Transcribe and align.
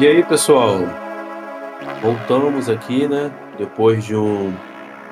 E 0.00 0.06
aí, 0.06 0.22
pessoal? 0.22 0.78
Voltamos 2.00 2.68
aqui, 2.68 3.08
né? 3.08 3.32
Depois 3.58 4.04
de 4.04 4.14
um 4.14 4.54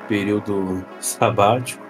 período 0.07 0.81
sabático, 1.01 1.83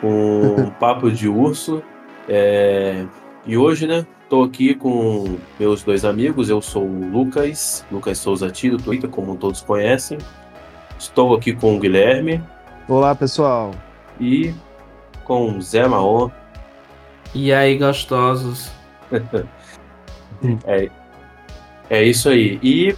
com 0.00 0.56
um 0.58 0.70
papo 0.70 1.10
de 1.10 1.28
urso. 1.28 1.82
É... 2.26 3.04
E 3.44 3.58
hoje, 3.58 3.86
né? 3.86 4.06
Tô 4.30 4.44
aqui 4.44 4.74
com 4.74 5.36
meus 5.60 5.82
dois 5.82 6.06
amigos. 6.06 6.48
Eu 6.48 6.62
sou 6.62 6.84
o 6.84 7.10
Lucas, 7.10 7.84
Lucas 7.92 8.16
Souza 8.16 8.50
T 8.50 8.70
do 8.70 8.78
Twitter, 8.78 9.10
como 9.10 9.36
todos 9.36 9.60
conhecem. 9.60 10.16
Estou 10.98 11.34
aqui 11.34 11.52
com 11.52 11.76
o 11.76 11.78
Guilherme. 11.78 12.42
Olá, 12.88 13.14
pessoal. 13.14 13.72
E 14.18 14.54
com 15.22 15.50
o 15.50 15.60
Zé 15.60 15.86
Maon. 15.86 16.30
E 17.34 17.52
aí, 17.52 17.76
gostosos? 17.76 18.72
é, 20.64 20.88
é 21.88 22.04
isso 22.04 22.28
aí. 22.28 22.58
E 22.62 22.96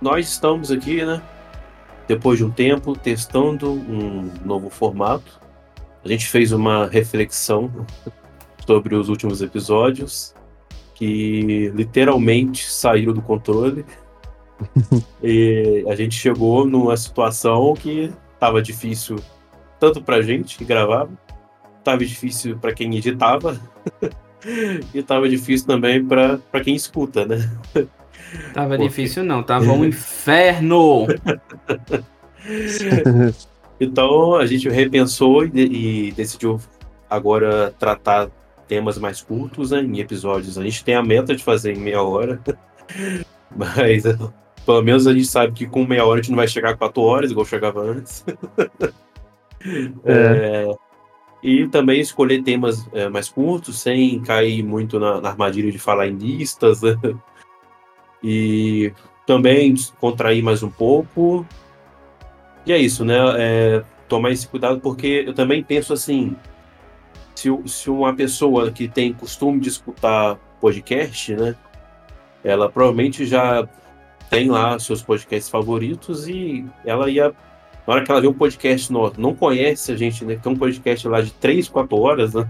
nós 0.00 0.28
estamos 0.28 0.70
aqui, 0.70 1.04
né? 1.04 1.22
Depois 2.06 2.38
de 2.38 2.44
um 2.44 2.50
tempo, 2.50 2.96
testando 2.96 3.70
um 3.70 4.30
novo 4.44 4.70
formato. 4.70 5.40
A 6.04 6.08
gente 6.08 6.26
fez 6.26 6.52
uma 6.52 6.86
reflexão 6.86 7.70
sobre 8.66 8.94
os 8.94 9.08
últimos 9.08 9.42
episódios 9.42 10.34
que 10.94 11.70
literalmente 11.74 12.68
saíram 12.70 13.12
do 13.12 13.22
controle. 13.22 13.84
e 15.22 15.84
a 15.88 15.94
gente 15.94 16.14
chegou 16.14 16.66
numa 16.66 16.96
situação 16.96 17.74
que 17.74 18.12
estava 18.34 18.60
difícil 18.60 19.16
tanto 19.78 20.02
pra 20.02 20.20
gente 20.22 20.58
que 20.58 20.64
gravava, 20.64 21.10
estava 21.78 21.98
difícil 21.98 22.58
para 22.58 22.72
quem 22.72 22.96
editava 22.96 23.60
e 24.92 24.98
estava 24.98 25.28
difícil 25.28 25.66
também 25.66 26.04
para 26.04 26.40
quem 26.64 26.74
escuta, 26.74 27.24
né? 27.24 27.38
Tava 28.52 28.70
Porque... 28.70 28.88
difícil 28.88 29.24
não, 29.24 29.42
tava 29.42 29.72
um 29.72 29.84
inferno. 29.86 31.06
então 33.80 34.34
a 34.34 34.46
gente 34.46 34.68
repensou 34.68 35.44
e, 35.44 36.08
e, 36.08 36.12
decidiu 36.12 36.60
agora 37.08 37.74
tratar 37.78 38.28
temas 38.66 38.98
mais 38.98 39.22
curtos 39.22 39.70
né, 39.70 39.80
em 39.80 39.98
episódios. 40.00 40.58
A 40.58 40.62
gente 40.62 40.84
tem 40.84 40.94
a 40.94 41.02
meta 41.02 41.34
de 41.34 41.42
fazer 41.42 41.74
em 41.74 41.80
meia 41.80 42.02
hora, 42.02 42.40
mas 43.54 44.04
pelo 44.64 44.82
menos 44.82 45.06
a 45.06 45.12
gente 45.12 45.26
sabe 45.26 45.52
que 45.52 45.66
com 45.66 45.86
meia 45.86 46.04
hora 46.04 46.20
a 46.20 46.22
gente 46.22 46.30
não 46.30 46.36
vai 46.36 46.48
chegar 46.48 46.70
a 46.70 46.76
quatro 46.76 47.02
horas, 47.02 47.30
igual 47.30 47.46
chegava 47.46 47.80
antes. 47.80 48.24
é. 50.04 50.12
É, 50.12 50.74
e 51.42 51.68
também 51.68 52.00
escolher 52.00 52.42
temas 52.42 52.88
é, 52.92 53.08
mais 53.08 53.28
curtos, 53.28 53.80
sem 53.80 54.20
cair 54.20 54.62
muito 54.62 54.98
na, 54.98 55.20
na, 55.20 55.30
armadilha 55.30 55.70
de 55.70 55.78
falar 55.78 56.08
em 56.08 56.16
listas. 56.16 56.82
Né? 56.82 56.96
E 58.22 58.92
também 59.26 59.74
contrair 60.00 60.42
mais 60.42 60.62
um 60.62 60.70
pouco. 60.70 61.46
E 62.64 62.72
é 62.72 62.78
isso, 62.78 63.04
né? 63.04 63.16
É, 63.38 63.84
tomar 64.08 64.30
esse 64.30 64.48
cuidado, 64.48 64.80
porque 64.80 65.24
eu 65.26 65.34
também 65.34 65.62
penso 65.62 65.92
assim: 65.92 66.36
se, 67.34 67.48
se 67.66 67.90
uma 67.90 68.14
pessoa 68.14 68.70
que 68.72 68.88
tem 68.88 69.12
costume 69.12 69.60
de 69.60 69.68
escutar 69.68 70.36
podcast, 70.60 71.34
né? 71.34 71.54
Ela 72.42 72.68
provavelmente 72.68 73.26
já 73.26 73.68
tem 74.30 74.48
lá 74.48 74.78
seus 74.78 75.02
podcasts 75.02 75.50
favoritos 75.50 76.28
e 76.28 76.64
ela 76.84 77.10
ia. 77.10 77.34
Na 77.86 77.94
hora 77.94 78.04
que 78.04 78.10
ela 78.10 78.20
vê 78.20 78.28
um 78.28 78.34
podcast 78.34 78.92
nosso, 78.92 79.18
não 79.18 79.34
conhece 79.34 79.90
a 79.92 79.96
gente, 79.96 80.24
né? 80.24 80.36
Tem 80.36 80.52
um 80.52 80.56
podcast 80.56 81.08
lá 81.08 81.22
de 81.22 81.32
3, 81.32 81.68
4 81.68 81.98
horas, 81.98 82.34
né? 82.34 82.46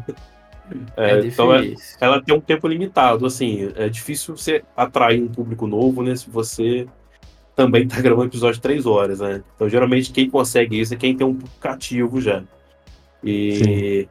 É, 0.97 1.13
é 1.13 1.27
então 1.27 1.55
é, 1.55 1.75
ela 2.01 2.23
tem 2.23 2.35
um 2.35 2.41
tempo 2.41 2.67
limitado, 2.69 3.27
assim, 3.27 3.73
é 3.77 3.89
difícil 3.89 4.37
você 4.37 4.63
atrair 4.77 5.23
um 5.23 5.29
público 5.29 5.67
novo, 5.67 6.03
né? 6.03 6.15
Se 6.17 6.29
você 6.29 6.87
também 7.55 7.85
está 7.85 8.01
gravando 8.03 8.29
episódio 8.29 8.57
de 8.57 8.63
três 8.63 8.87
horas, 8.87 9.21
né? 9.21 9.43
Então, 9.55 9.69
geralmente, 9.69 10.13
quem 10.13 10.31
consegue 10.31 10.81
isso 10.81 10.95
é 10.95 10.97
quem 10.97 11.17
tem 11.17 11.27
um 11.27 11.35
público 11.35 11.59
cativo 11.61 12.21
já. 12.21 12.43
E 13.23 13.55
Sim. 14.05 14.09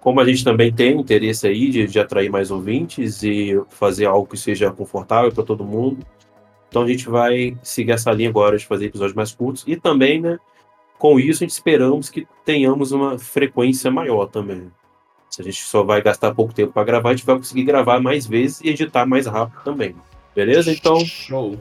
como 0.00 0.20
a 0.20 0.24
gente 0.24 0.42
também 0.42 0.72
tem 0.72 0.98
interesse 0.98 1.46
aí 1.46 1.70
de, 1.70 1.86
de 1.86 1.98
atrair 1.98 2.30
mais 2.30 2.50
ouvintes 2.50 3.22
e 3.22 3.60
fazer 3.68 4.06
algo 4.06 4.26
que 4.26 4.36
seja 4.36 4.70
confortável 4.70 5.30
para 5.30 5.44
todo 5.44 5.64
mundo, 5.64 5.98
então 6.68 6.82
a 6.82 6.88
gente 6.88 7.08
vai 7.08 7.56
seguir 7.62 7.92
essa 7.92 8.10
linha 8.12 8.28
agora 8.28 8.58
de 8.58 8.66
fazer 8.66 8.86
episódios 8.86 9.14
mais 9.14 9.32
curtos 9.32 9.64
e 9.66 9.76
também, 9.76 10.20
né? 10.20 10.38
Com 10.98 11.20
isso, 11.20 11.44
a 11.44 11.46
gente 11.46 11.54
esperamos 11.54 12.08
que 12.08 12.26
tenhamos 12.44 12.92
uma 12.92 13.18
frequência 13.18 13.90
maior 13.90 14.26
também. 14.26 14.70
Se 15.36 15.42
a 15.42 15.44
gente 15.44 15.62
só 15.64 15.82
vai 15.82 16.00
gastar 16.00 16.34
pouco 16.34 16.54
tempo 16.54 16.72
para 16.72 16.82
gravar, 16.82 17.10
a 17.10 17.12
gente 17.12 17.26
vai 17.26 17.36
conseguir 17.36 17.64
gravar 17.64 18.00
mais 18.00 18.26
vezes 18.26 18.62
e 18.62 18.70
editar 18.70 19.04
mais 19.04 19.26
rápido 19.26 19.60
também. 19.62 19.94
Beleza? 20.34 20.72
Então. 20.72 20.98
Show. 21.00 21.58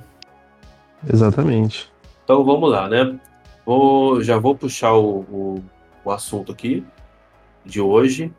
Exatamente. 1.12 1.92
Então 2.24 2.42
vamos 2.46 2.72
lá, 2.72 2.88
né? 2.88 3.20
Vou, 3.66 4.24
já 4.24 4.38
vou 4.38 4.56
puxar 4.56 4.94
o, 4.94 5.26
o, 5.30 5.64
o 6.06 6.10
assunto 6.12 6.54
aqui 6.54 6.86
de 7.66 7.82
hoje. 7.82 8.32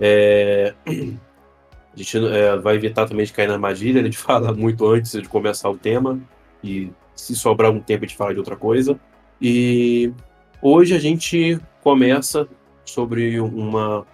É, 0.00 0.74
a 0.84 1.96
gente 1.96 2.18
é, 2.26 2.56
vai 2.56 2.74
evitar 2.74 3.06
também 3.06 3.26
de 3.26 3.32
cair 3.32 3.46
na 3.46 3.54
armadilha 3.54 4.02
né, 4.02 4.08
de 4.08 4.18
falar 4.18 4.52
muito 4.54 4.84
antes 4.88 5.12
de 5.12 5.28
começar 5.28 5.70
o 5.70 5.78
tema. 5.78 6.18
E 6.64 6.90
se 7.14 7.36
sobrar 7.36 7.70
um 7.70 7.78
tempo, 7.78 8.04
a 8.04 8.08
gente 8.08 8.16
fala 8.16 8.32
de 8.32 8.40
outra 8.40 8.56
coisa. 8.56 8.98
E 9.40 10.12
hoje 10.60 10.96
a 10.96 10.98
gente 10.98 11.60
começa 11.80 12.48
sobre 12.84 13.38
uma 13.38 14.04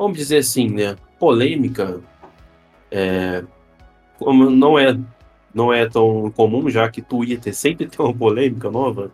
vamos 0.00 0.16
dizer 0.16 0.38
assim, 0.38 0.70
né, 0.70 0.96
polêmica, 1.18 2.00
é, 2.90 3.44
como 4.18 4.48
não 4.48 4.78
é 4.78 4.98
não 5.52 5.70
é 5.70 5.86
tão 5.86 6.30
comum, 6.30 6.70
já 6.70 6.88
que 6.88 7.02
Twitter 7.02 7.54
sempre 7.54 7.84
tem 7.86 8.02
uma 8.02 8.16
polêmica 8.16 8.70
nova. 8.70 9.12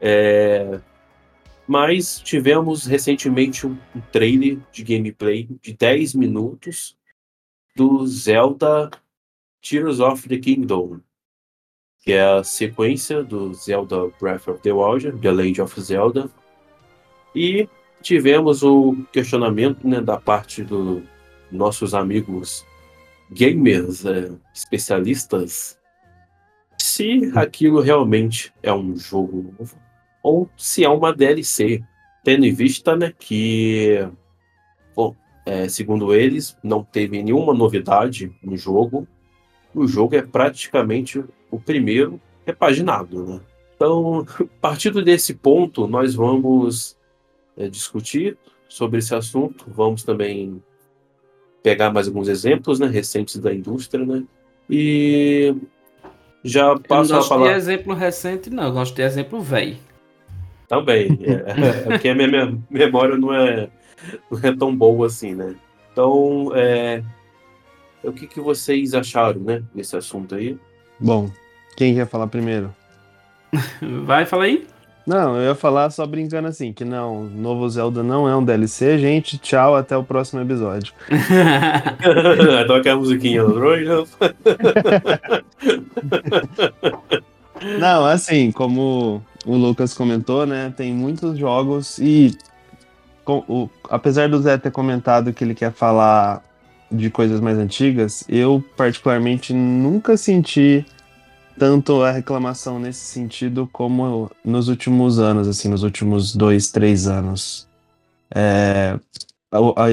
É, 0.00 0.80
mas 1.66 2.20
tivemos 2.20 2.86
recentemente 2.86 3.66
um, 3.66 3.76
trailer 4.12 4.58
de 4.70 4.84
gameplay 4.84 5.48
de 5.60 5.72
10 5.72 6.14
minutos 6.14 6.96
do 7.74 8.06
Zelda 8.06 8.90
Tears 9.60 9.98
of 9.98 10.28
the 10.28 10.38
Kingdom, 10.38 11.00
que 11.98 12.12
é 12.12 12.22
a 12.22 12.44
sequência 12.44 13.24
do 13.24 13.52
Zelda 13.54 14.08
Breath 14.20 14.46
of 14.46 14.62
the 14.62 14.72
Wild, 14.72 15.18
The 15.20 15.32
Legend 15.32 15.62
of 15.62 15.80
Zelda. 15.80 16.30
E 17.34 17.68
tivemos 18.02 18.62
o 18.62 18.96
questionamento 19.12 19.86
né, 19.86 20.00
da 20.00 20.18
parte 20.18 20.62
dos 20.62 21.02
nossos 21.50 21.94
amigos 21.94 22.64
gamers, 23.30 24.04
é, 24.04 24.30
especialistas, 24.54 25.78
se 26.78 27.30
aquilo 27.34 27.80
realmente 27.80 28.52
é 28.62 28.72
um 28.72 28.96
jogo 28.96 29.54
novo 29.58 29.76
ou 30.22 30.48
se 30.56 30.84
é 30.84 30.88
uma 30.88 31.14
DLC, 31.14 31.82
tendo 32.24 32.44
em 32.44 32.52
vista 32.52 32.96
né, 32.96 33.12
que, 33.18 34.06
bom, 34.94 35.14
é, 35.46 35.68
segundo 35.68 36.14
eles, 36.14 36.56
não 36.62 36.82
teve 36.82 37.22
nenhuma 37.22 37.54
novidade 37.54 38.32
no 38.42 38.56
jogo. 38.56 39.06
O 39.74 39.86
jogo 39.86 40.16
é 40.16 40.22
praticamente 40.22 41.24
o 41.50 41.58
primeiro 41.58 42.20
repaginado, 42.44 43.24
né? 43.24 43.40
Então, 43.74 44.26
partindo 44.60 45.02
desse 45.02 45.32
ponto, 45.32 45.86
nós 45.86 46.14
vamos 46.14 46.98
é, 47.60 47.68
discutir 47.68 48.36
sobre 48.68 48.98
esse 48.98 49.14
assunto. 49.14 49.66
Vamos 49.68 50.02
também 50.02 50.62
pegar 51.62 51.92
mais 51.92 52.08
alguns 52.08 52.28
exemplos 52.28 52.80
né, 52.80 52.86
recentes 52.86 53.36
da 53.36 53.52
indústria, 53.52 54.04
né? 54.04 54.24
E 54.68 55.54
já 56.42 56.78
passo 56.78 57.14
a 57.14 57.22
falar. 57.22 57.50
Não 57.50 57.54
exemplo 57.54 57.94
recente, 57.94 58.48
não. 58.48 58.64
Eu 58.64 58.72
gosto 58.72 58.94
de 58.94 59.02
exemplo 59.02 59.40
velho. 59.40 59.76
Também. 60.68 61.18
É, 61.22 61.32
é, 61.32 61.82
porque 61.84 62.08
a 62.08 62.14
minha 62.14 62.58
memória 62.70 63.16
não 63.16 63.34
é, 63.34 63.68
não 64.30 64.38
é 64.42 64.56
tão 64.56 64.74
boa 64.74 65.06
assim, 65.06 65.34
né? 65.34 65.54
Então, 65.92 66.52
é, 66.54 67.02
o 68.02 68.12
que, 68.12 68.26
que 68.26 68.40
vocês 68.40 68.94
acharam, 68.94 69.40
né, 69.40 69.62
desse 69.74 69.96
assunto 69.96 70.34
aí? 70.34 70.56
Bom, 70.98 71.30
quem 71.76 71.94
quer 71.94 72.06
falar 72.06 72.28
primeiro? 72.28 72.74
Vai, 74.04 74.24
fala 74.24 74.44
aí. 74.44 74.66
Não, 75.10 75.36
eu 75.38 75.48
ia 75.48 75.56
falar 75.56 75.90
só 75.90 76.06
brincando 76.06 76.46
assim, 76.46 76.72
que 76.72 76.84
não, 76.84 77.24
Novo 77.24 77.68
Zelda 77.68 78.00
não 78.00 78.28
é 78.28 78.36
um 78.36 78.44
DLC, 78.44 78.96
gente. 78.96 79.38
Tchau, 79.38 79.74
até 79.74 79.96
o 79.96 80.04
próximo 80.04 80.40
episódio. 80.40 80.92
Toca 82.68 82.92
a 82.92 82.96
musiquinha 82.96 83.42
do 83.42 83.58
Não, 87.80 88.06
assim, 88.06 88.52
como 88.52 89.20
o 89.44 89.56
Lucas 89.56 89.92
comentou, 89.94 90.46
né, 90.46 90.72
tem 90.76 90.94
muitos 90.94 91.36
jogos 91.36 91.98
e 91.98 92.30
com, 93.24 93.42
o, 93.48 93.68
apesar 93.90 94.28
do 94.28 94.40
Zé 94.40 94.58
ter 94.58 94.70
comentado 94.70 95.32
que 95.32 95.42
ele 95.42 95.56
quer 95.56 95.72
falar 95.72 96.40
de 96.88 97.10
coisas 97.10 97.40
mais 97.40 97.58
antigas, 97.58 98.22
eu 98.28 98.62
particularmente 98.76 99.52
nunca 99.52 100.16
senti 100.16 100.86
tanto 101.60 102.02
a 102.02 102.10
reclamação 102.10 102.80
nesse 102.80 103.04
sentido 103.04 103.68
como 103.70 104.30
nos 104.42 104.68
últimos 104.68 105.18
anos, 105.18 105.46
assim, 105.46 105.68
nos 105.68 105.82
últimos 105.82 106.34
dois, 106.34 106.70
três 106.72 107.06
anos. 107.06 107.68
É, 108.34 108.98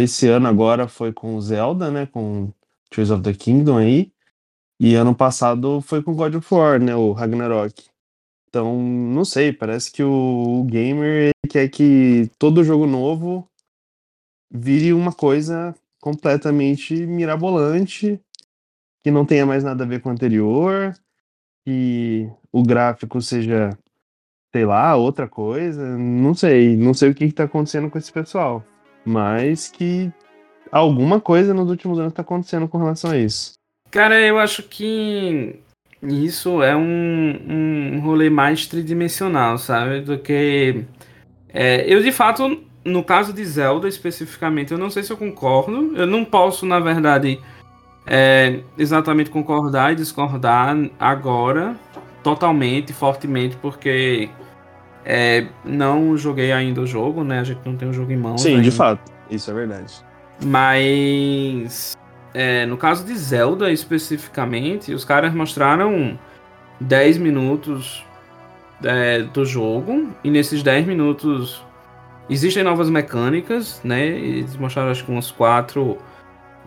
esse 0.02 0.30
ano 0.30 0.48
agora 0.48 0.88
foi 0.88 1.12
com 1.12 1.42
Zelda, 1.42 1.92
né, 1.92 2.06
com 2.06 2.54
Tears 2.90 3.12
of 3.12 3.22
the 3.22 3.34
Kingdom 3.34 3.78
aí, 3.78 4.14
E 4.80 4.96
ano 4.96 5.14
passado 5.14 5.82
foi 5.82 6.02
com 6.02 6.16
God 6.16 6.36
of 6.36 6.54
War, 6.54 6.80
né? 6.82 6.96
O 6.96 7.12
Ragnarok. 7.12 7.90
Então, 8.48 8.82
não 8.82 9.26
sei, 9.26 9.52
parece 9.52 9.92
que 9.92 10.02
o, 10.04 10.62
o 10.62 10.64
gamer 10.64 11.32
quer 11.50 11.68
que 11.68 12.32
todo 12.40 12.64
jogo 12.64 12.88
novo 12.88 13.46
vire 14.50 14.94
uma 14.94 15.12
coisa 15.12 15.76
completamente 16.00 16.96
mirabolante, 17.06 18.22
que 19.04 19.12
não 19.12 19.26
tenha 19.26 19.46
mais 19.46 19.66
nada 19.66 19.84
a 19.84 19.88
ver 19.88 20.02
com 20.02 20.10
o 20.10 20.12
anterior, 20.14 20.94
que 21.68 22.30
o 22.50 22.64
gráfico 22.64 23.22
seja, 23.22 23.78
sei 24.56 24.66
lá, 24.66 24.96
outra 24.96 25.28
coisa. 25.28 25.98
Não 25.98 26.34
sei, 26.34 26.78
não 26.78 26.94
sei 26.94 27.10
o 27.10 27.14
que 27.14 27.26
está 27.26 27.44
acontecendo 27.44 27.90
com 27.90 27.98
esse 27.98 28.10
pessoal, 28.10 28.64
mas 29.06 29.68
que 29.68 30.10
alguma 30.72 31.20
coisa 31.20 31.54
nos 31.54 31.70
últimos 31.70 32.00
anos 32.00 32.14
está 32.14 32.22
acontecendo 32.22 32.70
com 32.70 32.78
relação 32.78 33.12
a 33.12 33.18
isso. 33.18 33.52
Cara, 33.92 34.18
eu 34.18 34.40
acho 34.40 34.64
que 34.64 35.60
isso 36.02 36.64
é 36.64 36.74
um, 36.74 37.36
um 37.50 38.00
rolê 38.00 38.30
mais 38.30 38.66
tridimensional, 38.66 39.58
sabe? 39.58 40.00
Do 40.00 40.18
que. 40.18 40.86
É, 41.50 41.84
eu, 41.86 42.02
de 42.02 42.14
fato, 42.14 42.64
no 42.86 43.04
caso 43.04 43.34
de 43.34 43.44
Zelda 43.44 43.90
especificamente, 43.90 44.72
eu 44.72 44.78
não 44.78 44.90
sei 44.90 45.04
se 45.04 45.12
eu 45.12 45.18
concordo. 45.18 45.98
Eu 45.98 46.08
não 46.08 46.24
posso, 46.24 46.66
na 46.66 46.80
verdade, 46.80 47.42
é, 48.08 48.62
exatamente 48.78 49.30
concordar 49.30 49.92
e 49.92 49.96
discordar 49.96 50.76
agora, 50.98 51.76
totalmente, 52.24 52.94
fortemente, 52.94 53.58
porque 53.58 54.30
é, 55.06 55.48
não 55.66 56.18
joguei 56.18 56.52
ainda 56.52 56.82
o 56.82 56.88
jogo, 56.88 57.24
né? 57.24 57.40
A 57.40 57.44
gente 57.44 57.60
não 57.66 57.76
tem 57.76 57.90
o 57.90 57.94
jogo 57.94 58.12
em 58.12 58.18
mãos. 58.18 58.42
Sim, 58.42 58.56
ainda. 58.56 58.64
de 58.64 58.72
fato. 58.72 59.12
Isso 59.30 59.52
é 59.52 59.54
verdade. 59.54 59.94
Mas 60.44 61.98
é, 62.34 62.66
no 62.66 62.78
caso 62.78 63.06
de 63.06 63.16
Zelda 63.16 63.72
especificamente, 63.72 64.94
os 64.94 65.04
caras 65.04 65.34
mostraram 65.34 66.18
10 66.80 67.18
minutos 67.18 68.06
é, 68.84 69.24
do 69.24 69.44
jogo, 69.44 70.10
e 70.24 70.30
nesses 70.30 70.64
10 70.64 70.86
minutos 70.86 71.66
existem 72.30 72.64
novas 72.64 72.90
mecânicas, 72.90 73.82
né? 73.84 74.06
Eles 74.06 74.56
mostraram 74.56 74.92
acho 74.92 75.04
que 75.04 75.12
umas 75.12 75.32
4 75.32 75.98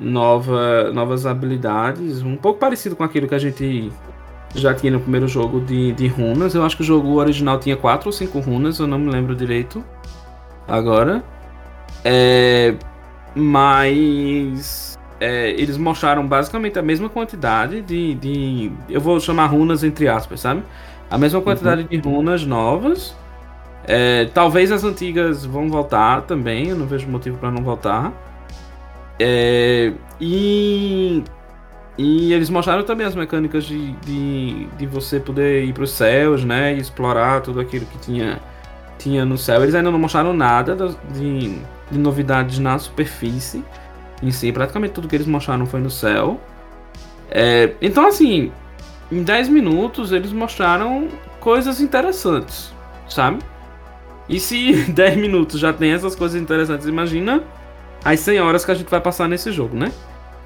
nova, 0.01 0.91
novas 0.93 1.27
habilidades, 1.27 2.23
um 2.23 2.37
pouco 2.37 2.59
parecido 2.59 2.97
com 2.97 3.05
aquilo 3.05 3.29
que 3.29 3.35
a 3.35 3.39
gente 3.39 3.93
já 4.55 4.75
tinha 4.75 4.93
no 4.93 5.01
primeiro 5.01 5.29
jogo 5.29 5.61
de, 5.61 5.93
de 5.93 6.09
runas. 6.09 6.55
Eu 6.55 6.65
acho 6.65 6.77
que 6.77 6.83
o 6.83 6.87
jogo 6.87 7.17
original 7.17 7.59
tinha 7.59 7.77
4 7.77 8.09
ou 8.09 8.13
5 8.13 8.41
runas, 8.41 8.79
eu 8.79 8.87
não 8.87 8.99
me 8.99 9.11
lembro 9.11 9.37
direito 9.37 9.85
agora. 10.67 11.23
É, 12.05 12.75
mas 13.35 14.99
é, 15.21 15.51
eles 15.51 15.77
mostraram 15.77 16.27
basicamente 16.27 16.79
a 16.79 16.83
mesma 16.83 17.09
quantidade 17.09 17.83
de, 17.83 18.15
de. 18.15 18.73
Eu 18.89 19.01
vou 19.01 19.21
chamar 19.21 19.47
runas 19.47 19.85
entre 19.85 20.09
aspas, 20.09 20.41
sabe? 20.41 20.63
A 21.11 21.19
mesma 21.19 21.41
quantidade 21.43 21.83
uhum. 21.83 21.89
de 21.89 21.99
runas 21.99 22.45
novas. 22.45 23.15
É, 23.85 24.27
talvez 24.27 24.71
as 24.71 24.85
antigas 24.85 25.45
vão 25.45 25.69
voltar 25.69 26.23
também, 26.23 26.69
eu 26.69 26.77
não 26.77 26.87
vejo 26.87 27.09
motivo 27.09 27.39
para 27.39 27.51
não 27.51 27.63
voltar. 27.63 28.13
É, 29.23 29.93
e, 30.19 31.23
e 31.99 32.33
eles 32.33 32.49
mostraram 32.49 32.83
também 32.85 33.07
as 33.07 33.15
mecânicas 33.15 33.65
de, 33.65 33.93
de, 33.97 34.67
de 34.79 34.87
você 34.87 35.21
poder 35.21 35.63
ir 35.63 35.75
para 35.75 35.83
os 35.83 35.91
céus, 35.91 36.43
né? 36.43 36.75
E 36.75 36.79
explorar 36.79 37.43
tudo 37.43 37.61
aquilo 37.61 37.85
que 37.85 37.99
tinha, 37.99 38.41
tinha 38.99 39.27
no 39.27 39.37
céu. 39.37 39.63
Eles 39.63 39.75
ainda 39.75 39.91
não 39.91 39.99
mostraram 39.99 40.33
nada 40.33 40.75
de, 41.13 41.59
de 41.91 41.99
novidades 41.99 42.59
na 42.59 42.79
superfície 42.79 43.63
em 44.23 44.31
si. 44.31 44.51
Praticamente 44.51 44.95
tudo 44.95 45.07
que 45.07 45.17
eles 45.17 45.27
mostraram 45.27 45.67
foi 45.67 45.81
no 45.81 45.91
céu. 45.91 46.41
É, 47.31 47.75
então, 47.83 48.07
assim, 48.07 48.51
em 49.13 49.23
10 49.23 49.51
minutos 49.51 50.13
eles 50.13 50.33
mostraram 50.33 51.09
coisas 51.41 51.79
interessantes, 51.79 52.73
sabe? 53.07 53.41
E 54.27 54.41
se 54.41 54.73
10 54.91 55.19
minutos 55.19 55.61
já 55.61 55.75
tem 55.75 55.93
essas 55.93 56.17
coisas 56.17 56.41
interessantes, 56.41 56.87
imagina 56.87 57.45
as 58.05 58.21
100 58.21 58.41
horas 58.41 58.65
que 58.65 58.71
a 58.71 58.75
gente 58.75 58.91
vai 58.91 59.01
passar 59.01 59.29
nesse 59.29 59.53
jogo, 59.53 59.77
né? 59.77 59.93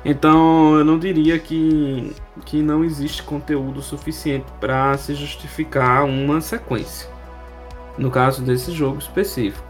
Então, 0.04 0.76
eu 0.76 0.84
não 0.84 0.98
diria 0.98 1.38
que, 1.38 2.14
que 2.44 2.62
não 2.62 2.84
existe 2.84 3.22
conteúdo 3.22 3.80
suficiente 3.80 4.44
para 4.60 4.96
se 4.98 5.14
justificar 5.14 6.04
uma 6.04 6.40
sequência. 6.42 7.08
No 7.96 8.10
caso 8.10 8.42
desse 8.42 8.70
jogo 8.72 8.98
específico. 8.98 9.64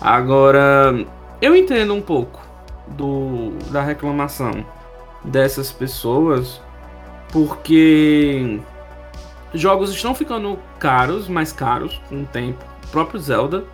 Agora, 0.00 0.94
eu 1.40 1.56
entendo 1.56 1.94
um 1.94 2.02
pouco 2.02 2.40
do, 2.88 3.52
da 3.70 3.82
reclamação 3.82 4.66
dessas 5.24 5.72
pessoas, 5.72 6.60
porque 7.32 8.60
jogos 9.54 9.90
estão 9.90 10.14
ficando 10.14 10.58
caros, 10.78 11.26
mais 11.26 11.52
caros 11.52 12.00
com 12.08 12.22
o 12.22 12.26
tempo. 12.26 12.64
O 12.84 12.88
próprio 12.88 13.18
Zelda 13.18 13.64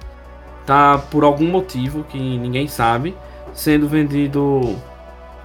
tá 0.67 0.99
por 0.99 1.25
algum 1.25 1.47
motivo 1.47 2.05
que 2.05 2.19
ninguém 2.19 2.67
sabe, 2.67 3.15
sendo 3.53 3.89
vendido 3.89 4.77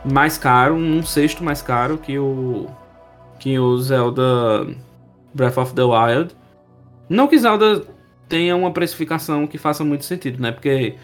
mais 0.03 0.37
caro, 0.37 0.75
um 0.75 1.03
sexto 1.03 1.43
mais 1.43 1.61
caro 1.61 1.97
que 1.97 2.17
o 2.17 2.67
que 3.39 3.57
o 3.57 3.77
Zelda 3.77 4.67
Breath 5.33 5.57
of 5.57 5.73
the 5.73 5.83
Wild. 5.83 6.35
Não 7.07 7.27
que 7.27 7.37
Zelda 7.37 7.83
tenha 8.27 8.55
uma 8.55 8.71
precificação 8.71 9.47
que 9.47 9.57
faça 9.57 9.83
muito 9.83 10.05
sentido, 10.05 10.41
né? 10.41 10.51
Porque 10.51 10.95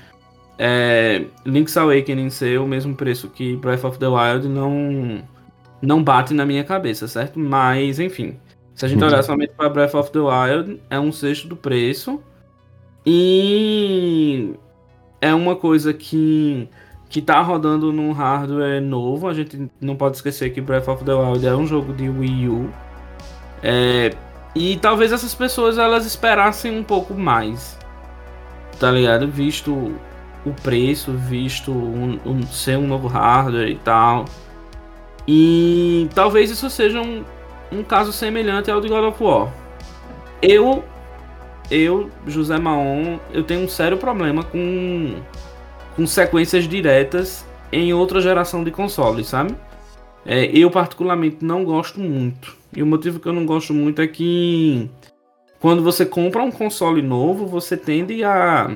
é, 0.57 1.25
Link's 1.45 1.75
Awakening 1.75 2.29
ser 2.29 2.59
o 2.59 2.67
mesmo 2.67 2.95
preço 2.95 3.29
que 3.29 3.55
Breath 3.55 3.83
of 3.83 3.97
the 3.97 4.07
Wild 4.07 4.47
não 4.47 5.23
não 5.81 6.03
bate 6.03 6.33
na 6.33 6.45
minha 6.45 6.63
cabeça, 6.63 7.07
certo? 7.07 7.39
Mas, 7.39 7.99
enfim, 7.99 8.37
se 8.73 8.85
a 8.85 8.87
gente 8.87 9.01
uhum. 9.01 9.07
olhar 9.07 9.23
somente 9.23 9.53
para 9.55 9.69
Breath 9.69 9.93
of 9.93 10.11
the 10.11 10.19
Wild, 10.19 10.81
é 10.89 10.99
um 10.99 11.11
sexto 11.11 11.47
do 11.47 11.55
preço. 11.55 12.21
E 13.05 14.53
é 15.21 15.33
uma 15.33 15.55
coisa 15.55 15.93
que 15.93 16.67
que 17.07 17.21
tá 17.21 17.39
rodando 17.41 17.93
num 17.93 18.11
hardware 18.11 18.81
novo. 18.81 19.27
A 19.27 19.33
gente 19.33 19.69
não 19.79 19.95
pode 19.95 20.17
esquecer 20.17 20.49
que 20.49 20.59
Breath 20.59 20.87
of 20.87 21.05
the 21.05 21.13
Wild 21.13 21.45
é 21.45 21.55
um 21.55 21.65
jogo 21.65 21.93
de 21.93 22.09
Wii 22.09 22.49
U. 22.49 22.69
É, 23.63 24.13
e 24.55 24.77
talvez 24.77 25.11
essas 25.11 25.33
pessoas 25.33 25.77
elas 25.77 26.05
esperassem 26.05 26.77
um 26.77 26.83
pouco 26.83 27.13
mais. 27.13 27.77
Tá 28.79 28.91
ligado? 28.91 29.27
Visto 29.27 29.71
o 30.45 30.53
preço, 30.61 31.11
visto 31.13 31.71
um, 31.71 32.19
um, 32.25 32.43
ser 32.43 32.77
um 32.77 32.87
novo 32.87 33.07
hardware 33.07 33.69
e 33.69 33.75
tal. 33.75 34.25
E 35.27 36.09
talvez 36.13 36.51
isso 36.51 36.69
seja 36.69 37.01
um, 37.01 37.23
um 37.71 37.83
caso 37.83 38.13
semelhante 38.13 38.69
ao 38.69 38.79
de 38.79 38.87
God 38.87 39.05
of 39.05 39.23
War. 39.23 39.51
Eu, 40.41 40.83
eu, 41.69 42.09
José 42.27 42.57
Maon, 42.57 43.17
eu 43.33 43.43
tenho 43.43 43.61
um 43.61 43.67
sério 43.67 43.97
problema 43.97 44.43
com, 44.43 45.15
com 45.95 46.07
sequências 46.07 46.67
diretas 46.67 47.45
em 47.71 47.93
outra 47.93 48.21
geração 48.21 48.63
de 48.63 48.71
consoles, 48.71 49.27
sabe? 49.27 49.55
É, 50.25 50.45
eu 50.45 50.71
particularmente 50.71 51.37
não 51.41 51.63
gosto 51.63 51.99
muito. 51.99 52.55
E 52.75 52.81
o 52.81 52.85
motivo 52.85 53.19
que 53.19 53.27
eu 53.27 53.33
não 53.33 53.45
gosto 53.45 53.73
muito 53.73 54.01
é 54.01 54.07
que 54.07 54.89
quando 55.59 55.83
você 55.83 56.05
compra 56.05 56.43
um 56.43 56.51
console 56.51 57.01
novo, 57.01 57.45
você 57.45 57.77
tende 57.77 58.23
a 58.23 58.71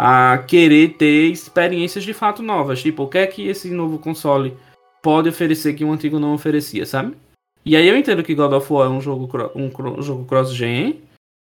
a 0.00 0.38
querer 0.46 0.90
ter 0.90 1.26
experiências 1.26 2.04
de 2.04 2.14
fato 2.14 2.40
novas. 2.40 2.80
Tipo, 2.80 3.02
o 3.02 3.08
que 3.08 3.18
é 3.18 3.26
que 3.26 3.48
esse 3.48 3.68
novo 3.68 3.98
console 3.98 4.56
pode 5.02 5.28
oferecer 5.28 5.74
que 5.74 5.84
o 5.84 5.90
antigo 5.90 6.20
não 6.20 6.34
oferecia, 6.34 6.86
sabe? 6.86 7.16
E 7.64 7.74
aí 7.74 7.88
eu 7.88 7.96
entendo 7.96 8.22
que 8.22 8.32
God 8.32 8.52
of 8.52 8.72
War 8.72 8.86
é 8.86 8.90
um 8.90 9.00
jogo, 9.00 9.28
um, 9.56 10.00
jogo 10.00 10.24
cross-gen. 10.24 11.00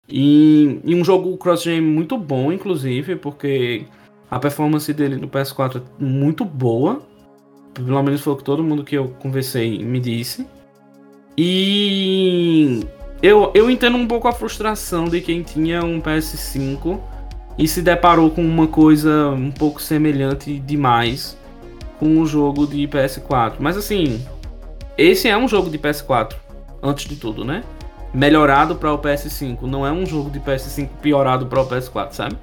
E, 0.07 0.79
e, 0.83 0.95
um 0.95 1.03
jogo 1.03 1.35
cross-gen 1.37 1.81
muito 1.81 2.17
bom, 2.17 2.51
inclusive, 2.51 3.15
porque 3.15 3.85
a 4.29 4.37
performance 4.37 4.91
dele 4.93 5.15
no 5.15 5.27
PS4 5.27 5.81
é 5.81 6.03
muito 6.03 6.43
boa. 6.43 7.01
Pelo 7.73 8.03
menos 8.03 8.21
foi 8.21 8.33
o 8.33 8.35
que 8.35 8.43
todo 8.43 8.63
mundo 8.63 8.83
que 8.83 8.95
eu 8.95 9.09
conversei 9.19 9.79
me 9.79 9.99
disse. 9.99 10.45
E 11.37 12.81
eu, 13.21 13.51
eu 13.55 13.69
entendo 13.69 13.97
um 13.97 14.07
pouco 14.07 14.27
a 14.27 14.31
frustração 14.31 15.05
de 15.05 15.21
quem 15.21 15.41
tinha 15.41 15.83
um 15.83 15.99
PS5 15.99 16.99
e 17.57 17.67
se 17.67 17.81
deparou 17.81 18.29
com 18.29 18.43
uma 18.43 18.67
coisa 18.67 19.29
um 19.29 19.51
pouco 19.51 19.81
semelhante 19.81 20.59
demais 20.59 21.37
com 21.99 22.19
o 22.19 22.25
jogo 22.25 22.67
de 22.67 22.87
PS4. 22.87 23.53
Mas 23.59 23.77
assim, 23.77 24.23
esse 24.97 25.27
é 25.27 25.37
um 25.37 25.47
jogo 25.47 25.69
de 25.69 25.79
PS4, 25.79 26.35
antes 26.81 27.07
de 27.07 27.15
tudo, 27.15 27.43
né? 27.45 27.63
Melhorado 28.13 28.75
para 28.75 28.93
o 28.93 28.99
PS5, 28.99 29.63
não 29.63 29.85
é 29.85 29.91
um 29.91 30.05
jogo 30.05 30.29
de 30.29 30.39
PS5 30.39 30.87
piorado 31.01 31.47
para 31.47 31.61
o 31.61 31.67
PS4, 31.67 32.11
sabe? 32.11 32.35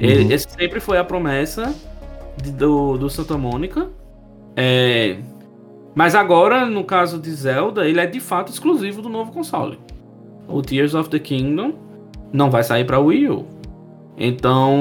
Uhum. 0.00 0.30
Esse 0.30 0.48
sempre 0.50 0.80
foi 0.80 0.98
a 0.98 1.04
promessa 1.04 1.72
de, 2.42 2.50
do, 2.50 2.98
do 2.98 3.08
Santa 3.08 3.38
Mônica. 3.38 3.88
É... 4.56 5.16
Mas 5.94 6.14
agora, 6.14 6.66
no 6.66 6.84
caso 6.84 7.18
de 7.18 7.30
Zelda, 7.30 7.86
ele 7.86 8.00
é 8.00 8.06
de 8.06 8.18
fato 8.18 8.50
exclusivo 8.50 9.00
do 9.00 9.08
novo 9.08 9.30
console. 9.30 9.78
O 10.48 10.60
Tears 10.60 10.94
of 10.94 11.08
the 11.08 11.18
Kingdom 11.18 11.74
não 12.32 12.50
vai 12.50 12.64
sair 12.64 12.84
para 12.84 12.98
Wii 12.98 13.28
U. 13.28 13.46
Então. 14.16 14.76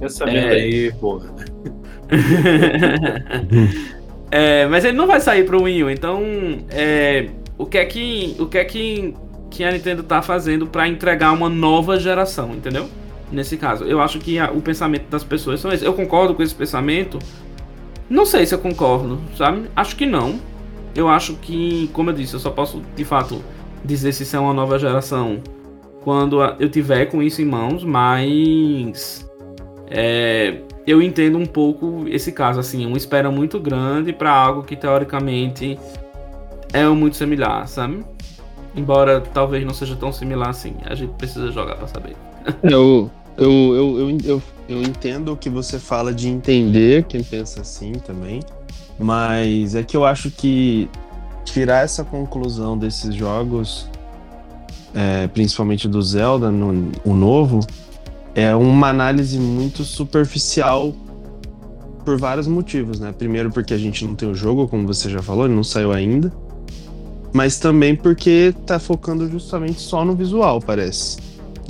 Essa 0.00 0.24
é... 0.24 0.48
aí, 0.48 0.92
porra. 0.94 1.30
É, 4.30 4.64
mas 4.66 4.84
ele 4.84 4.96
não 4.96 5.08
vai 5.08 5.20
sair 5.20 5.44
pro 5.44 5.62
Wii 5.62 5.84
U, 5.84 5.90
então 5.90 6.22
é, 6.70 7.28
o 7.60 7.66
que 7.66 7.76
é 7.76 7.84
que 7.84 8.36
o 8.38 8.46
que 8.46 8.56
é 8.56 8.64
que, 8.64 9.14
que 9.50 9.62
a 9.62 9.70
Nintendo 9.70 10.02
tá 10.02 10.22
fazendo 10.22 10.66
para 10.66 10.88
entregar 10.88 11.30
uma 11.32 11.50
nova 11.50 12.00
geração, 12.00 12.54
entendeu? 12.54 12.88
Nesse 13.30 13.58
caso, 13.58 13.84
eu 13.84 14.00
acho 14.00 14.18
que 14.18 14.38
a, 14.38 14.50
o 14.50 14.62
pensamento 14.62 15.08
das 15.10 15.22
pessoas 15.22 15.60
são 15.60 15.70
esse. 15.70 15.84
Eu 15.84 15.92
concordo 15.92 16.34
com 16.34 16.42
esse 16.42 16.54
pensamento. 16.54 17.18
Não 18.08 18.24
sei 18.24 18.46
se 18.46 18.54
eu 18.54 18.58
concordo, 18.58 19.20
sabe? 19.36 19.70
Acho 19.76 19.94
que 19.94 20.06
não. 20.06 20.40
Eu 20.94 21.08
acho 21.08 21.34
que, 21.34 21.90
como 21.92 22.10
eu 22.10 22.14
disse, 22.14 22.34
eu 22.34 22.40
só 22.40 22.50
posso 22.50 22.82
de 22.96 23.04
fato 23.04 23.44
dizer 23.84 24.12
se 24.12 24.22
isso 24.22 24.34
é 24.34 24.40
uma 24.40 24.54
nova 24.54 24.78
geração 24.78 25.42
quando 26.02 26.42
eu 26.58 26.68
tiver 26.68 27.06
com 27.06 27.22
isso 27.22 27.42
em 27.42 27.44
mãos, 27.44 27.84
mas 27.84 29.30
é, 29.90 30.60
eu 30.86 31.02
entendo 31.02 31.36
um 31.36 31.46
pouco 31.46 32.06
esse 32.08 32.32
caso, 32.32 32.58
assim, 32.58 32.86
uma 32.86 32.96
espera 32.96 33.30
muito 33.30 33.60
grande 33.60 34.14
para 34.14 34.30
algo 34.32 34.62
que 34.62 34.74
teoricamente 34.74 35.78
é 36.72 36.86
muito 36.88 37.16
similar, 37.16 37.66
sabe? 37.66 38.04
Embora 38.74 39.20
talvez 39.20 39.64
não 39.64 39.74
seja 39.74 39.96
tão 39.96 40.12
similar 40.12 40.50
assim, 40.50 40.74
a 40.84 40.94
gente 40.94 41.12
precisa 41.14 41.50
jogar 41.50 41.76
para 41.76 41.88
saber. 41.88 42.16
Eu, 42.62 43.10
eu, 43.36 43.50
eu, 43.74 44.18
eu, 44.24 44.42
eu, 44.68 44.82
entendo 44.82 45.32
o 45.32 45.36
que 45.36 45.48
você 45.50 45.78
fala 45.78 46.12
de 46.12 46.28
entender 46.28 47.04
quem 47.04 47.22
pensa 47.22 47.60
assim 47.60 47.92
também, 47.92 48.40
mas 48.98 49.74
é 49.74 49.82
que 49.82 49.96
eu 49.96 50.04
acho 50.04 50.30
que 50.30 50.88
tirar 51.44 51.84
essa 51.84 52.04
conclusão 52.04 52.76
desses 52.78 53.14
jogos, 53.14 53.88
é, 54.94 55.26
principalmente 55.28 55.88
do 55.88 56.00
Zelda, 56.02 56.50
no, 56.50 56.92
o 57.04 57.14
novo, 57.14 57.60
é 58.34 58.54
uma 58.54 58.88
análise 58.88 59.38
muito 59.38 59.84
superficial 59.84 60.94
por 62.04 62.18
vários 62.18 62.46
motivos, 62.46 63.00
né? 63.00 63.12
Primeiro 63.16 63.50
porque 63.50 63.74
a 63.74 63.78
gente 63.78 64.04
não 64.04 64.14
tem 64.14 64.30
o 64.30 64.34
jogo, 64.34 64.68
como 64.68 64.86
você 64.86 65.10
já 65.10 65.22
falou, 65.22 65.44
ele 65.44 65.54
não 65.54 65.64
saiu 65.64 65.92
ainda. 65.92 66.32
Mas 67.32 67.58
também 67.58 67.94
porque 67.94 68.54
tá 68.66 68.78
focando 68.78 69.28
justamente 69.28 69.80
só 69.80 70.04
no 70.04 70.14
visual, 70.14 70.60
parece. 70.60 71.18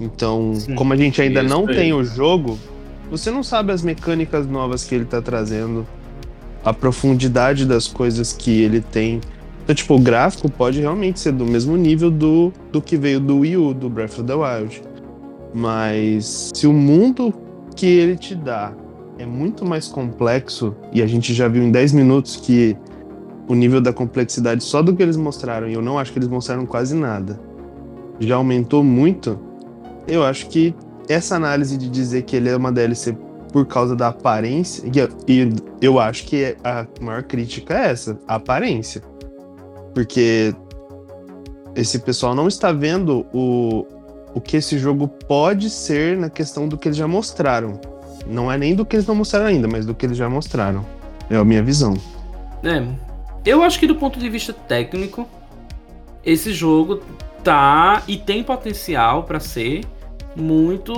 Então, 0.00 0.54
Sim, 0.54 0.74
como 0.74 0.92
a 0.92 0.96
gente 0.96 1.20
ainda 1.20 1.42
não 1.42 1.68
aí. 1.68 1.76
tem 1.76 1.92
o 1.92 2.02
jogo, 2.02 2.58
você 3.10 3.30
não 3.30 3.42
sabe 3.42 3.72
as 3.72 3.82
mecânicas 3.82 4.46
novas 4.46 4.84
que 4.84 4.94
ele 4.94 5.04
tá 5.04 5.20
trazendo, 5.20 5.86
a 6.64 6.72
profundidade 6.72 7.66
das 7.66 7.86
coisas 7.86 8.32
que 8.32 8.62
ele 8.62 8.80
tem. 8.80 9.20
Então, 9.62 9.74
tipo, 9.74 9.94
o 9.94 9.98
gráfico 9.98 10.50
pode 10.50 10.80
realmente 10.80 11.20
ser 11.20 11.32
do 11.32 11.44
mesmo 11.44 11.76
nível 11.76 12.10
do, 12.10 12.52
do 12.72 12.80
que 12.80 12.96
veio 12.96 13.20
do 13.20 13.38
Wii 13.38 13.56
U, 13.56 13.74
do 13.74 13.90
Breath 13.90 14.18
of 14.18 14.24
the 14.24 14.34
Wild. 14.34 14.82
Mas 15.52 16.50
se 16.54 16.66
o 16.66 16.72
mundo 16.72 17.34
que 17.76 17.86
ele 17.86 18.16
te 18.16 18.34
dá 18.34 18.72
é 19.18 19.26
muito 19.26 19.66
mais 19.66 19.86
complexo, 19.86 20.74
e 20.92 21.02
a 21.02 21.06
gente 21.06 21.34
já 21.34 21.46
viu 21.46 21.62
em 21.62 21.70
10 21.70 21.92
minutos 21.92 22.36
que 22.36 22.74
o 23.50 23.54
nível 23.56 23.80
da 23.80 23.92
complexidade 23.92 24.62
só 24.62 24.80
do 24.80 24.94
que 24.94 25.02
eles 25.02 25.16
mostraram, 25.16 25.68
e 25.68 25.74
eu 25.74 25.82
não 25.82 25.98
acho 25.98 26.12
que 26.12 26.20
eles 26.20 26.28
mostraram 26.28 26.64
quase 26.64 26.94
nada, 26.94 27.40
já 28.20 28.36
aumentou 28.36 28.84
muito, 28.84 29.40
eu 30.06 30.22
acho 30.22 30.46
que 30.46 30.72
essa 31.08 31.34
análise 31.34 31.76
de 31.76 31.90
dizer 31.90 32.22
que 32.22 32.36
ele 32.36 32.48
é 32.48 32.56
uma 32.56 32.70
DLC 32.70 33.16
por 33.52 33.66
causa 33.66 33.96
da 33.96 34.06
aparência, 34.06 34.88
e 35.26 35.52
eu 35.82 35.98
acho 35.98 36.26
que 36.26 36.56
a 36.62 36.86
maior 37.00 37.24
crítica 37.24 37.74
é 37.74 37.90
essa, 37.90 38.16
a 38.28 38.36
aparência. 38.36 39.02
Porque 39.92 40.54
esse 41.74 41.98
pessoal 41.98 42.36
não 42.36 42.46
está 42.46 42.70
vendo 42.70 43.26
o, 43.34 43.84
o 44.32 44.40
que 44.40 44.58
esse 44.58 44.78
jogo 44.78 45.08
pode 45.08 45.68
ser 45.70 46.16
na 46.16 46.30
questão 46.30 46.68
do 46.68 46.78
que 46.78 46.86
eles 46.86 46.96
já 46.96 47.08
mostraram. 47.08 47.80
Não 48.24 48.52
é 48.52 48.56
nem 48.56 48.76
do 48.76 48.86
que 48.86 48.94
eles 48.94 49.06
não 49.06 49.16
mostraram 49.16 49.46
ainda, 49.46 49.66
mas 49.66 49.84
do 49.84 49.92
que 49.92 50.06
eles 50.06 50.16
já 50.16 50.30
mostraram. 50.30 50.86
É 51.28 51.36
a 51.36 51.44
minha 51.44 51.64
visão. 51.64 51.94
É. 52.62 53.09
Eu 53.44 53.62
acho 53.62 53.78
que 53.78 53.86
do 53.86 53.94
ponto 53.94 54.18
de 54.18 54.28
vista 54.28 54.52
técnico, 54.52 55.28
esse 56.24 56.52
jogo 56.52 57.00
tá 57.42 58.02
e 58.06 58.16
tem 58.16 58.42
potencial 58.42 59.22
para 59.22 59.40
ser 59.40 59.82
muito 60.36 60.94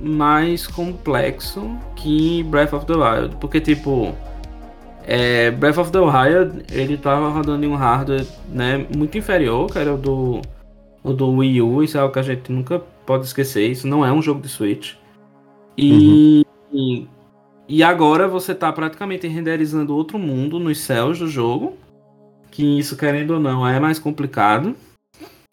mais 0.00 0.66
complexo 0.66 1.76
que 1.96 2.42
Breath 2.44 2.72
of 2.72 2.86
the 2.86 2.92
Wild, 2.92 3.36
porque 3.36 3.60
tipo, 3.60 4.14
é, 5.06 5.50
Breath 5.50 5.78
of 5.78 5.90
the 5.90 5.98
Wild 5.98 6.64
ele 6.70 6.96
tava 6.96 7.28
rodando 7.30 7.64
em 7.64 7.68
um 7.68 7.74
hardware 7.74 8.26
né, 8.48 8.86
muito 8.94 9.18
inferior, 9.18 9.70
que 9.70 9.78
era 9.78 9.94
o 9.94 9.98
do 9.98 10.40
o 11.02 11.12
do 11.12 11.30
Wii 11.30 11.60
U, 11.60 11.82
isso 11.82 11.98
é 11.98 12.00
algo 12.00 12.12
que 12.12 12.18
a 12.18 12.22
gente 12.22 12.50
nunca 12.50 12.78
pode 13.04 13.26
esquecer, 13.26 13.70
isso 13.70 13.86
não 13.86 14.04
é 14.04 14.10
um 14.10 14.22
jogo 14.22 14.40
de 14.40 14.48
Switch. 14.48 14.94
E, 15.76 16.46
uhum. 16.72 16.78
e, 16.78 17.08
agora 17.82 18.28
você 18.28 18.52
está 18.52 18.72
praticamente 18.72 19.26
renderizando 19.26 19.96
outro 19.96 20.18
mundo 20.18 20.58
nos 20.58 20.80
céus 20.80 21.18
do 21.18 21.26
jogo, 21.26 21.78
que 22.50 22.78
isso, 22.78 22.96
querendo 22.96 23.32
ou 23.32 23.40
não, 23.40 23.66
é 23.66 23.80
mais 23.80 23.98
complicado. 23.98 24.76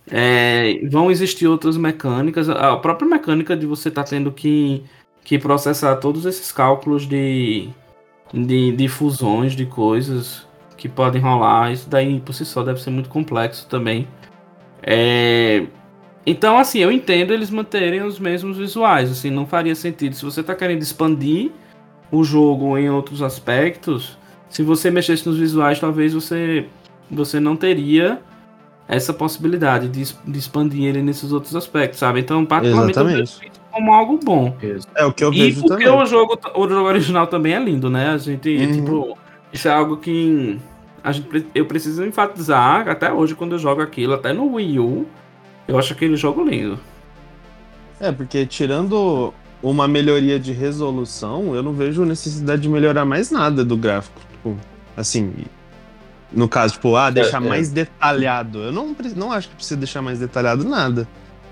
É, 0.10 0.82
vão 0.90 1.10
existir 1.10 1.48
outras 1.48 1.78
mecânicas, 1.78 2.50
a 2.50 2.76
própria 2.78 3.08
mecânica 3.08 3.56
de 3.56 3.66
você 3.66 3.90
estar 3.90 4.04
tá 4.04 4.10
tendo 4.10 4.32
que, 4.32 4.84
que 5.24 5.40
processar 5.40 5.96
todos 5.98 6.26
esses 6.26 6.52
cálculos 6.52 7.08
de, 7.08 7.70
de, 8.34 8.72
de 8.74 8.88
fusões 8.90 9.54
de 9.54 9.66
coisas 9.66 10.46
que 10.76 10.90
podem 10.90 11.22
rolar, 11.22 11.72
isso 11.72 11.90
daí 11.90 12.20
por 12.20 12.34
si 12.34 12.44
só 12.44 12.64
deve 12.64 12.82
ser 12.82 12.90
muito 12.90 13.08
complexo 13.08 13.68
também. 13.68 14.08
É... 14.84 15.66
Então, 16.26 16.58
assim, 16.58 16.80
eu 16.80 16.92
entendo 16.92 17.34
eles 17.34 17.50
manterem 17.50 18.04
os 18.04 18.20
mesmos 18.20 18.58
visuais. 18.58 19.12
Assim, 19.12 19.30
não 19.30 19.46
faria 19.46 19.74
sentido. 19.76 20.16
Se 20.16 20.24
você 20.24 20.42
está 20.42 20.54
querendo 20.54 20.82
expandir 20.82 21.52
o 22.12 22.24
jogo 22.24 22.78
em 22.78 22.90
outros 22.90 23.22
aspectos, 23.22 24.18
se 24.50 24.64
você 24.64 24.92
mexesse 24.92 25.28
nos 25.28 25.38
visuais, 25.38 25.80
talvez 25.80 26.14
você, 26.14 26.66
você 27.10 27.40
não 27.40 27.56
teria 27.56 28.20
essa 28.88 29.14
possibilidade 29.14 29.88
de, 29.88 30.14
de 30.26 30.38
expandir 30.38 30.84
ele 30.84 31.02
nesses 31.02 31.32
outros 31.32 31.56
aspectos, 31.56 32.00
sabe? 32.00 32.20
Então, 32.20 32.46
particularmente, 32.46 32.98
eu 32.98 33.06
vejo 33.06 33.62
como 33.72 33.94
algo 33.94 34.20
bom. 34.22 34.56
É 34.96 35.06
o 35.06 35.14
que 35.14 35.24
eu 35.24 35.32
vejo 35.32 35.60
e 35.60 35.62
porque 35.62 35.86
também. 35.86 36.02
o 36.02 36.06
jogo, 36.06 36.38
o 36.56 36.68
jogo 36.68 36.88
original 36.90 37.26
também 37.28 37.54
é 37.54 37.60
lindo, 37.60 37.90
né? 37.90 38.10
A 38.10 38.18
gente, 38.18 38.54
uhum. 38.54 38.74
tipo, 38.74 39.18
isso 39.54 39.68
é 39.70 39.72
algo 39.72 39.96
que 39.98 40.60
a 41.04 41.12
gente, 41.14 41.48
eu 41.56 41.66
preciso 41.66 42.06
enfatizar, 42.06 42.88
até 42.90 43.12
hoje, 43.12 43.34
quando 43.34 43.54
eu 43.54 43.60
jogo 43.60 43.82
aquilo, 43.82 44.14
até 44.14 44.34
no 44.34 44.56
Wii 44.56 44.80
U, 44.80 45.08
eu 45.68 45.80
acho 45.80 45.94
aquele 45.94 46.18
jogo 46.18 46.44
lindo. 46.44 46.78
É, 48.00 48.12
porque 48.12 48.46
tirando 48.46 49.34
uma 49.62 49.88
melhoria 49.88 50.40
de 50.40 50.52
resolução, 50.52 51.56
eu 51.56 51.62
não 51.62 51.74
vejo 51.74 52.04
necessidade 52.04 52.62
de 52.64 52.70
melhorar 52.70 53.06
mais 53.06 53.30
nada 53.30 53.64
do 53.64 53.78
gráfico. 53.78 54.20
Tipo, 54.32 54.58
assim, 54.98 55.34
no 56.32 56.48
caso, 56.48 56.74
tipo, 56.74 56.96
ah, 56.96 57.10
deixar 57.10 57.42
é, 57.42 57.46
é. 57.46 57.50
mais 57.50 57.70
detalhado. 57.70 58.60
Eu 58.60 58.72
não, 58.72 58.96
não 59.16 59.32
acho 59.32 59.50
que 59.50 59.56
precisa 59.56 59.78
deixar 59.78 60.02
mais 60.02 60.20
detalhado 60.20 60.64
nada. 60.64 61.08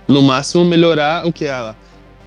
No 0.08 0.24
máximo, 0.24 0.66
melhorar 0.66 1.28
o 1.28 1.32
que 1.32 1.46
é 1.46 1.52
a, 1.52 1.76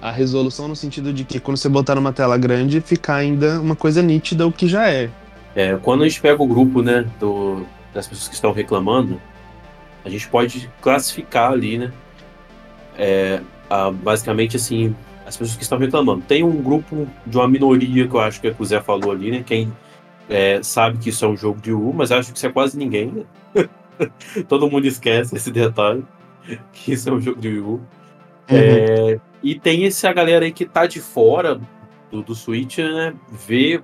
a 0.01 0.11
resolução 0.11 0.69
no 0.69 0.77
sentido 0.77 1.13
de 1.13 1.25
que 1.25 1.41
quando 1.41 1.57
você 1.57 1.69
botar 1.69 1.97
numa 1.97 2.13
tela 2.13 2.39
grande, 2.39 2.81
ficar 2.81 3.17
ainda 3.17 3.61
uma 3.61 3.75
coisa 3.75 4.01
nítida, 4.03 4.47
o 4.47 4.53
que 4.53 4.69
já 4.69 4.89
é. 4.89 5.11
É, 5.55 5.77
quando 5.83 6.03
a 6.03 6.09
gente 6.09 6.21
pega 6.21 6.41
o 6.43 6.47
grupo 6.47 6.81
né, 6.81 7.05
do, 7.19 7.67
das 7.93 8.07
pessoas 8.07 8.29
que 8.29 8.35
estão 8.35 8.53
reclamando, 8.53 9.21
a 10.05 10.09
gente 10.09 10.29
pode 10.29 10.71
classificar 10.81 11.53
ali, 11.53 11.79
né? 11.79 11.93
É, 12.97 13.41
a, 13.69 13.91
basicamente, 13.91 14.57
assim, 14.57 14.95
as 15.27 15.37
pessoas 15.37 15.57
que 15.57 15.63
estão 15.63 15.79
reclamando. 15.79 16.23
Tem 16.23 16.43
um 16.43 16.63
grupo 16.63 17.07
de 17.27 17.37
uma 17.37 17.49
minoria 17.49 18.07
que 18.07 18.15
eu 18.15 18.21
acho 18.21 18.41
que, 18.41 18.49
é 18.49 18.55
que 18.55 18.63
o 18.63 18.65
Zé 18.65 18.81
falou 18.81 19.13
ali, 19.13 19.31
né? 19.31 19.43
Quem 19.45 19.73
é, 20.29 20.63
sabe 20.63 20.99
que 20.99 21.11
isso 21.11 21.25
é 21.25 21.29
um 21.29 21.37
jogo 21.37 21.61
de 21.61 21.73
U, 21.73 21.93
mas 21.93 22.11
acho 22.13 22.33
que 22.33 22.39
isso 22.39 22.47
é 22.47 22.53
quase 22.53 22.77
ninguém. 22.77 23.25
Né? 23.55 23.69
Todo 24.49 24.71
mundo 24.71 24.87
esquece 24.87 25.37
esse 25.37 25.51
detalhe, 25.51 26.05
que 26.73 26.93
isso 26.93 27.09
é 27.09 27.13
um 27.13 27.21
jogo 27.21 27.41
de 27.41 27.59
U. 27.59 27.69
Uhum. 27.71 27.81
É, 28.49 29.21
e 29.43 29.59
tem 29.59 29.85
essa 29.87 30.13
galera 30.13 30.45
aí 30.45 30.53
que 30.53 30.65
tá 30.65 30.87
de 30.87 31.01
fora 31.01 31.61
do, 32.11 32.23
do 32.23 32.35
Switch, 32.35 32.79
né? 32.79 33.15
Vê 33.31 33.81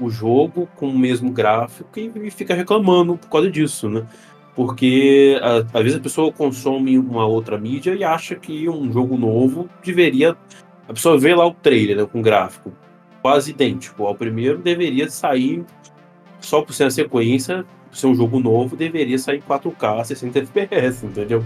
o 0.00 0.10
jogo 0.10 0.68
com 0.76 0.88
o 0.88 0.98
mesmo 0.98 1.30
gráfico 1.30 1.98
e, 1.98 2.10
e 2.26 2.30
fica 2.30 2.54
reclamando 2.54 3.16
por 3.16 3.28
causa 3.28 3.50
disso, 3.50 3.88
né? 3.88 4.06
Porque 4.54 5.38
a, 5.40 5.78
às 5.78 5.82
vezes 5.82 5.98
a 5.98 6.02
pessoa 6.02 6.32
consome 6.32 6.98
uma 6.98 7.26
outra 7.26 7.56
mídia 7.56 7.94
e 7.94 8.04
acha 8.04 8.34
que 8.34 8.68
um 8.68 8.92
jogo 8.92 9.16
novo 9.16 9.68
deveria. 9.84 10.36
A 10.92 10.94
pessoa 10.94 11.18
vê 11.18 11.34
lá 11.34 11.46
o 11.46 11.54
trailer 11.54 11.96
né, 11.96 12.06
com 12.10 12.20
gráfico 12.20 12.70
quase 13.22 13.52
idêntico 13.52 14.04
ao 14.04 14.14
primeiro, 14.14 14.58
deveria 14.58 15.08
sair 15.08 15.64
só 16.38 16.60
por 16.60 16.74
ser 16.74 16.84
a 16.84 16.90
sequência, 16.90 17.64
por 17.88 17.96
ser 17.96 18.08
um 18.08 18.14
jogo 18.14 18.38
novo, 18.38 18.76
deveria 18.76 19.18
sair 19.18 19.42
4K, 19.48 20.04
60 20.04 20.40
FPS, 20.40 21.06
entendeu? 21.06 21.42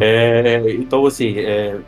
É. 0.00 0.64
É, 0.64 0.72
então, 0.72 1.06
assim, 1.06 1.38
é, 1.38 1.78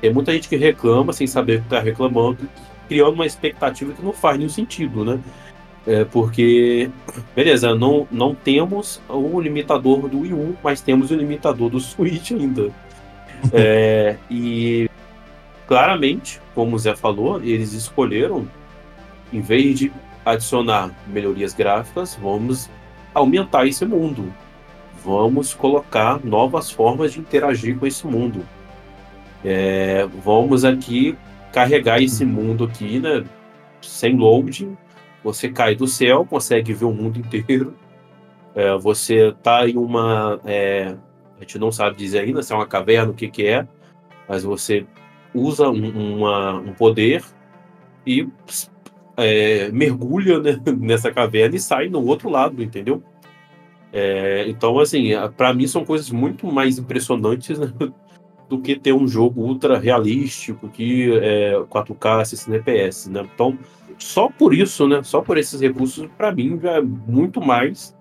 tem 0.00 0.12
muita 0.12 0.32
gente 0.32 0.48
que 0.48 0.56
reclama 0.56 1.12
sem 1.12 1.26
saber 1.26 1.56
o 1.56 1.60
que 1.60 1.66
está 1.66 1.80
reclamando 1.80 2.38
criando 2.86 3.14
uma 3.14 3.26
expectativa 3.26 3.92
que 3.92 4.04
não 4.04 4.12
faz 4.12 4.36
nenhum 4.36 4.50
sentido, 4.50 5.04
né? 5.04 5.18
É 5.84 6.04
porque, 6.04 6.88
beleza, 7.34 7.74
não, 7.74 8.06
não 8.12 8.32
temos 8.32 9.02
o 9.08 9.40
limitador 9.40 10.08
do 10.08 10.20
Wii 10.20 10.32
U, 10.34 10.56
mas 10.62 10.80
temos 10.80 11.10
o 11.10 11.16
limitador 11.16 11.68
do 11.68 11.80
Switch 11.80 12.30
ainda. 12.30 12.70
é, 13.52 14.16
e 14.30 14.88
claramente, 15.72 16.38
como 16.54 16.76
o 16.76 16.78
Zé 16.78 16.94
falou, 16.94 17.42
eles 17.42 17.72
escolheram, 17.72 18.46
em 19.32 19.40
vez 19.40 19.78
de 19.78 19.90
adicionar 20.22 20.94
melhorias 21.06 21.54
gráficas, 21.54 22.14
vamos 22.14 22.68
aumentar 23.14 23.66
esse 23.66 23.86
mundo. 23.86 24.30
Vamos 25.02 25.54
colocar 25.54 26.22
novas 26.22 26.70
formas 26.70 27.14
de 27.14 27.20
interagir 27.20 27.78
com 27.78 27.86
esse 27.86 28.06
mundo. 28.06 28.44
É, 29.42 30.06
vamos 30.22 30.62
aqui 30.62 31.16
carregar 31.50 32.02
esse 32.02 32.22
mundo 32.22 32.64
aqui, 32.64 33.00
né? 33.00 33.24
Sem 33.80 34.14
loading. 34.14 34.76
Você 35.24 35.48
cai 35.48 35.74
do 35.74 35.86
céu, 35.86 36.26
consegue 36.26 36.74
ver 36.74 36.84
o 36.84 36.92
mundo 36.92 37.18
inteiro. 37.18 37.74
É, 38.54 38.76
você 38.76 39.34
tá 39.42 39.66
em 39.66 39.78
uma. 39.78 40.38
É, 40.44 40.94
a 41.38 41.40
gente 41.40 41.58
não 41.58 41.72
sabe 41.72 41.96
dizer 41.96 42.18
ainda 42.18 42.42
se 42.42 42.52
é 42.52 42.56
uma 42.56 42.66
caverna, 42.66 43.10
o 43.10 43.14
que, 43.14 43.26
que 43.28 43.46
é, 43.46 43.66
mas 44.28 44.44
você 44.44 44.86
usa 45.34 45.68
um, 45.70 46.16
uma, 46.18 46.54
um 46.60 46.72
poder 46.72 47.22
e 48.06 48.28
é, 49.16 49.70
mergulha 49.70 50.40
né, 50.40 50.60
nessa 50.78 51.12
caverna 51.12 51.56
e 51.56 51.60
sai 51.60 51.88
no 51.88 52.04
outro 52.04 52.28
lado, 52.28 52.62
entendeu? 52.62 53.02
É, 53.92 54.48
então, 54.48 54.78
assim, 54.78 55.10
para 55.36 55.52
mim 55.52 55.66
são 55.66 55.84
coisas 55.84 56.10
muito 56.10 56.46
mais 56.46 56.78
impressionantes 56.78 57.58
né, 57.58 57.72
do 58.48 58.60
que 58.60 58.74
ter 58.76 58.92
um 58.92 59.06
jogo 59.06 59.42
ultra 59.42 59.78
realístico 59.78 60.68
que 60.68 61.12
é 61.18 61.54
4K 61.70 62.24
60 62.24 62.56
FPS, 62.56 63.10
né? 63.10 63.28
Então, 63.34 63.58
só 63.98 64.28
por 64.28 64.54
isso, 64.54 64.88
né? 64.88 65.02
Só 65.02 65.20
por 65.20 65.38
esses 65.38 65.60
recursos, 65.60 66.08
para 66.16 66.32
mim 66.32 66.58
já 66.60 66.72
é 66.72 66.80
muito 66.80 67.40
mais. 67.40 67.96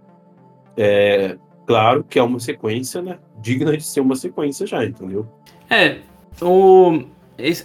É, 0.77 1.37
claro 1.65 2.03
que 2.03 2.17
é 2.17 2.23
uma 2.23 2.39
sequência, 2.39 3.01
né? 3.01 3.19
Digna 3.41 3.75
de 3.75 3.83
ser 3.83 3.99
uma 3.99 4.15
sequência 4.15 4.65
já, 4.65 4.83
entendeu? 4.83 5.27
É, 5.69 5.99
o, 6.41 7.03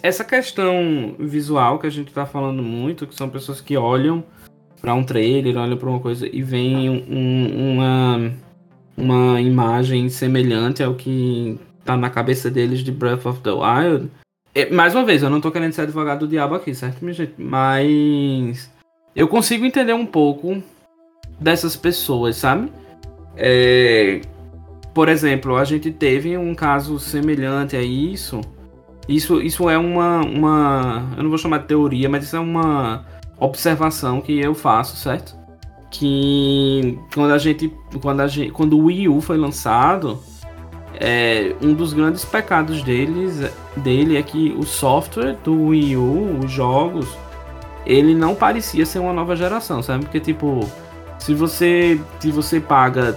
essa 0.02 0.24
questão 0.24 1.14
visual 1.18 1.78
que 1.78 1.86
a 1.86 1.90
gente 1.90 2.12
tá 2.12 2.24
falando 2.24 2.62
muito, 2.62 3.06
que 3.06 3.14
são 3.14 3.28
pessoas 3.28 3.60
que 3.60 3.76
olham 3.76 4.24
para 4.80 4.94
um 4.94 5.04
trailer, 5.04 5.56
olham 5.56 5.76
para 5.76 5.88
uma 5.88 6.00
coisa 6.00 6.28
e 6.30 6.42
veem 6.42 6.90
um, 6.90 7.72
uma, 7.72 8.32
uma 8.96 9.40
imagem 9.40 10.08
semelhante 10.08 10.82
ao 10.82 10.94
que 10.94 11.58
tá 11.84 11.96
na 11.96 12.10
cabeça 12.10 12.50
deles 12.50 12.80
de 12.80 12.92
Breath 12.92 13.26
of 13.26 13.40
the 13.40 13.50
Wild. 13.50 14.10
É, 14.54 14.70
mais 14.70 14.94
uma 14.94 15.04
vez, 15.04 15.22
eu 15.22 15.30
não 15.30 15.40
tô 15.40 15.50
querendo 15.50 15.72
ser 15.72 15.82
advogado 15.82 16.20
do 16.20 16.28
diabo 16.28 16.54
aqui, 16.54 16.74
certo, 16.74 17.02
minha 17.02 17.14
gente? 17.14 17.34
Mas 17.36 18.70
eu 19.14 19.28
consigo 19.28 19.64
entender 19.64 19.92
um 19.92 20.06
pouco 20.06 20.62
dessas 21.38 21.76
pessoas, 21.76 22.36
sabe? 22.36 22.70
É, 23.36 24.20
por 24.94 25.08
exemplo, 25.08 25.56
a 25.56 25.64
gente 25.64 25.90
teve 25.90 26.38
um 26.38 26.54
caso 26.54 26.98
semelhante 26.98 27.76
a 27.76 27.82
isso 27.82 28.40
isso, 29.08 29.40
isso 29.40 29.70
é 29.70 29.78
uma, 29.78 30.20
uma. 30.20 31.04
Eu 31.16 31.22
não 31.22 31.30
vou 31.30 31.38
chamar 31.38 31.58
de 31.58 31.66
teoria, 31.66 32.08
mas 32.08 32.24
isso 32.24 32.36
é 32.36 32.40
uma 32.40 33.04
observação 33.38 34.20
que 34.20 34.38
eu 34.38 34.54
faço, 34.54 34.96
certo? 34.96 35.36
Que 35.90 36.98
quando 37.14 37.32
a 37.32 37.38
gente. 37.38 37.72
Quando, 38.02 38.20
a 38.20 38.26
gente, 38.26 38.50
quando 38.50 38.76
o 38.76 38.86
Wii 38.86 39.08
U 39.08 39.20
foi 39.20 39.36
lançado, 39.36 40.20
é, 40.98 41.54
um 41.62 41.72
dos 41.72 41.92
grandes 41.92 42.24
pecados 42.24 42.82
deles, 42.82 43.50
dele 43.76 44.16
é 44.16 44.22
que 44.22 44.54
o 44.58 44.64
software 44.64 45.36
do 45.44 45.66
Wii 45.66 45.96
U, 45.96 46.40
os 46.44 46.50
jogos, 46.50 47.06
ele 47.84 48.14
não 48.14 48.34
parecia 48.34 48.84
ser 48.84 48.98
uma 48.98 49.12
nova 49.12 49.36
geração, 49.36 49.82
sabe? 49.82 50.04
Porque 50.04 50.18
tipo, 50.18 50.68
se 51.18 51.32
você 51.32 52.00
se 52.18 52.32
você 52.32 52.58
paga 52.58 53.16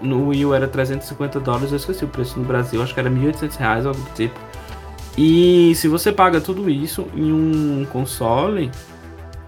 no 0.00 0.28
Wii 0.28 0.46
U 0.46 0.54
era 0.54 0.68
350 0.68 1.40
dólares, 1.40 1.72
eu 1.72 1.76
esqueci 1.76 2.04
o 2.04 2.08
preço 2.08 2.38
no 2.38 2.44
Brasil, 2.44 2.80
acho 2.80 2.94
que 2.94 3.00
era 3.00 3.10
1.800 3.10 3.56
reais, 3.56 3.86
algo 3.86 4.00
do 4.00 4.14
tipo. 4.14 4.38
E 5.20 5.74
se 5.74 5.88
você 5.88 6.12
paga 6.12 6.40
tudo 6.40 6.70
isso 6.70 7.08
em 7.12 7.32
um 7.32 7.84
console, 7.86 8.70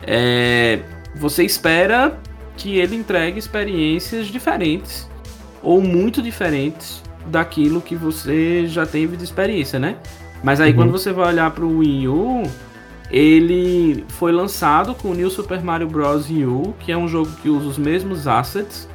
é, 0.03 0.81
você 1.15 1.45
espera 1.45 2.19
que 2.57 2.77
ele 2.77 2.97
entregue 2.97 3.39
experiências 3.39 4.27
diferentes 4.27 5.09
ou 5.63 5.81
muito 5.81 6.21
diferentes 6.21 7.01
daquilo 7.25 7.81
que 7.81 7.95
você 7.95 8.67
já 8.67 8.85
teve 8.85 9.17
de 9.17 9.23
experiência, 9.23 9.79
né? 9.79 9.97
Mas 10.43 10.61
aí 10.61 10.73
uhum. 10.73 10.77
quando 10.77 10.91
você 10.91 11.13
vai 11.13 11.29
olhar 11.29 11.49
para 11.53 11.65
o 11.65 11.79
Wii 11.79 12.09
U, 12.09 12.43
ele 13.09 14.05
foi 14.09 14.33
lançado 14.33 14.93
com 14.93 15.13
o 15.13 15.15
New 15.15 15.31
Super 15.31 15.63
Mario 15.63 15.87
Bros. 15.87 16.29
U, 16.31 16.75
que 16.81 16.91
é 16.91 16.97
um 16.97 17.07
jogo 17.07 17.31
que 17.43 17.49
usa 17.49 17.69
os 17.69 17.79
mesmos 17.79 18.27
assets, 18.27 18.89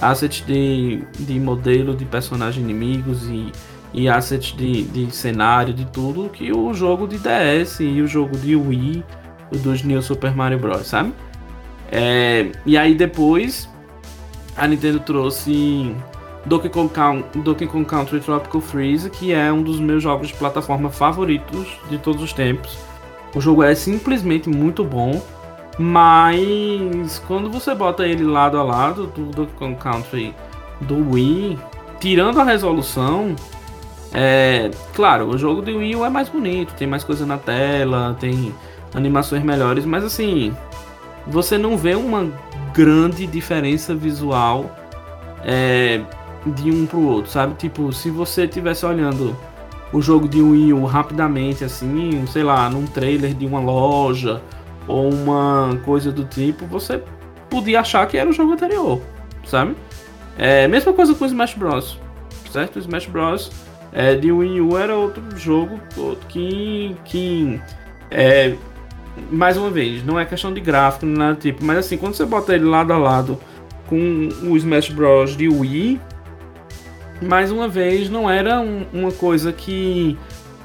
assets 0.00 0.42
de, 0.46 1.02
de 1.18 1.38
modelo 1.38 1.94
de 1.94 2.06
personagens 2.06 2.64
inimigos 2.64 3.28
e 3.28 3.52
e 3.92 4.08
assets 4.08 4.54
de, 4.56 4.82
de 4.82 5.14
cenário, 5.14 5.74
de 5.74 5.84
tudo, 5.86 6.28
que 6.28 6.52
o 6.52 6.72
jogo 6.72 7.06
de 7.06 7.18
DS 7.18 7.80
e 7.80 8.00
o 8.00 8.06
jogo 8.06 8.36
de 8.36 8.54
Wii, 8.54 9.04
o 9.52 9.58
dos 9.58 9.82
New 9.82 10.00
Super 10.00 10.34
Mario 10.34 10.58
Bros, 10.58 10.86
sabe? 10.86 11.12
É, 11.90 12.52
e 12.64 12.78
aí 12.78 12.94
depois 12.94 13.68
a 14.56 14.66
Nintendo 14.66 15.00
trouxe 15.00 15.94
Donkey 16.46 16.68
Kong, 16.68 17.24
Donkey 17.34 17.66
Kong 17.66 17.84
Country 17.84 18.20
Tropical 18.20 18.60
Freeze, 18.60 19.10
que 19.10 19.32
é 19.32 19.52
um 19.52 19.62
dos 19.62 19.80
meus 19.80 20.02
jogos 20.02 20.28
de 20.28 20.34
plataforma 20.34 20.88
favoritos 20.88 21.66
de 21.88 21.98
todos 21.98 22.22
os 22.22 22.32
tempos. 22.32 22.78
O 23.34 23.40
jogo 23.40 23.62
é 23.62 23.74
simplesmente 23.74 24.48
muito 24.48 24.84
bom, 24.84 25.20
mas 25.78 27.20
quando 27.26 27.50
você 27.50 27.74
bota 27.74 28.06
ele 28.06 28.24
lado 28.24 28.58
a 28.58 28.62
lado 28.62 29.06
do 29.08 29.26
Donkey 29.26 29.54
Kong 29.56 29.76
Country 29.76 30.34
do 30.80 31.12
Wii, 31.12 31.58
tirando 31.98 32.40
a 32.40 32.44
resolução, 32.44 33.34
é, 34.12 34.70
claro, 34.94 35.28
o 35.28 35.38
jogo 35.38 35.62
de 35.62 35.72
Wii 35.72 35.96
U 35.96 36.04
é 36.04 36.10
mais 36.10 36.28
bonito, 36.28 36.74
tem 36.74 36.86
mais 36.86 37.04
coisa 37.04 37.24
na 37.24 37.38
tela, 37.38 38.16
tem 38.18 38.52
animações 38.94 39.42
melhores, 39.42 39.84
mas 39.84 40.04
assim, 40.04 40.54
você 41.26 41.56
não 41.56 41.76
vê 41.76 41.94
uma 41.94 42.28
grande 42.74 43.26
diferença 43.26 43.94
visual 43.94 44.76
é, 45.44 46.00
de 46.44 46.70
um 46.70 46.86
pro 46.86 47.00
outro, 47.00 47.30
sabe? 47.30 47.54
Tipo, 47.54 47.92
se 47.92 48.10
você 48.10 48.44
estivesse 48.44 48.84
olhando 48.84 49.36
o 49.92 50.00
jogo 50.00 50.28
de 50.28 50.40
Wii 50.40 50.72
U 50.72 50.84
rapidamente, 50.84 51.64
assim, 51.64 52.24
sei 52.26 52.42
lá, 52.42 52.68
num 52.68 52.86
trailer 52.86 53.32
de 53.34 53.46
uma 53.46 53.60
loja 53.60 54.42
ou 54.88 55.12
uma 55.12 55.78
coisa 55.84 56.10
do 56.10 56.24
tipo, 56.24 56.66
você 56.66 57.02
podia 57.48 57.80
achar 57.80 58.06
que 58.06 58.16
era 58.16 58.28
o 58.28 58.32
jogo 58.32 58.52
anterior, 58.52 59.00
sabe? 59.44 59.76
É, 60.36 60.66
mesma 60.66 60.92
coisa 60.92 61.14
com 61.14 61.24
o 61.24 61.26
Smash 61.26 61.54
Bros. 61.54 61.98
Certo? 62.50 62.76
O 62.76 62.78
Smash 62.80 63.06
Bros 63.06 63.50
é, 63.92 64.14
de 64.14 64.30
Wii 64.30 64.60
U 64.60 64.78
era 64.78 64.96
outro 64.96 65.22
jogo 65.36 65.80
que, 66.28 66.96
que 67.04 67.60
é, 68.10 68.54
mais 69.30 69.56
uma 69.56 69.70
vez, 69.70 70.04
não 70.04 70.18
é 70.18 70.24
questão 70.24 70.52
de 70.52 70.60
gráfico, 70.60 71.06
nada 71.06 71.34
do 71.34 71.40
tipo, 71.40 71.64
mas 71.64 71.78
assim, 71.78 71.96
quando 71.96 72.14
você 72.14 72.24
bota 72.24 72.54
ele 72.54 72.64
lado 72.64 72.92
a 72.92 72.98
lado 72.98 73.38
com 73.86 74.28
o 74.44 74.56
Smash 74.56 74.90
Bros. 74.90 75.36
de 75.36 75.48
Wii, 75.48 76.00
mais 77.20 77.50
uma 77.50 77.68
vez, 77.68 78.08
não 78.08 78.30
era 78.30 78.60
um, 78.60 78.86
uma 78.92 79.12
coisa 79.12 79.52
que 79.52 80.16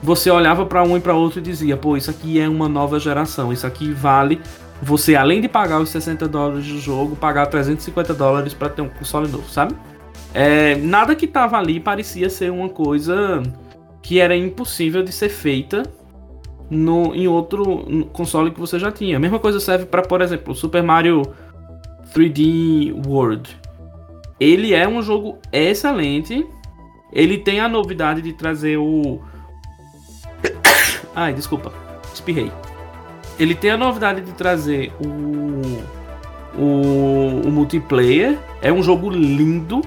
você 0.01 0.29
olhava 0.29 0.65
para 0.65 0.83
um 0.83 0.95
e 0.95 0.99
para 0.99 1.15
outro 1.15 1.39
e 1.39 1.41
dizia, 1.41 1.75
pô, 1.75 1.97
isso 1.97 2.11
aqui 2.11 2.39
é 2.39 2.47
uma 2.47 2.69
nova 2.69 2.99
geração, 2.99 3.51
isso 3.51 3.65
aqui 3.65 3.91
vale 3.91 4.39
você, 4.81 5.15
além 5.15 5.41
de 5.41 5.47
pagar 5.47 5.79
os 5.79 5.89
60 5.89 6.27
dólares 6.27 6.67
do 6.67 6.79
jogo, 6.79 7.15
pagar 7.15 7.47
350 7.47 8.13
dólares 8.13 8.53
para 8.53 8.69
ter 8.69 8.81
um 8.81 8.89
console 8.89 9.27
novo, 9.27 9.49
sabe? 9.49 9.73
É, 10.37 10.75
nada 10.75 11.15
que 11.15 11.25
tava 11.25 11.57
ali 11.57 11.79
parecia 11.79 12.29
ser 12.29 12.51
uma 12.51 12.67
coisa 12.67 13.41
que 14.01 14.19
era 14.19 14.35
impossível 14.35 15.01
de 15.01 15.13
ser 15.13 15.29
feita 15.29 15.83
no, 16.69 17.15
em 17.15 17.25
outro 17.25 18.05
console 18.11 18.51
que 18.51 18.59
você 18.59 18.77
já 18.77 18.91
tinha. 18.91 19.15
A 19.15 19.19
mesma 19.19 19.39
coisa 19.39 19.61
serve 19.61 19.85
para, 19.85 20.01
por 20.01 20.21
exemplo, 20.21 20.51
o 20.51 20.55
Super 20.55 20.83
Mario 20.83 21.21
3D 22.13 23.07
World. 23.07 23.57
Ele 24.37 24.73
é 24.73 24.85
um 24.85 25.01
jogo 25.01 25.39
excelente. 25.53 26.45
Ele 27.13 27.37
tem 27.37 27.61
a 27.61 27.69
novidade 27.69 28.21
de 28.21 28.33
trazer 28.33 28.75
o. 28.75 29.21
Ai, 31.15 31.33
desculpa, 31.33 31.71
espirrei. 32.13 32.51
Ele 33.39 33.55
tem 33.55 33.71
a 33.71 33.77
novidade 33.77 34.19
de 34.19 34.33
trazer 34.33 34.91
o, 34.99 35.61
o, 36.61 37.47
o 37.47 37.51
multiplayer. 37.51 38.37
É 38.61 38.73
um 38.73 38.83
jogo 38.83 39.09
lindo 39.09 39.81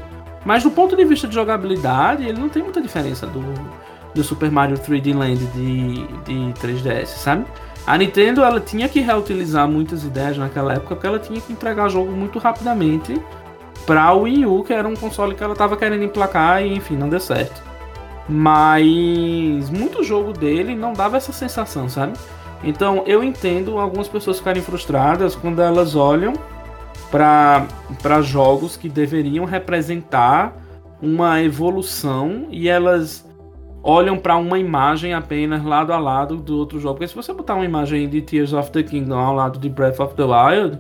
mas 0.49 0.63
do 0.63 0.71
ponto 0.71 0.97
de 0.97 1.05
vista 1.05 1.29
de 1.29 1.35
jogabilidade, 1.35 2.27
ele 2.27 2.41
não 2.41 2.49
tem 2.49 2.63
muita 2.63 2.81
diferença 2.81 3.27
do, 3.27 3.45
do 4.15 4.25
Super 4.25 4.51
Mario 4.51 4.79
3D 4.79 5.15
Land 5.15 5.45
de, 5.45 6.07
de 6.25 6.55
3DS, 6.59 7.05
sabe? 7.05 7.45
A 7.87 7.99
Nintendo 7.99 8.43
ela 8.43 8.59
tinha 8.59 8.89
que 8.89 8.99
reutilizar 9.01 9.69
muitas 9.69 10.05
ideias 10.05 10.39
naquela 10.39 10.73
época 10.73 10.95
porque 10.95 11.07
ela 11.07 11.19
tinha 11.19 11.39
que 11.39 11.53
entregar 11.53 11.91
jogo 11.91 12.11
muito 12.13 12.39
rapidamente 12.39 13.21
para 13.85 14.11
o 14.15 14.23
Wii 14.23 14.47
U, 14.47 14.65
que 14.65 14.73
era 14.73 14.89
um 14.89 14.97
console 14.97 15.35
que 15.35 15.45
ela 15.45 15.53
estava 15.53 15.77
querendo 15.77 16.03
emplacar 16.05 16.63
e 16.63 16.75
enfim, 16.75 16.97
não 16.97 17.11
deu 17.11 17.21
certo. 17.21 17.63
Mas 18.27 19.69
muito 19.69 20.03
jogo 20.03 20.33
dele 20.33 20.75
não 20.75 20.95
dava 20.95 21.19
essa 21.19 21.31
sensação, 21.31 21.91
sabe? 21.91 22.15
Então 22.65 23.03
eu 23.07 23.23
entendo 23.23 23.79
algumas 23.79 24.09
pessoas 24.09 24.39
ficarem 24.39 24.63
frustradas 24.63 25.35
quando 25.35 25.61
elas 25.61 25.95
olham 25.95 26.33
para 27.11 28.23
jogos 28.23 28.77
que 28.77 28.89
deveriam 28.89 29.45
representar 29.45 30.57
uma 31.01 31.43
evolução 31.43 32.47
e 32.51 32.69
elas 32.69 33.27
olham 33.83 34.19
para 34.19 34.37
uma 34.37 34.59
imagem 34.59 35.15
apenas 35.15 35.65
lado 35.65 35.93
a 35.93 35.99
lado 35.99 36.37
do 36.37 36.59
outro 36.59 36.81
jogo. 36.81 36.97
Porque 36.97 37.09
se 37.09 37.15
você 37.15 37.33
botar 37.33 37.55
uma 37.55 37.65
imagem 37.65 38.09
de 38.09 38.21
Tears 38.21 38.53
of 38.53 38.71
the 38.71 38.83
Kingdom 38.83 39.19
ao 39.19 39.35
lado 39.35 39.59
de 39.59 39.69
Breath 39.69 40.01
of 40.01 40.15
the 40.15 40.25
Wild, 40.25 40.79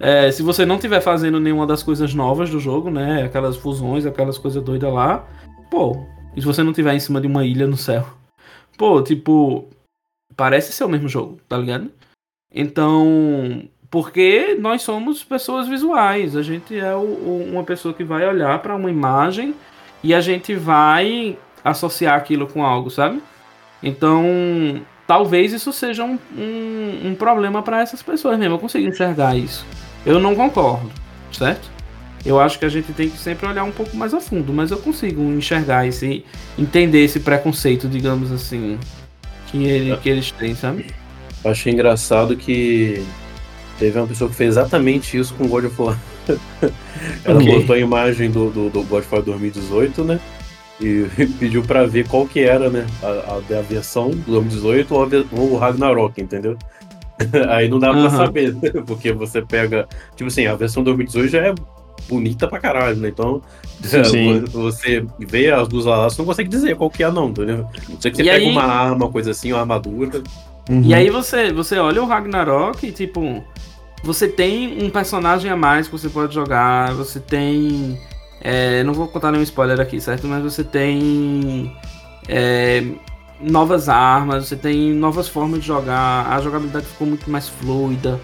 é, 0.00 0.30
se 0.32 0.42
você 0.42 0.66
não 0.66 0.76
estiver 0.76 1.00
fazendo 1.00 1.38
nenhuma 1.38 1.66
das 1.66 1.82
coisas 1.82 2.12
novas 2.14 2.50
do 2.50 2.58
jogo, 2.58 2.90
né? 2.90 3.22
Aquelas 3.22 3.56
fusões, 3.56 4.04
aquelas 4.04 4.38
coisas 4.38 4.62
doidas 4.62 4.92
lá, 4.92 5.24
pô, 5.70 5.96
e 6.34 6.40
se 6.40 6.46
você 6.46 6.62
não 6.62 6.72
estiver 6.72 6.94
em 6.94 7.00
cima 7.00 7.20
de 7.20 7.26
uma 7.28 7.44
ilha 7.44 7.66
no 7.66 7.76
céu, 7.76 8.04
pô, 8.76 9.00
tipo, 9.02 9.68
parece 10.34 10.72
ser 10.72 10.84
o 10.84 10.88
mesmo 10.88 11.08
jogo, 11.08 11.38
tá 11.48 11.56
ligado? 11.56 11.90
Então, 12.52 13.62
porque 13.92 14.56
nós 14.58 14.80
somos 14.80 15.22
pessoas 15.22 15.68
visuais, 15.68 16.34
a 16.34 16.42
gente 16.42 16.74
é 16.74 16.94
o, 16.94 17.00
o, 17.00 17.48
uma 17.52 17.62
pessoa 17.62 17.92
que 17.92 18.02
vai 18.02 18.26
olhar 18.26 18.58
para 18.60 18.74
uma 18.74 18.90
imagem 18.90 19.54
e 20.02 20.14
a 20.14 20.20
gente 20.22 20.54
vai 20.54 21.36
associar 21.62 22.16
aquilo 22.16 22.46
com 22.46 22.64
algo, 22.64 22.90
sabe? 22.90 23.22
Então, 23.82 24.80
talvez 25.06 25.52
isso 25.52 25.74
seja 25.74 26.04
um, 26.04 26.18
um, 26.34 27.10
um 27.10 27.14
problema 27.14 27.62
para 27.62 27.82
essas 27.82 28.02
pessoas 28.02 28.38
mesmo. 28.38 28.54
Eu 28.54 28.58
consigo 28.58 28.88
enxergar 28.88 29.36
isso. 29.36 29.66
Eu 30.06 30.18
não 30.18 30.34
concordo, 30.34 30.90
certo? 31.30 31.70
Eu 32.24 32.40
acho 32.40 32.58
que 32.58 32.64
a 32.64 32.70
gente 32.70 32.94
tem 32.94 33.10
que 33.10 33.18
sempre 33.18 33.46
olhar 33.46 33.64
um 33.64 33.72
pouco 33.72 33.94
mais 33.94 34.14
a 34.14 34.20
fundo, 34.22 34.54
mas 34.54 34.70
eu 34.70 34.78
consigo 34.78 35.20
enxergar 35.20 35.86
esse, 35.86 36.24
entender 36.58 37.04
esse 37.04 37.20
preconceito, 37.20 37.86
digamos 37.86 38.32
assim, 38.32 38.78
que, 39.48 39.64
ele, 39.64 39.94
que 39.98 40.08
eles 40.08 40.30
têm, 40.30 40.54
sabe? 40.54 40.86
Eu 41.44 41.50
achei 41.50 41.70
engraçado 41.74 42.34
que 42.36 43.04
teve 43.82 43.98
uma 43.98 44.06
pessoa 44.06 44.30
que 44.30 44.36
fez 44.36 44.50
exatamente 44.50 45.18
isso 45.18 45.34
com 45.34 45.48
God 45.48 45.64
of 45.64 45.82
War. 45.82 45.98
Ela 47.24 47.40
okay. 47.40 47.58
botou 47.58 47.74
a 47.74 47.78
imagem 47.78 48.30
do, 48.30 48.48
do, 48.48 48.70
do 48.70 48.82
God 48.84 49.00
of 49.00 49.08
War 49.12 49.22
2018, 49.22 50.04
né? 50.04 50.20
E 50.80 51.06
pediu 51.40 51.62
pra 51.62 51.84
ver 51.84 52.06
qual 52.06 52.26
que 52.26 52.40
era, 52.40 52.70
né? 52.70 52.86
A, 53.02 53.06
a, 53.06 53.58
a 53.58 53.62
versão 53.62 54.10
do 54.10 54.30
2018 54.30 54.94
ou, 54.94 55.02
a, 55.02 55.08
ou 55.32 55.52
o 55.54 55.58
Ragnarok, 55.58 56.20
entendeu? 56.20 56.56
Aí 57.50 57.68
não 57.68 57.80
dá 57.80 57.90
uhum. 57.90 58.02
pra 58.02 58.10
saber, 58.10 58.54
né? 58.54 58.70
porque 58.86 59.12
você 59.12 59.42
pega. 59.42 59.88
Tipo 60.14 60.28
assim, 60.28 60.46
a 60.46 60.54
versão 60.54 60.84
2018 60.84 61.28
já 61.28 61.46
é 61.48 61.54
bonita 62.08 62.46
pra 62.46 62.60
caralho, 62.60 62.96
né? 62.96 63.08
Então, 63.08 63.42
Sim. 63.82 64.44
você 64.44 65.04
vê 65.18 65.50
as 65.50 65.66
duas 65.66 65.86
lá, 65.86 66.04
você 66.08 66.20
não 66.20 66.26
consegue 66.26 66.48
dizer 66.48 66.76
qual 66.76 66.88
que 66.88 67.02
é, 67.02 67.10
não, 67.10 67.30
entendeu? 67.30 67.66
Não 67.88 68.00
sei 68.00 68.12
que 68.12 68.18
você 68.18 68.22
e 68.22 68.26
pega 68.26 68.44
aí... 68.44 68.50
uma 68.50 68.62
arma, 68.62 69.10
coisa 69.10 69.32
assim, 69.32 69.52
uma 69.52 69.60
armadura. 69.60 70.22
Uhum. 70.70 70.82
E 70.82 70.94
aí 70.94 71.10
você, 71.10 71.52
você 71.52 71.78
olha 71.78 72.00
o 72.00 72.06
Ragnarok 72.06 72.86
e, 72.86 72.92
tipo, 72.92 73.42
você 74.02 74.28
tem 74.28 74.82
um 74.82 74.90
personagem 74.90 75.50
a 75.50 75.56
mais 75.56 75.86
que 75.86 75.92
você 75.92 76.08
pode 76.08 76.34
jogar, 76.34 76.92
você 76.94 77.20
tem. 77.20 77.98
É, 78.40 78.82
não 78.82 78.92
vou 78.92 79.06
contar 79.06 79.30
nenhum 79.30 79.44
spoiler 79.44 79.80
aqui, 79.80 80.00
certo? 80.00 80.26
Mas 80.26 80.42
você 80.42 80.64
tem. 80.64 81.74
É, 82.28 82.84
novas 83.40 83.88
armas, 83.88 84.48
você 84.48 84.56
tem 84.56 84.92
novas 84.92 85.28
formas 85.28 85.60
de 85.60 85.66
jogar, 85.66 86.26
a 86.30 86.40
jogabilidade 86.40 86.86
ficou 86.86 87.06
muito 87.06 87.30
mais 87.30 87.48
fluida. 87.48 88.20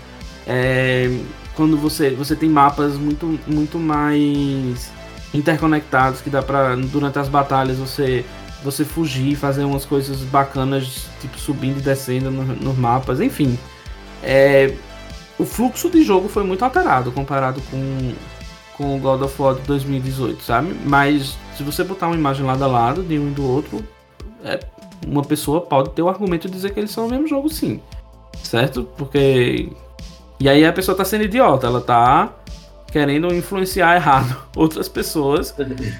É, 0.46 1.10
quando 1.54 1.76
você, 1.76 2.10
você 2.10 2.34
tem 2.34 2.48
mapas 2.48 2.94
muito, 2.94 3.38
muito 3.46 3.78
mais 3.78 4.90
interconectados 5.34 6.20
que 6.20 6.30
dá 6.30 6.42
pra 6.42 6.74
durante 6.74 7.18
as 7.18 7.28
batalhas 7.28 7.76
você 7.78 8.24
você 8.62 8.84
fugir, 8.84 9.36
fazer 9.36 9.62
umas 9.62 9.84
coisas 9.84 10.18
bacanas, 10.22 11.06
tipo 11.20 11.38
subindo 11.38 11.78
e 11.78 11.82
descendo 11.82 12.30
no, 12.30 12.42
nos 12.42 12.76
mapas, 12.76 13.20
enfim. 13.20 13.56
É, 14.22 14.74
o 15.38 15.44
fluxo 15.44 15.88
de 15.88 16.02
jogo 16.02 16.28
foi 16.28 16.42
muito 16.42 16.64
alterado 16.64 17.12
comparado 17.12 17.60
com, 17.70 18.12
com 18.76 18.96
o 18.96 18.98
God 18.98 19.22
of 19.22 19.40
War 19.40 19.54
de 19.54 19.62
2018, 19.62 20.42
sabe? 20.42 20.74
Mas 20.84 21.36
se 21.56 21.62
você 21.62 21.84
botar 21.84 22.06
uma 22.06 22.16
imagem 22.16 22.44
lado 22.44 22.64
a 22.64 22.66
lado 22.66 23.02
de 23.02 23.18
um 23.18 23.28
e 23.28 23.30
do 23.30 23.46
outro, 23.46 23.82
é, 24.44 24.60
uma 25.06 25.22
pessoa 25.22 25.60
pode 25.60 25.90
ter 25.90 26.02
o 26.02 26.08
argumento 26.08 26.48
de 26.48 26.54
dizer 26.54 26.72
que 26.72 26.80
eles 26.80 26.90
são 26.90 27.06
o 27.06 27.10
mesmo 27.10 27.26
jogo, 27.26 27.48
sim. 27.48 27.80
Certo? 28.42 28.84
Porque. 28.96 29.70
E 30.40 30.48
aí 30.48 30.64
a 30.64 30.72
pessoa 30.72 30.96
tá 30.96 31.04
sendo 31.04 31.24
idiota, 31.24 31.66
ela 31.66 31.80
tá 31.80 32.32
querendo 32.90 33.34
influenciar 33.34 33.96
errado 33.96 34.36
outras 34.56 34.88
pessoas 34.88 35.54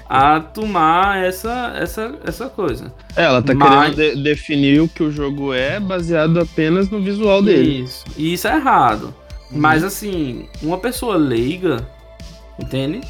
a 0.09 0.39
tomar 0.39 1.23
essa, 1.23 1.73
essa, 1.77 2.15
essa 2.25 2.49
coisa. 2.49 2.93
É, 3.15 3.23
ela 3.23 3.41
tá 3.41 3.53
Mas... 3.53 3.95
querendo 3.95 4.15
de 4.15 4.23
definir 4.23 4.81
o 4.81 4.87
que 4.87 5.03
o 5.03 5.11
jogo 5.11 5.53
é 5.53 5.79
baseado 5.79 6.39
apenas 6.39 6.89
no 6.89 7.01
visual 7.01 7.41
dele. 7.41 7.83
Isso, 7.83 8.05
e 8.17 8.33
isso 8.33 8.47
é 8.47 8.55
errado. 8.55 9.13
Uhum. 9.51 9.59
Mas 9.59 9.83
assim, 9.83 10.47
uma 10.61 10.77
pessoa 10.77 11.15
leiga, 11.15 11.87
entende? 12.59 13.01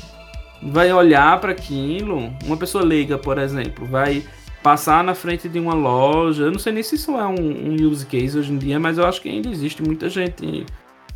Vai 0.62 0.92
olhar 0.92 1.40
para 1.40 1.52
aquilo, 1.52 2.34
uma 2.46 2.58
pessoa 2.58 2.84
leiga, 2.84 3.18
por 3.18 3.38
exemplo, 3.38 3.86
vai 3.86 4.24
passar 4.62 5.04
na 5.04 5.16
frente 5.16 5.48
de 5.48 5.60
uma 5.60 5.74
loja. 5.74 6.44
Eu 6.44 6.52
não 6.52 6.60
sei 6.60 6.74
nem 6.74 6.84
se 6.84 6.96
isso 6.96 7.12
é 7.18 7.26
um, 7.26 7.72
um 7.72 7.88
use 7.88 8.06
case 8.06 8.38
hoje 8.38 8.52
em 8.52 8.58
dia, 8.58 8.80
mas 8.80 8.98
eu 8.98 9.06
acho 9.06 9.22
que 9.22 9.30
ainda 9.30 9.50
existe 9.50 9.82
muita 9.82 10.10
gente 10.10 10.66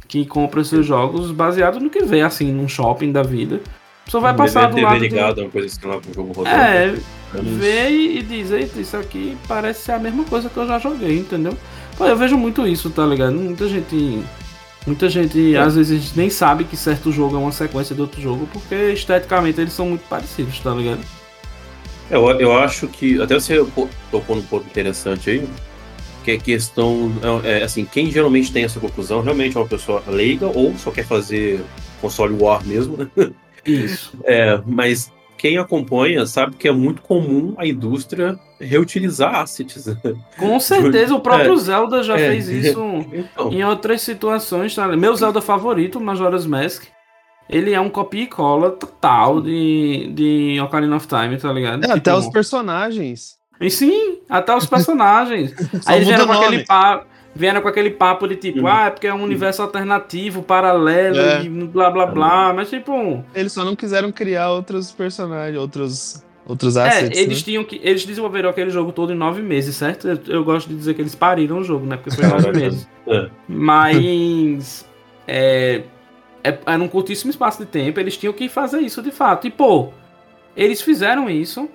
que 0.08 0.26
compra 0.26 0.64
seus 0.64 0.86
jogos 0.86 1.32
baseado 1.32 1.80
no 1.80 1.90
que 1.90 2.04
vê, 2.04 2.22
assim, 2.22 2.52
num 2.52 2.68
shopping 2.68 3.12
da 3.12 3.24
vida. 3.24 3.60
A 4.02 4.06
pessoa 4.06 4.22
vai 4.22 4.36
passar 4.36 4.70
do 4.70 4.80
lado. 4.82 5.00
ligado, 5.00 5.36
de... 5.36 5.42
uma 5.42 5.50
coisa 5.50 5.68
assim 5.68 5.88
lá 5.88 6.00
pro 6.00 6.14
jogo 6.14 6.34
rodando. 6.34 6.56
É, 6.56 6.94
vê 7.34 7.90
e 7.90 8.22
diz, 8.22 8.52
eita, 8.52 8.80
isso 8.80 8.98
aqui 8.98 9.38
parece 9.48 9.86
ser 9.86 9.94
a 9.94 10.00
mesma 10.00 10.24
coisa 10.26 10.50
que 10.50 10.58
eu 10.58 10.68
já 10.68 10.78
joguei, 10.78 11.20
entendeu? 11.20 11.58
Pô, 11.98 12.06
eu 12.06 12.18
vejo 12.18 12.38
muito 12.38 12.68
isso, 12.68 12.90
tá 12.90 13.06
ligado? 13.06 13.34
Muita 13.34 13.68
gente. 13.68 14.22
Muita 14.86 15.10
gente, 15.10 15.56
é. 15.56 15.60
às 15.60 15.76
vezes, 15.76 16.14
nem 16.14 16.30
sabe 16.30 16.66
que 16.66 16.76
certo 16.76 17.12
jogo 17.12 17.36
é 17.36 17.40
uma 17.40 17.52
sequência 17.52 17.96
de 17.96 18.02
outro 18.02 18.22
jogo, 18.22 18.48
porque 18.52 18.76
esteticamente 18.92 19.60
eles 19.62 19.74
são 19.74 19.88
muito 19.88 20.04
parecidos, 20.10 20.60
tá 20.60 20.74
ligado? 20.74 21.00
Eu, 22.10 22.30
eu 22.40 22.58
acho 22.58 22.88
que. 22.88 23.22
Até 23.22 23.36
você 23.36 23.66
tocou 24.12 24.36
num 24.36 24.42
ponto 24.42 24.66
interessante 24.66 25.30
aí, 25.30 25.48
que 26.24 26.32
é 26.32 26.38
questão. 26.38 27.12
É, 27.44 27.60
é, 27.60 27.64
assim, 27.64 27.86
quem 27.86 28.12
geralmente 28.12 28.52
tem 28.52 28.66
essa 28.66 28.80
conclusão 28.80 29.22
realmente 29.22 29.56
é 29.56 29.60
uma 29.60 29.68
pessoa 29.68 30.04
leiga 30.08 30.48
ou 30.48 30.78
só 30.78 30.92
quer 30.92 31.06
fazer 31.06 31.64
console 32.02 32.36
war 32.40 32.66
mesmo, 32.66 32.98
né? 32.98 33.10
Isso. 33.66 34.14
É, 34.26 34.62
mas 34.66 35.12
quem 35.38 35.58
acompanha 35.58 36.26
sabe 36.26 36.56
que 36.58 36.68
é 36.68 36.72
muito 36.72 37.02
comum 37.02 37.54
a 37.58 37.66
indústria 37.66 38.38
reutilizar 38.64 39.36
assets. 39.36 39.86
Com 40.38 40.60
certeza, 40.62 41.14
o 41.14 41.20
próprio 41.20 41.54
é, 41.54 41.58
Zelda 41.58 42.04
já 42.04 42.18
é, 42.18 42.30
fez 42.30 42.50
isso 42.50 42.82
então. 43.12 43.52
em 43.52 43.64
outras 43.64 44.02
situações. 44.02 44.74
Tá? 44.76 44.88
Meu 44.88 45.16
Zelda 45.16 45.42
favorito, 45.42 46.00
Majora's 46.00 46.46
Mask, 46.46 46.86
ele 47.50 47.74
é 47.74 47.80
um 47.80 47.90
copia 47.90 48.24
e 48.24 48.28
cola 48.28 48.72
total 48.72 49.42
de, 49.42 50.12
de 50.14 50.60
Ocarina 50.62 50.96
of 50.96 51.08
Time, 51.08 51.38
tá 51.38 51.52
ligado? 51.52 51.84
É, 51.84 51.88
tipo, 51.88 51.98
até 51.98 52.16
os 52.16 52.28
personagens. 52.30 53.38
E 53.60 53.70
sim, 53.70 54.20
até 54.30 54.56
os 54.56 54.66
personagens. 54.66 55.54
Aí 55.86 55.98
eles 55.98 56.08
vieram 56.08 56.28
com, 56.28 56.34
aquele 56.34 56.66
papo, 56.66 57.06
vieram 57.36 57.62
com 57.62 57.68
aquele 57.68 57.92
papo 57.92 58.28
de 58.28 58.36
tipo, 58.36 58.62
uhum. 58.62 58.68
ah, 58.68 58.86
é 58.86 58.90
porque 58.90 59.08
é 59.08 59.14
um 59.14 59.24
universo 59.24 59.62
alternativo, 59.62 60.42
paralelo 60.42 61.20
é. 61.20 61.44
e 61.44 61.50
blá 61.50 61.90
blá 61.90 62.06
blá. 62.06 62.54
Mas 62.54 62.70
tipo. 62.70 63.24
Eles 63.34 63.52
só 63.52 63.64
não 63.64 63.76
quiseram 63.76 64.12
criar 64.12 64.50
outros 64.50 64.92
personagens, 64.92 65.58
outros. 65.58 66.24
Outros 66.46 66.76
é, 66.76 66.88
assets, 66.88 67.18
é, 67.18 67.22
eles 67.22 67.40
né? 67.40 67.44
tinham 67.46 67.64
que. 67.64 67.80
Eles 67.84 68.06
desenvolveram 68.06 68.50
aquele 68.50 68.70
jogo 68.70 68.92
todo 68.92 69.14
em 69.14 69.16
nove 69.16 69.42
meses, 69.42 69.76
certo? 69.76 70.08
Eu, 70.08 70.20
eu 70.28 70.44
gosto 70.44 70.68
de 70.68 70.76
dizer 70.76 70.94
que 70.94 71.02
eles 71.02 71.16
pariram 71.16 71.60
o 71.60 71.64
jogo, 71.64 71.86
né? 71.86 71.96
Porque 71.96 72.12
foi 72.12 72.26
nove 72.28 72.52
meses. 72.52 72.88
É. 73.08 73.30
Mas. 73.48 74.86
É, 75.26 75.84
é, 76.44 76.58
era 76.66 76.84
um 76.84 76.88
curtíssimo 76.90 77.32
espaço 77.32 77.60
de 77.60 77.66
tempo, 77.66 78.00
eles 78.00 78.18
tinham 78.18 78.34
que 78.34 78.50
fazer 78.50 78.80
isso 78.80 79.02
de 79.02 79.12
fato. 79.12 79.48
E, 79.48 79.50
pô, 79.50 79.94
eles 80.56 80.82
fizeram 80.82 81.30
isso, 81.30 81.70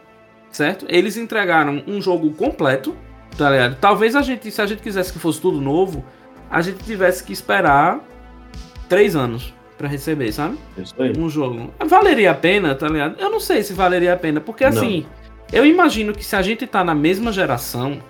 certo? 0.51 0.85
Eles 0.89 1.17
entregaram 1.17 1.83
um 1.87 2.03
jogo 2.03 2.31
completo, 2.33 2.95
tá 3.39 3.51
ligado? 3.51 3.79
Talvez 3.81 4.15
a 4.15 4.21
gente, 4.21 4.51
se 4.51 4.61
a 4.61 4.67
gente 4.67 4.83
quisesse 4.83 5.11
que 5.11 5.19
fosse 5.19 5.41
tudo 5.41 5.59
novo, 5.61 6.05
a 6.51 6.61
gente 6.61 6.85
tivesse 6.85 7.25
que 7.25 7.33
esperar 7.33 8.01
três 8.87 9.17
anos 9.17 9.55
para 9.79 9.89
receber, 9.89 10.33
sabe? 10.33 10.59
Isso 10.77 10.95
aí. 10.99 11.13
Um 11.17 11.31
jogo. 11.31 11.73
Valeria 11.87 12.33
a 12.33 12.35
pena, 12.35 12.75
tá 12.75 12.89
ligado? 12.89 13.15
Eu 13.19 13.31
não 13.31 13.39
sei 13.39 13.63
se 13.63 13.73
valeria 13.73 14.13
a 14.13 14.17
pena, 14.17 14.41
porque 14.41 14.65
assim, 14.65 15.07
não. 15.53 15.59
eu 15.61 15.65
imagino 15.65 16.13
que 16.13 16.25
se 16.25 16.35
a 16.35 16.43
gente 16.43 16.67
tá 16.67 16.83
na 16.83 16.95
mesma 16.95 17.33
geração, 17.33 18.03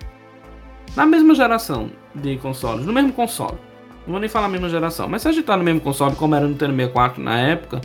na 0.95 1.05
mesma 1.05 1.35
geração 1.35 1.91
de 2.13 2.37
consoles, 2.37 2.85
no 2.85 2.91
mesmo 2.91 3.13
console, 3.13 3.57
não 4.05 4.13
vou 4.13 4.19
nem 4.19 4.27
falar 4.27 4.47
a 4.47 4.49
mesma 4.49 4.67
geração. 4.67 5.07
Mas 5.07 5.21
se 5.21 5.27
a 5.27 5.31
gente 5.31 5.45
tá 5.45 5.55
no 5.55 5.63
mesmo 5.63 5.79
console 5.79 6.15
como 6.15 6.33
era 6.33 6.45
no 6.45 6.51
Nintendo 6.51 6.73
64 6.73 7.23
na 7.23 7.39
época, 7.39 7.79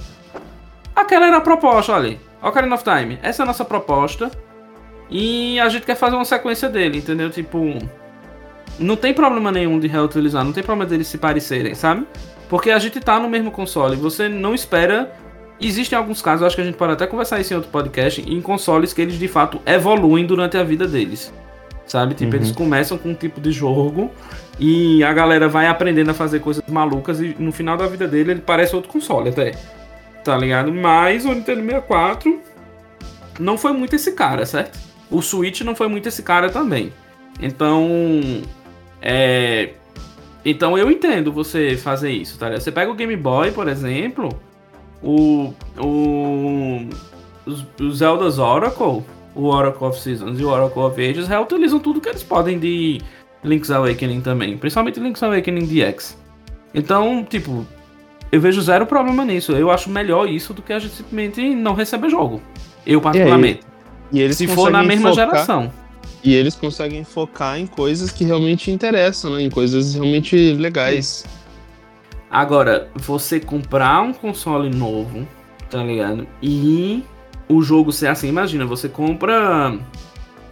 aquela 0.96 1.26
era 1.26 1.36
a 1.36 1.40
proposta, 1.42 1.92
olha. 1.92 2.18
Ocarina 2.42 2.74
of 2.74 2.84
Time, 2.84 3.18
essa 3.22 3.42
é 3.42 3.44
a 3.44 3.46
nossa 3.46 3.64
proposta. 3.64 4.30
E 5.10 5.60
a 5.60 5.68
gente 5.68 5.84
quer 5.84 5.94
fazer 5.94 6.16
uma 6.16 6.24
sequência 6.24 6.68
dele, 6.68 6.98
entendeu? 6.98 7.30
Tipo. 7.30 7.78
Não 8.78 8.96
tem 8.96 9.14
problema 9.14 9.52
nenhum 9.52 9.78
de 9.78 9.86
reutilizar, 9.86 10.44
não 10.44 10.52
tem 10.52 10.62
problema 10.64 10.88
deles 10.88 11.06
se 11.06 11.16
parecerem, 11.16 11.74
sabe? 11.74 12.06
Porque 12.54 12.70
a 12.70 12.78
gente 12.78 13.00
tá 13.00 13.18
no 13.18 13.28
mesmo 13.28 13.50
console. 13.50 13.96
Você 13.96 14.28
não 14.28 14.54
espera. 14.54 15.12
Existem 15.60 15.98
alguns 15.98 16.22
casos, 16.22 16.46
acho 16.46 16.54
que 16.54 16.62
a 16.62 16.64
gente 16.64 16.76
pode 16.76 16.92
até 16.92 17.04
conversar 17.04 17.40
isso 17.40 17.52
em 17.52 17.56
outro 17.56 17.68
podcast, 17.68 18.22
em 18.22 18.40
consoles 18.40 18.92
que 18.92 19.02
eles 19.02 19.18
de 19.18 19.26
fato 19.26 19.60
evoluem 19.66 20.24
durante 20.24 20.56
a 20.56 20.62
vida 20.62 20.86
deles. 20.86 21.34
Sabe? 21.84 22.14
Tipo, 22.14 22.30
uhum. 22.30 22.36
eles 22.36 22.52
começam 22.52 22.96
com 22.96 23.08
um 23.08 23.14
tipo 23.14 23.40
de 23.40 23.50
jogo 23.50 24.08
e 24.56 25.02
a 25.02 25.12
galera 25.12 25.48
vai 25.48 25.66
aprendendo 25.66 26.12
a 26.12 26.14
fazer 26.14 26.38
coisas 26.38 26.62
malucas 26.68 27.20
e 27.20 27.34
no 27.40 27.50
final 27.50 27.76
da 27.76 27.88
vida 27.88 28.06
dele 28.06 28.30
ele 28.30 28.40
parece 28.40 28.76
outro 28.76 28.88
console 28.88 29.30
até. 29.30 29.56
Tá 30.22 30.38
ligado? 30.38 30.72
Mas 30.72 31.24
o 31.24 31.32
Nintendo 31.32 31.60
64 31.60 32.40
não 33.40 33.58
foi 33.58 33.72
muito 33.72 33.96
esse 33.96 34.12
cara, 34.12 34.46
certo? 34.46 34.78
O 35.10 35.20
Switch 35.20 35.62
não 35.62 35.74
foi 35.74 35.88
muito 35.88 36.08
esse 36.08 36.22
cara 36.22 36.48
também. 36.48 36.92
Então, 37.40 37.90
é, 39.02 39.70
então 40.44 40.76
eu 40.76 40.90
entendo 40.90 41.32
você 41.32 41.76
fazer 41.76 42.10
isso, 42.10 42.38
tá? 42.38 42.50
Você 42.50 42.70
pega 42.70 42.90
o 42.90 42.94
Game 42.94 43.16
Boy, 43.16 43.50
por 43.50 43.68
exemplo, 43.68 44.28
o, 45.02 45.54
o, 45.78 46.88
os, 47.46 47.64
os 47.80 47.98
Zelda's 47.98 48.38
Oracle, 48.38 49.02
o 49.34 49.46
Oracle 49.46 49.86
of 49.86 50.00
Seasons 50.00 50.38
e 50.38 50.44
o 50.44 50.48
Oracle 50.48 50.82
of 50.82 51.00
Ages 51.00 51.26
reutilizam 51.26 51.78
tudo 51.78 52.00
que 52.00 52.08
eles 52.08 52.22
podem 52.22 52.58
de 52.58 53.00
Link's 53.42 53.70
Awakening 53.70 54.20
também, 54.20 54.56
principalmente 54.56 55.00
Link's 55.00 55.22
Awakening 55.22 55.66
DX. 55.66 56.16
Então, 56.74 57.24
tipo, 57.28 57.64
eu 58.32 58.40
vejo 58.40 58.60
zero 58.60 58.84
problema 58.84 59.24
nisso. 59.24 59.52
Eu 59.52 59.70
acho 59.70 59.88
melhor 59.88 60.28
isso 60.28 60.52
do 60.52 60.60
que 60.60 60.72
a 60.72 60.78
gente 60.78 60.94
simplesmente 60.94 61.54
não 61.54 61.72
receber 61.74 62.10
jogo. 62.10 62.42
Eu, 62.84 63.00
particularmente. 63.00 63.60
E, 64.12 64.20
aí, 64.20 64.26
e 64.26 64.34
Se 64.34 64.48
for 64.48 64.70
na 64.70 64.82
mesma 64.82 65.10
focar, 65.10 65.26
geração. 65.30 65.72
E 66.24 66.34
eles 66.34 66.56
conseguem 66.56 67.04
focar 67.04 67.58
em 67.58 67.66
coisas 67.66 68.10
que 68.10 68.24
realmente 68.24 68.70
interessam, 68.70 69.34
né? 69.34 69.42
Em 69.42 69.50
coisas 69.50 69.94
realmente 69.94 70.54
legais. 70.54 71.26
Agora, 72.30 72.88
você 72.94 73.38
comprar 73.38 74.00
um 74.00 74.12
console 74.12 74.74
novo, 74.74 75.28
tá 75.70 75.82
ligado? 75.84 76.26
E 76.42 77.04
o 77.48 77.62
jogo 77.62 77.92
ser 77.92 78.08
assim, 78.08 78.28
imagina, 78.28 78.64
você 78.64 78.88
compra. 78.88 79.78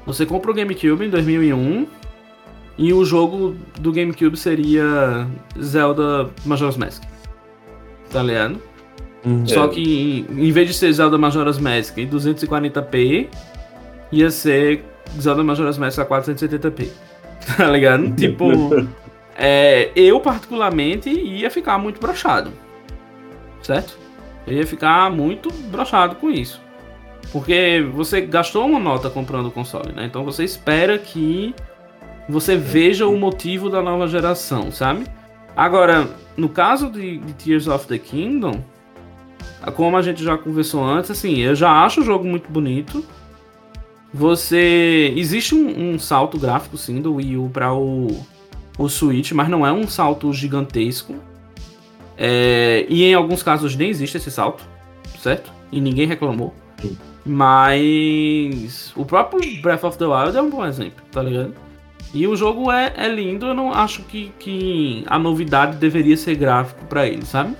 Você 0.04 0.26
compra 0.26 0.50
o 0.50 0.54
GameCube 0.54 1.06
em 1.06 1.11
2001 1.11 1.87
e 2.76 2.92
o 2.92 3.04
jogo 3.04 3.56
do 3.80 3.92
GameCube 3.92 4.37
seria 4.37 5.26
Zelda 5.61 6.28
Majora's 6.44 6.76
Mask. 6.76 7.02
Tá 8.11 8.22
ligado? 8.22 8.61
Hum, 9.24 9.46
Só 9.46 9.66
é. 9.66 9.68
que 9.68 10.26
em 10.28 10.52
vez 10.52 10.68
de 10.68 10.74
ser 10.74 10.92
Zelda 10.92 11.16
Majora's 11.16 11.58
Mask 11.58 11.96
em 11.98 12.08
240p, 12.08 13.28
ia 14.11 14.30
ser 14.30 14.85
Zelda 15.20 15.42
Majora's 15.42 15.78
Mask 15.78 15.98
a 15.98 16.06
470p. 16.06 16.88
Tá 17.56 17.66
ligado? 17.68 18.08
tipo, 18.14 18.52
é, 19.36 19.90
eu 19.96 20.20
particularmente 20.20 21.10
ia 21.10 21.50
ficar 21.50 21.76
muito 21.76 22.00
brochado. 22.00 22.52
Certo? 23.60 23.98
Eu 24.46 24.58
ia 24.58 24.66
ficar 24.66 25.10
muito 25.10 25.52
brochado 25.52 26.14
com 26.14 26.30
isso. 26.30 26.60
Porque 27.32 27.84
você 27.92 28.20
gastou 28.20 28.66
uma 28.66 28.78
nota 28.78 29.10
comprando 29.10 29.46
o 29.46 29.50
console, 29.50 29.92
né? 29.92 30.04
Então 30.04 30.24
você 30.24 30.44
espera 30.44 30.96
que 30.98 31.52
você 32.28 32.56
veja 32.56 33.06
o 33.06 33.16
motivo 33.16 33.68
da 33.68 33.82
nova 33.82 34.06
geração, 34.06 34.70
sabe? 34.70 35.06
Agora, 35.56 36.08
no 36.36 36.48
caso 36.48 36.90
de, 36.90 37.18
de, 37.18 37.32
Tears 37.34 37.68
of 37.68 37.86
the 37.86 37.98
Kingdom, 37.98 38.62
como 39.74 39.96
a 39.96 40.02
gente 40.02 40.22
já 40.22 40.36
conversou 40.36 40.84
antes, 40.84 41.10
assim, 41.10 41.38
eu 41.38 41.54
já 41.54 41.84
acho 41.84 42.00
o 42.00 42.04
jogo 42.04 42.24
muito 42.24 42.50
bonito. 42.50 43.04
Você. 44.12 45.12
Existe 45.16 45.55
um, 45.55 45.94
um 45.94 45.98
salto 45.98 46.38
gráfico, 46.38 46.77
sim, 46.77 47.01
do 47.01 47.14
Wii 47.14 47.37
U 47.37 47.51
para 47.51 47.72
o, 47.72 48.25
o 48.79 48.88
Switch, 48.88 49.33
mas 49.33 49.48
não 49.48 49.66
é 49.66 49.72
um 49.72 49.87
salto 49.87 50.33
gigantesco. 50.33 51.14
É, 52.16 52.87
e 52.88 53.05
em 53.05 53.14
alguns 53.14 53.42
casos 53.42 53.75
nem 53.75 53.88
existe 53.88 54.16
esse 54.16 54.31
salto, 54.31 54.62
certo? 55.18 55.53
E 55.70 55.81
ninguém 55.81 56.07
reclamou. 56.07 56.55
Sim. 56.81 56.96
Mas 57.25 58.92
o 58.96 59.05
próprio 59.05 59.62
Breath 59.62 59.85
of 59.85 59.96
the 59.96 60.05
Wild 60.05 60.37
é 60.37 60.42
um 60.42 60.51
bom 60.51 60.64
exemplo, 60.64 61.03
tá 61.11 61.22
ligado? 61.22 61.55
E 62.12 62.27
o 62.27 62.37
jogo 62.37 62.70
é, 62.70 62.92
é 62.96 63.09
lindo, 63.09 63.46
eu 63.46 63.55
não 63.55 63.72
acho 63.72 64.03
que, 64.03 64.33
que 64.38 65.03
a 65.07 65.18
novidade 65.18 65.77
deveria 65.79 66.16
ser 66.16 66.35
gráfico 66.35 66.85
para 66.85 67.07
ele, 67.07 67.25
sabe? 67.25 67.57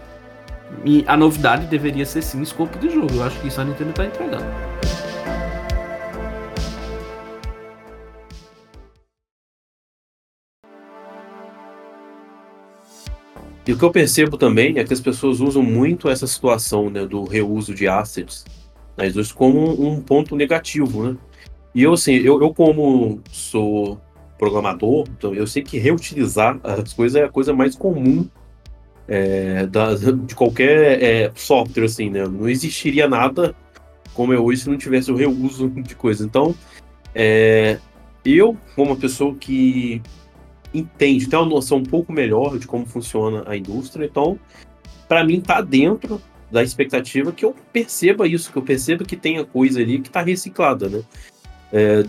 E 0.85 1.05
a 1.07 1.17
novidade 1.17 1.67
deveria 1.67 2.05
ser 2.05 2.23
sim 2.23 2.43
escopo 2.43 2.79
de 2.79 2.91
jogo. 2.91 3.15
Eu 3.15 3.25
acho 3.25 3.41
que 3.41 3.49
isso 3.49 3.61
a 3.61 3.65
Nintendo 3.65 3.93
tá 3.93 4.05
entregando. 4.05 4.45
E 13.67 13.73
o 13.73 13.79
que 13.79 13.85
eu 13.85 13.91
percebo 13.91 14.37
também 14.37 14.79
é 14.79 14.85
que 14.85 14.93
as 14.93 15.01
pessoas 15.01 15.41
usam 15.41 15.63
muito 15.63 16.09
essa 16.09 16.27
situação 16.27 16.91
né, 16.91 17.07
do 17.07 17.25
reuso 17.25 17.75
de 17.75 17.87
assets 17.87 18.45
nas 18.97 19.09
indústrias 19.09 19.33
como 19.33 19.89
um 19.89 20.01
ponto 20.01 20.35
negativo, 20.35 21.05
né? 21.05 21.17
E 21.75 21.83
eu, 21.83 21.95
assim, 21.95 22.13
eu, 22.13 22.41
eu 22.43 22.53
como 22.53 23.21
sou 23.31 24.01
programador, 24.39 25.07
então 25.17 25.35
eu 25.35 25.47
sei 25.47 25.63
que 25.63 25.79
reutilizar 25.79 26.59
as 26.63 26.93
coisas 26.93 27.21
é 27.21 27.25
a 27.25 27.29
coisa 27.29 27.55
mais 27.55 27.75
comum 27.77 28.29
é, 29.09 29.67
da, 29.67 29.95
de 29.95 30.35
qualquer 30.35 31.03
é, 31.03 31.33
software, 31.35 31.85
assim, 31.85 32.11
né? 32.11 32.27
Não 32.27 32.49
existiria 32.49 33.09
nada 33.09 33.55
como 34.13 34.33
é 34.33 34.39
hoje 34.39 34.63
se 34.63 34.71
não 34.71 34.77
tivesse 34.77 35.11
o 35.11 35.17
reuso 35.17 35.71
de 35.81 35.95
coisas. 35.95 36.27
Então, 36.27 36.55
é, 37.15 37.79
eu, 38.25 38.57
como 38.75 38.91
uma 38.91 38.97
pessoa 38.97 39.35
que 39.35 40.03
entende, 40.75 41.29
tem 41.29 41.39
uma 41.39 41.49
noção 41.49 41.79
um 41.79 41.85
pouco 41.85 42.13
melhor 42.13 42.59
de 42.59 42.67
como 42.67 42.87
funciona 42.87 43.45
a 43.47 43.57
indústria, 43.57 44.05
então, 44.07 44.39
para 45.09 45.25
mim, 45.25 45.41
tá 45.41 45.61
dentro 45.61 46.21
da 46.51 46.63
expectativa 46.63 47.33
que 47.33 47.45
eu 47.45 47.55
perceba 47.73 48.27
isso, 48.27 48.53
que 48.53 48.59
eu 48.59 48.63
perceba 48.63 49.05
que 49.05 49.17
tenha 49.17 49.45
coisa 49.45 49.81
ali 49.81 50.01
que 50.01 50.09
está 50.09 50.23
reciclada, 50.23 50.89
né? 50.89 51.03
É, 51.73 52.03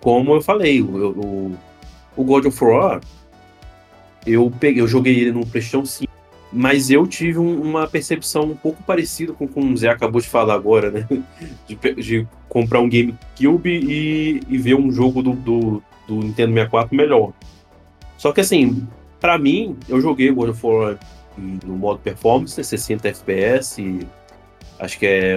como 0.00 0.34
eu 0.34 0.40
falei, 0.40 0.80
o, 0.80 1.56
o 2.16 2.24
God 2.24 2.46
of 2.46 2.64
War, 2.64 3.00
eu 4.26 4.50
peguei, 4.60 4.82
eu 4.82 4.86
joguei 4.86 5.18
ele 5.18 5.32
no 5.32 5.46
PlayStation 5.46 5.84
5, 5.84 6.10
mas 6.52 6.90
eu 6.90 7.06
tive 7.06 7.38
um, 7.38 7.60
uma 7.60 7.86
percepção 7.86 8.44
um 8.44 8.56
pouco 8.56 8.82
parecida 8.82 9.32
com 9.32 9.44
o 9.44 9.72
o 9.72 9.76
Zé 9.76 9.88
acabou 9.88 10.20
de 10.20 10.28
falar 10.28 10.54
agora, 10.54 10.90
né? 10.90 11.06
De, 11.66 11.94
de 11.94 12.28
comprar 12.48 12.80
um 12.80 12.88
GameCube 12.88 13.70
e, 13.70 14.40
e 14.48 14.58
ver 14.58 14.74
um 14.74 14.90
jogo 14.90 15.22
do, 15.22 15.32
do, 15.34 15.82
do, 16.06 16.16
Nintendo 16.16 16.52
64 16.52 16.96
melhor. 16.96 17.32
Só 18.20 18.32
que 18.32 18.42
assim, 18.42 18.86
para 19.18 19.38
mim, 19.38 19.78
eu 19.88 19.98
joguei 19.98 20.30
God 20.30 20.50
of 20.50 20.66
War 20.66 20.98
no 21.38 21.74
modo 21.74 22.00
performance, 22.00 22.62
60 22.62 23.08
FPS, 23.08 24.06
acho 24.78 24.98
que 24.98 25.06
é, 25.06 25.36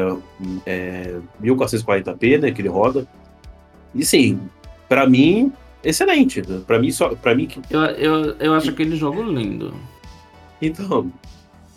é 0.66 1.16
1440p, 1.42 2.42
né, 2.42 2.52
que 2.52 2.62
ele 2.62 2.68
roda. 2.68 3.08
E 3.96 4.04
sim, 4.04 4.38
para 4.90 5.08
mim 5.08 5.54
excelente. 5.82 6.42
Para 6.68 6.78
mim, 6.78 6.92
só, 6.92 7.16
para 7.16 7.34
mim 7.34 7.46
que. 7.46 7.62
Eu, 7.70 7.82
eu, 7.84 8.36
eu 8.38 8.54
acho 8.54 8.72
aquele 8.72 8.98
jogo 8.98 9.24
lindo. 9.24 9.74
Então. 10.62 11.10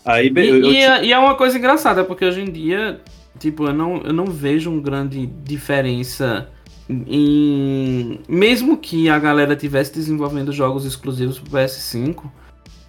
Aí, 0.04 0.26
e, 0.26 0.38
eu, 0.40 0.56
eu 0.56 0.72
e, 0.72 0.76
é, 0.78 1.04
e, 1.04 1.12
é 1.12 1.18
uma 1.20 1.36
coisa 1.36 1.56
engraçada, 1.56 2.02
porque 2.02 2.24
hoje 2.24 2.40
em 2.40 2.50
dia, 2.50 3.00
tipo, 3.38 3.68
eu 3.68 3.72
não, 3.72 3.98
eu 3.98 4.12
não 4.12 4.26
vejo 4.26 4.72
uma 4.72 4.82
grande 4.82 5.24
diferença 5.24 6.50
em. 6.88 8.20
Mesmo 8.28 8.76
que 8.76 9.08
a 9.08 9.18
galera 9.18 9.56
tivesse 9.56 9.92
desenvolvendo 9.92 10.52
jogos 10.52 10.84
exclusivos 10.84 11.38
pro 11.38 11.58
PS5, 11.58 12.24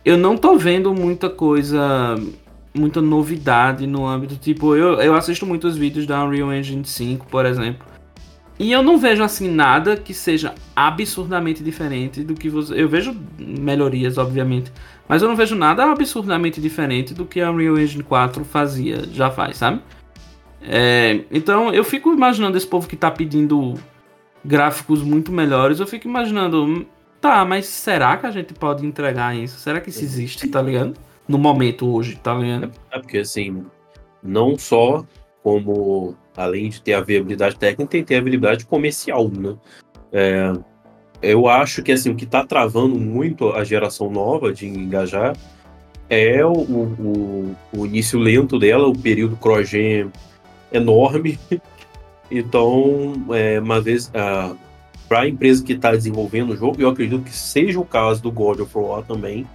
eu 0.06 0.18
não 0.18 0.38
tô 0.38 0.58
vendo 0.58 0.94
muita 0.94 1.30
coisa. 1.30 2.16
Muita 2.74 3.02
novidade 3.02 3.88
no 3.88 4.06
âmbito. 4.06 4.36
Tipo, 4.36 4.76
eu, 4.76 5.02
eu 5.02 5.16
assisto 5.16 5.48
muitos 5.48 5.76
vídeos 5.76 6.06
da 6.06 6.24
Unreal 6.24 6.54
Engine 6.54 6.86
5, 6.86 7.26
por 7.26 7.44
exemplo. 7.44 7.84
E 8.60 8.72
eu 8.72 8.82
não 8.82 8.98
vejo 8.98 9.24
assim 9.24 9.50
nada 9.50 9.96
que 9.96 10.14
seja 10.14 10.56
absurdamente 10.76 11.64
diferente 11.64 12.24
do 12.24 12.34
que 12.34 12.50
você. 12.50 12.74
Eu 12.82 12.90
vejo 12.90 13.16
melhorias, 13.38 14.18
obviamente, 14.18 14.72
mas 15.08 15.22
eu 15.22 15.28
não 15.28 15.36
vejo 15.36 15.56
nada 15.56 15.92
absurdamente 15.92 16.60
diferente 16.60 17.14
do 17.14 17.26
que 17.26 17.40
a 17.40 17.52
Unreal 17.52 17.78
Engine 17.78 18.04
4 18.04 18.44
fazia, 18.44 19.04
já 19.12 19.30
faz, 19.30 19.58
sabe? 19.58 19.82
É, 20.62 21.22
então 21.32 21.74
eu 21.74 21.84
fico 21.84 22.12
imaginando 22.12 22.58
esse 22.58 22.68
povo 22.68 22.88
que 22.88 22.96
tá 22.96 23.12
pedindo 23.12 23.76
gráficos 24.44 25.02
muito 25.02 25.32
melhores, 25.32 25.80
eu 25.80 25.88
fico 25.88 26.08
imaginando, 26.08 26.86
tá, 27.20 27.44
mas 27.46 27.66
será 27.66 28.18
que 28.18 28.26
a 28.26 28.32
gente 28.32 28.54
pode 28.54 28.86
entregar 28.86 29.36
isso? 29.36 29.60
Será 29.60 29.80
que 29.80 29.90
isso 29.90 30.04
existe, 30.04 30.48
tá 30.48 30.62
ligado? 30.62 30.94
No 31.28 31.38
momento 31.38 31.94
hoje, 31.94 32.16
tá 32.16 32.34
ligado? 32.34 32.72
É 32.92 33.00
porque 33.00 33.20
assim, 33.20 33.66
não 34.24 34.58
só 34.58 35.06
como 35.44 36.16
além 36.36 36.70
de 36.70 36.82
ter 36.82 36.94
a 36.94 37.02
viabilidade 37.02 37.56
técnica, 37.56 37.92
tem 37.92 38.02
que 38.02 38.08
ter 38.08 38.16
a 38.16 38.22
viabilidade 38.22 38.66
comercial, 38.66 39.30
né? 39.30 39.56
É, 40.12 40.54
eu 41.22 41.48
acho 41.48 41.82
que 41.82 41.92
assim 41.92 42.12
o 42.12 42.16
que 42.16 42.26
está 42.26 42.46
travando 42.46 42.96
muito 42.96 43.50
a 43.52 43.64
geração 43.64 44.10
nova 44.10 44.54
de 44.54 44.68
engajar 44.68 45.36
é 46.10 46.46
o, 46.46 46.54
o, 46.54 47.56
o 47.74 47.86
início 47.86 48.18
lento 48.20 48.58
dela, 48.58 48.88
o 48.88 48.98
período 48.98 49.36
cross-gen 49.36 50.12
enorme. 50.72 51.40
Então, 52.30 53.26
é, 53.32 53.58
uma 53.58 53.80
vez 53.80 54.12
para 55.08 55.22
a 55.22 55.28
empresa 55.30 55.64
que 55.64 55.72
está 55.72 55.92
desenvolvendo 55.92 56.52
o 56.52 56.58
jogo, 56.58 56.82
eu 56.82 56.90
acredito 56.90 57.24
que 57.24 57.32
seja 57.32 57.80
o 57.80 57.86
caso 57.86 58.22
do 58.22 58.30
God 58.30 58.60
of 58.60 58.78
War 58.78 59.02
também, 59.04 59.48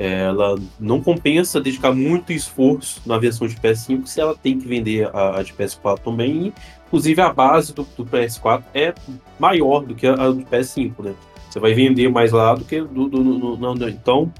ela 0.00 0.58
não 0.78 1.02
compensa 1.02 1.60
dedicar 1.60 1.92
muito 1.92 2.32
esforço 2.32 3.02
na 3.04 3.18
versão 3.18 3.46
de 3.46 3.54
PS5 3.56 4.06
se 4.06 4.18
ela 4.18 4.34
tem 4.34 4.58
que 4.58 4.66
vender 4.66 5.10
a, 5.14 5.38
a 5.38 5.42
de 5.42 5.52
PS4 5.52 5.98
também. 5.98 6.54
Inclusive, 6.86 7.20
a 7.20 7.30
base 7.30 7.74
do, 7.74 7.86
do, 7.96 8.06
PS4 8.06 8.62
é 8.72 8.94
maior 9.38 9.84
do 9.84 9.94
que 9.94 10.06
a, 10.06 10.14
a 10.14 10.30
do 10.30 10.42
PS5, 10.42 10.92
né? 11.00 11.14
Você 11.50 11.60
vai 11.60 11.74
vender 11.74 12.08
mais 12.08 12.32
lá 12.32 12.54
do 12.54 12.64
que 12.64 12.80
do. 12.80 13.08
do, 13.08 13.56
do, 13.56 13.74
do 13.74 13.88
então, 13.90 14.32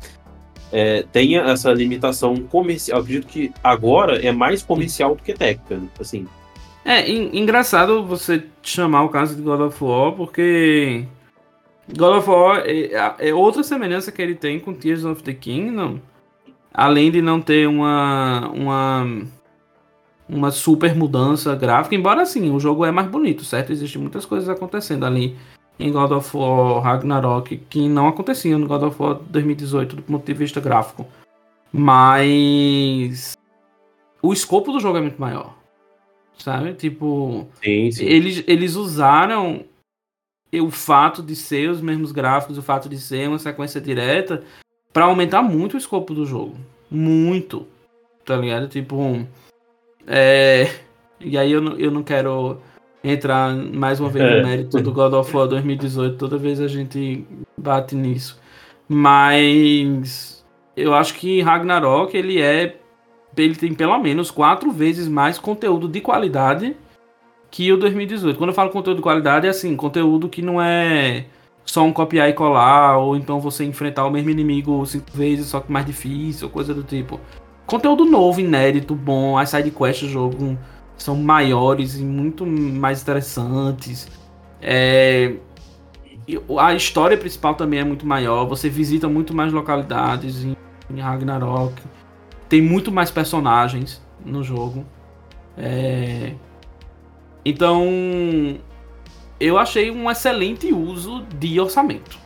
é, 0.72 1.02
tem 1.12 1.36
essa 1.36 1.72
limitação 1.72 2.36
comercial. 2.36 2.98
Eu 2.98 3.02
acredito 3.02 3.26
que 3.26 3.52
agora 3.62 4.24
é 4.24 4.30
mais 4.32 4.62
comercial 4.62 5.14
do 5.14 5.22
que 5.22 5.32
técnica. 5.34 5.80
Assim, 6.00 6.26
É 6.84 7.08
en- 7.10 7.30
engraçado 7.38 8.04
você 8.04 8.44
chamar 8.62 9.02
o 9.04 9.08
caso 9.08 9.34
de 9.36 9.42
God 9.42 9.60
of 9.60 9.82
War, 9.84 10.12
porque 10.12 11.04
God 11.96 12.18
of 12.18 12.30
War 12.30 12.62
é, 12.64 13.14
é 13.18 13.34
outra 13.34 13.62
semelhança 13.62 14.10
que 14.12 14.22
ele 14.22 14.34
tem 14.34 14.58
com 14.60 14.72
Tears 14.72 15.04
of 15.04 15.22
the 15.22 15.34
Kingdom, 15.34 15.98
além 16.72 17.10
de 17.10 17.20
não 17.20 17.40
ter 17.40 17.66
uma 17.68 18.48
uma 18.54 19.06
uma 20.28 20.50
super 20.52 20.94
mudança 20.94 21.54
gráfica, 21.56 21.96
embora 21.96 22.22
assim, 22.22 22.50
o 22.50 22.60
jogo 22.60 22.84
é 22.84 22.92
mais 22.92 23.08
bonito, 23.08 23.44
certo? 23.44 23.72
Existem 23.72 24.00
muitas 24.00 24.24
coisas 24.24 24.48
acontecendo 24.48 25.04
ali 25.04 25.36
em 25.80 25.90
God 25.90 26.12
of 26.12 26.36
War 26.36 26.82
Ragnarok 26.82 27.56
que 27.68 27.88
não 27.88 28.08
aconteciam 28.08 28.58
no 28.58 28.66
God 28.68 28.82
of 28.82 29.02
War 29.02 29.14
2018 29.14 29.96
do 29.96 30.02
ponto 30.02 30.24
de 30.24 30.34
vista 30.34 30.60
gráfico. 30.60 31.06
Mas 31.72 33.36
o 34.22 34.32
escopo 34.32 34.72
do 34.72 34.80
jogo 34.80 34.98
é 34.98 35.00
muito 35.00 35.20
maior. 35.20 35.54
Sabe? 36.38 36.74
Tipo, 36.74 37.46
Sim, 37.62 37.90
sim. 37.90 38.04
eles, 38.04 38.42
eles 38.46 38.74
usaram 38.74 39.64
o 40.52 40.70
fato 40.70 41.22
de 41.22 41.36
ser 41.36 41.68
os 41.70 41.80
mesmos 41.80 42.12
gráficos, 42.12 42.58
o 42.58 42.62
fato 42.62 42.88
de 42.88 42.98
ser 42.98 43.28
uma 43.28 43.38
sequência 43.38 43.80
direta, 43.80 44.42
pra 44.92 45.04
aumentar 45.04 45.42
muito 45.42 45.74
o 45.74 45.78
escopo 45.78 46.14
do 46.14 46.26
jogo. 46.26 46.56
Muito. 46.90 47.66
Tá 48.24 48.36
ligado? 48.36 48.68
Tipo. 48.68 49.26
É. 50.06 50.74
E 51.20 51.36
aí 51.36 51.52
eu 51.52 51.60
não, 51.60 51.76
eu 51.76 51.90
não 51.90 52.02
quero 52.02 52.58
entrar 53.02 53.54
mais 53.54 53.98
uma 54.00 54.08
vez 54.08 54.24
É. 54.24 54.40
no 54.40 54.46
mérito 54.46 54.80
do 54.80 54.92
God 54.92 55.12
of 55.14 55.36
War 55.36 55.48
2018, 55.48 56.16
toda 56.16 56.36
vez 56.36 56.60
a 56.60 56.68
gente 56.68 57.24
bate 57.56 57.94
nisso. 57.94 58.38
Mas 58.88 60.44
eu 60.76 60.94
acho 60.94 61.14
que 61.14 61.40
Ragnarok 61.40 62.16
ele 62.16 62.40
é. 62.40 62.76
Ele 63.36 63.54
tem 63.54 63.72
pelo 63.72 63.98
menos 63.98 64.30
quatro 64.30 64.70
vezes 64.70 65.08
mais 65.08 65.38
conteúdo 65.38 65.88
de 65.88 66.00
qualidade 66.00 66.76
que 67.50 67.72
o 67.72 67.76
2018. 67.76 68.36
Quando 68.36 68.50
eu 68.50 68.54
falo 68.54 68.70
conteúdo 68.70 68.96
de 68.96 69.02
qualidade, 69.02 69.46
é 69.46 69.50
assim, 69.50 69.74
conteúdo 69.76 70.28
que 70.28 70.42
não 70.42 70.60
é 70.60 71.24
só 71.64 71.84
um 71.84 71.92
copiar 71.92 72.28
e 72.28 72.32
colar, 72.32 72.98
ou 72.98 73.16
então 73.16 73.40
você 73.40 73.64
enfrentar 73.64 74.04
o 74.04 74.10
mesmo 74.10 74.30
inimigo 74.30 74.84
cinco 74.84 75.06
vezes, 75.14 75.46
só 75.46 75.60
que 75.60 75.70
mais 75.70 75.86
difícil, 75.86 76.48
ou 76.48 76.52
coisa 76.52 76.74
do 76.74 76.82
tipo. 76.82 77.20
Conteúdo 77.66 78.04
novo, 78.04 78.40
inédito, 78.40 78.94
bom, 78.94 79.38
as 79.38 79.50
sidequests 79.50 80.08
do 80.08 80.12
jogo 80.12 80.58
são 81.02 81.16
maiores 81.16 81.96
e 81.98 82.02
muito 82.04 82.46
mais 82.46 83.02
interessantes. 83.02 84.08
É, 84.60 85.34
A 86.58 86.74
história 86.74 87.16
principal 87.16 87.54
também 87.54 87.80
é 87.80 87.84
muito 87.84 88.06
maior, 88.06 88.44
você 88.46 88.68
visita 88.68 89.08
muito 89.08 89.34
mais 89.34 89.52
localidades 89.52 90.44
em 90.44 90.56
em 90.92 90.98
Ragnarok. 91.00 91.80
Tem 92.48 92.60
muito 92.60 92.90
mais 92.90 93.10
personagens 93.12 94.02
no 94.24 94.42
jogo. 94.42 94.84
É, 95.56 96.34
Então, 97.44 97.86
eu 99.38 99.56
achei 99.56 99.90
um 99.90 100.10
excelente 100.10 100.72
uso 100.72 101.22
de 101.38 101.60
orçamento. 101.60 102.18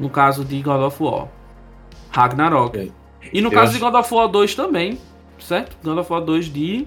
No 0.00 0.08
caso 0.10 0.42
de 0.44 0.60
God 0.62 0.80
of 0.80 1.02
War. 1.02 1.28
Ragnarok. 2.10 2.78
É. 2.78 2.88
E 3.32 3.40
no 3.42 3.48
Eu 3.48 3.52
caso 3.52 3.70
acho- 3.70 3.78
de 3.78 3.78
God 3.84 3.94
of 3.94 4.14
War 4.14 4.28
2 4.28 4.54
também, 4.54 4.98
certo? 5.38 5.76
God 5.84 5.98
of 5.98 6.10
War 6.10 6.22
2 6.22 6.46
de 6.46 6.86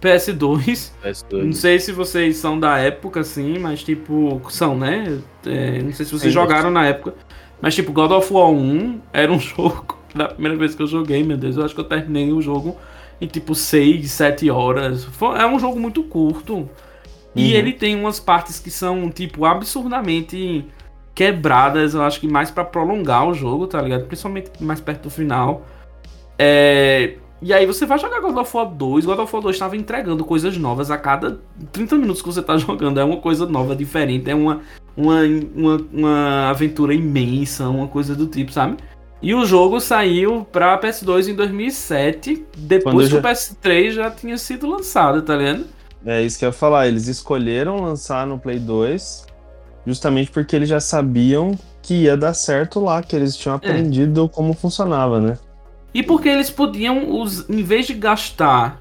PS2. 0.00 0.90
PS2. 1.04 1.44
Não 1.44 1.52
sei 1.52 1.78
se 1.78 1.92
vocês 1.92 2.36
são 2.36 2.58
da 2.58 2.78
época, 2.78 3.20
assim, 3.20 3.58
mas 3.58 3.82
tipo, 3.82 4.40
são, 4.50 4.76
né? 4.76 5.18
É, 5.46 5.82
não 5.82 5.92
sei 5.92 6.06
se 6.06 6.12
vocês 6.12 6.32
jogaram 6.32 6.70
na 6.70 6.86
época. 6.86 7.14
Mas 7.60 7.74
tipo, 7.74 7.92
God 7.92 8.10
of 8.12 8.32
War 8.32 8.48
1 8.50 9.00
era 9.12 9.30
um 9.30 9.38
jogo. 9.40 9.98
Da 10.14 10.28
primeira 10.28 10.56
vez 10.56 10.74
que 10.74 10.82
eu 10.82 10.86
joguei, 10.86 11.22
meu 11.22 11.36
Deus, 11.36 11.56
eu 11.56 11.64
acho 11.64 11.74
que 11.74 11.80
eu 11.80 11.84
terminei 11.84 12.32
o 12.32 12.40
jogo 12.42 12.76
em 13.20 13.26
tipo 13.26 13.54
6, 13.54 14.10
7 14.10 14.50
horas. 14.50 15.06
É 15.38 15.46
um 15.46 15.58
jogo 15.58 15.78
muito 15.78 16.02
curto. 16.02 16.68
E 17.36 17.52
Uhum. 17.52 17.58
ele 17.58 17.72
tem 17.72 17.94
umas 17.94 18.18
partes 18.18 18.58
que 18.58 18.70
são, 18.72 19.08
tipo, 19.10 19.44
absurdamente 19.44 20.64
quebradas, 21.14 21.94
eu 21.94 22.02
acho 22.02 22.18
que 22.18 22.26
mais 22.26 22.50
pra 22.50 22.64
prolongar 22.64 23.28
o 23.28 23.34
jogo, 23.34 23.66
tá 23.68 23.80
ligado? 23.80 24.06
Principalmente 24.06 24.50
mais 24.60 24.80
perto 24.80 25.02
do 25.04 25.10
final. 25.10 25.64
É, 26.38 27.14
E 27.42 27.54
aí 27.54 27.64
você 27.64 27.86
vai 27.86 27.98
jogar 27.98 28.20
God 28.20 28.36
of 28.36 28.54
War 28.54 28.66
2, 28.66 29.06
God 29.06 29.18
of 29.18 29.34
War 29.34 29.42
2 29.42 29.56
estava 29.56 29.76
entregando 29.76 30.24
coisas 30.24 30.56
novas 30.58 30.90
a 30.90 30.98
cada 30.98 31.40
30 31.72 31.96
minutos 31.96 32.20
que 32.20 32.28
você 32.28 32.42
tá 32.42 32.56
jogando. 32.58 33.00
É 33.00 33.04
uma 33.04 33.16
coisa 33.16 33.46
nova, 33.46 33.74
diferente, 33.74 34.30
é 34.30 34.34
uma, 34.34 34.60
uma, 34.96 35.22
uma, 35.54 35.86
uma 35.92 36.50
aventura 36.50 36.94
imensa, 36.94 37.68
uma 37.68 37.88
coisa 37.88 38.14
do 38.14 38.26
tipo, 38.26 38.52
sabe? 38.52 38.76
E 39.22 39.34
o 39.34 39.44
jogo 39.44 39.80
saiu 39.80 40.46
pra 40.50 40.80
PS2 40.80 41.28
em 41.28 41.34
2007, 41.34 42.46
depois 42.56 43.08
Quando 43.08 43.22
que 43.22 43.28
o 43.28 43.30
PS3 43.30 43.90
já 43.92 44.10
tinha 44.10 44.38
sido 44.38 44.66
lançado, 44.66 45.20
tá 45.22 45.36
ligado? 45.36 45.66
É 46.04 46.22
isso 46.22 46.38
que 46.38 46.44
eu 46.44 46.48
ia 46.48 46.52
falar. 46.52 46.88
Eles 46.88 47.06
escolheram 47.06 47.82
lançar 47.82 48.26
no 48.26 48.38
Play 48.38 48.58
2 48.58 49.26
justamente 49.86 50.30
porque 50.30 50.56
eles 50.56 50.68
já 50.68 50.80
sabiam 50.80 51.58
que 51.82 52.04
ia 52.04 52.16
dar 52.16 52.34
certo 52.34 52.80
lá, 52.80 53.02
que 53.02 53.16
eles 53.16 53.36
tinham 53.36 53.56
aprendido 53.56 54.28
como 54.28 54.52
funcionava, 54.52 55.20
né? 55.20 55.38
E 55.92 56.02
porque 56.02 56.28
eles 56.28 56.50
podiam, 56.50 57.10
us- 57.20 57.48
em 57.48 57.62
vez 57.62 57.86
de 57.86 57.94
gastar 57.94 58.80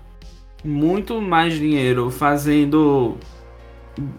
muito 0.64 1.22
mais 1.22 1.54
dinheiro 1.54 2.10
fazendo. 2.12 3.18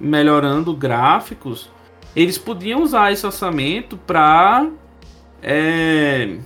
melhorando 0.00 0.74
gráficos, 0.74 1.70
eles 2.14 2.36
podiam 2.36 2.82
usar 2.82 3.12
esse 3.12 3.24
orçamento 3.24 3.96
pra. 3.96 4.66
É, 5.42 6.36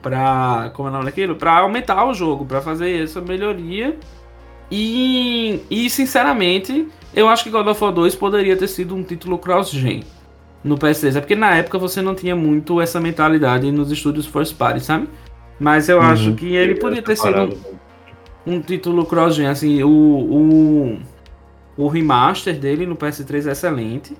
pra. 0.00 0.70
como 0.74 0.88
é 0.88 0.90
o 0.90 0.94
nome 0.94 1.04
daquilo? 1.06 1.34
Pra 1.36 1.58
aumentar 1.58 2.04
o 2.06 2.14
jogo, 2.14 2.44
pra 2.46 2.60
fazer 2.60 3.02
essa 3.02 3.20
melhoria. 3.20 3.98
E, 4.70 5.60
e 5.68 5.90
sinceramente, 5.90 6.86
eu 7.14 7.28
acho 7.28 7.42
que 7.44 7.50
God 7.50 7.66
of 7.66 7.82
War 7.82 7.92
2 7.92 8.14
poderia 8.14 8.56
ter 8.56 8.68
sido 8.68 8.94
um 8.94 9.02
título 9.02 9.36
cross-gen 9.36 10.04
no 10.62 10.78
PS3. 10.78 11.16
É 11.16 11.20
porque 11.20 11.34
na 11.34 11.56
época 11.56 11.76
você 11.78 12.00
não 12.00 12.14
tinha 12.14 12.36
muito 12.36 12.80
essa 12.80 13.00
mentalidade 13.00 13.70
nos 13.72 13.90
estúdios 13.90 14.26
first 14.26 14.54
party, 14.56 14.80
sabe? 14.80 15.08
Mas 15.60 15.88
eu 15.90 15.98
Uhum. 15.98 16.04
acho 16.04 16.34
que 16.34 16.54
ele 16.56 16.76
podia 16.76 17.02
ter 17.02 17.16
sido 17.16 17.60
um, 18.46 18.54
um 18.54 18.60
título 18.62 19.04
cross-gen. 19.06 19.46
Assim, 19.46 19.82
o, 19.82 19.88
o, 19.90 20.98
o 21.76 21.88
remaster 21.88 22.58
dele 22.58 22.86
no 22.86 22.96
PS3 22.96 23.46
é 23.46 23.52
excelente. 23.52 24.16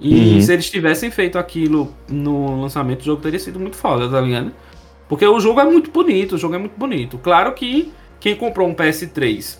E 0.00 0.34
Uhum. 0.34 0.40
se 0.42 0.52
eles 0.52 0.68
tivessem 0.68 1.10
feito 1.12 1.38
aquilo 1.38 1.94
no 2.10 2.60
lançamento, 2.60 3.02
o 3.02 3.04
jogo 3.04 3.22
teria 3.22 3.38
sido 3.38 3.60
muito 3.60 3.76
foda, 3.76 4.08
tá 4.10 4.20
ligado? 4.20 4.52
Porque 5.08 5.24
o 5.24 5.38
jogo 5.38 5.60
é 5.60 5.64
muito 5.64 5.90
bonito, 5.90 6.34
o 6.34 6.38
jogo 6.38 6.56
é 6.56 6.58
muito 6.58 6.76
bonito. 6.76 7.18
Claro 7.18 7.52
que 7.54 7.92
quem 8.18 8.34
comprou 8.34 8.66
um 8.68 8.74
PS3 8.74 9.58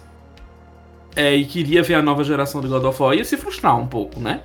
é, 1.14 1.36
e 1.36 1.44
queria 1.44 1.82
ver 1.82 1.94
a 1.94 2.02
nova 2.02 2.24
geração 2.24 2.60
de 2.60 2.66
God 2.68 2.82
of 2.84 3.00
War 3.02 3.14
ia 3.14 3.24
se 3.24 3.36
frustrar 3.36 3.78
um 3.78 3.86
pouco, 3.86 4.18
né? 4.18 4.40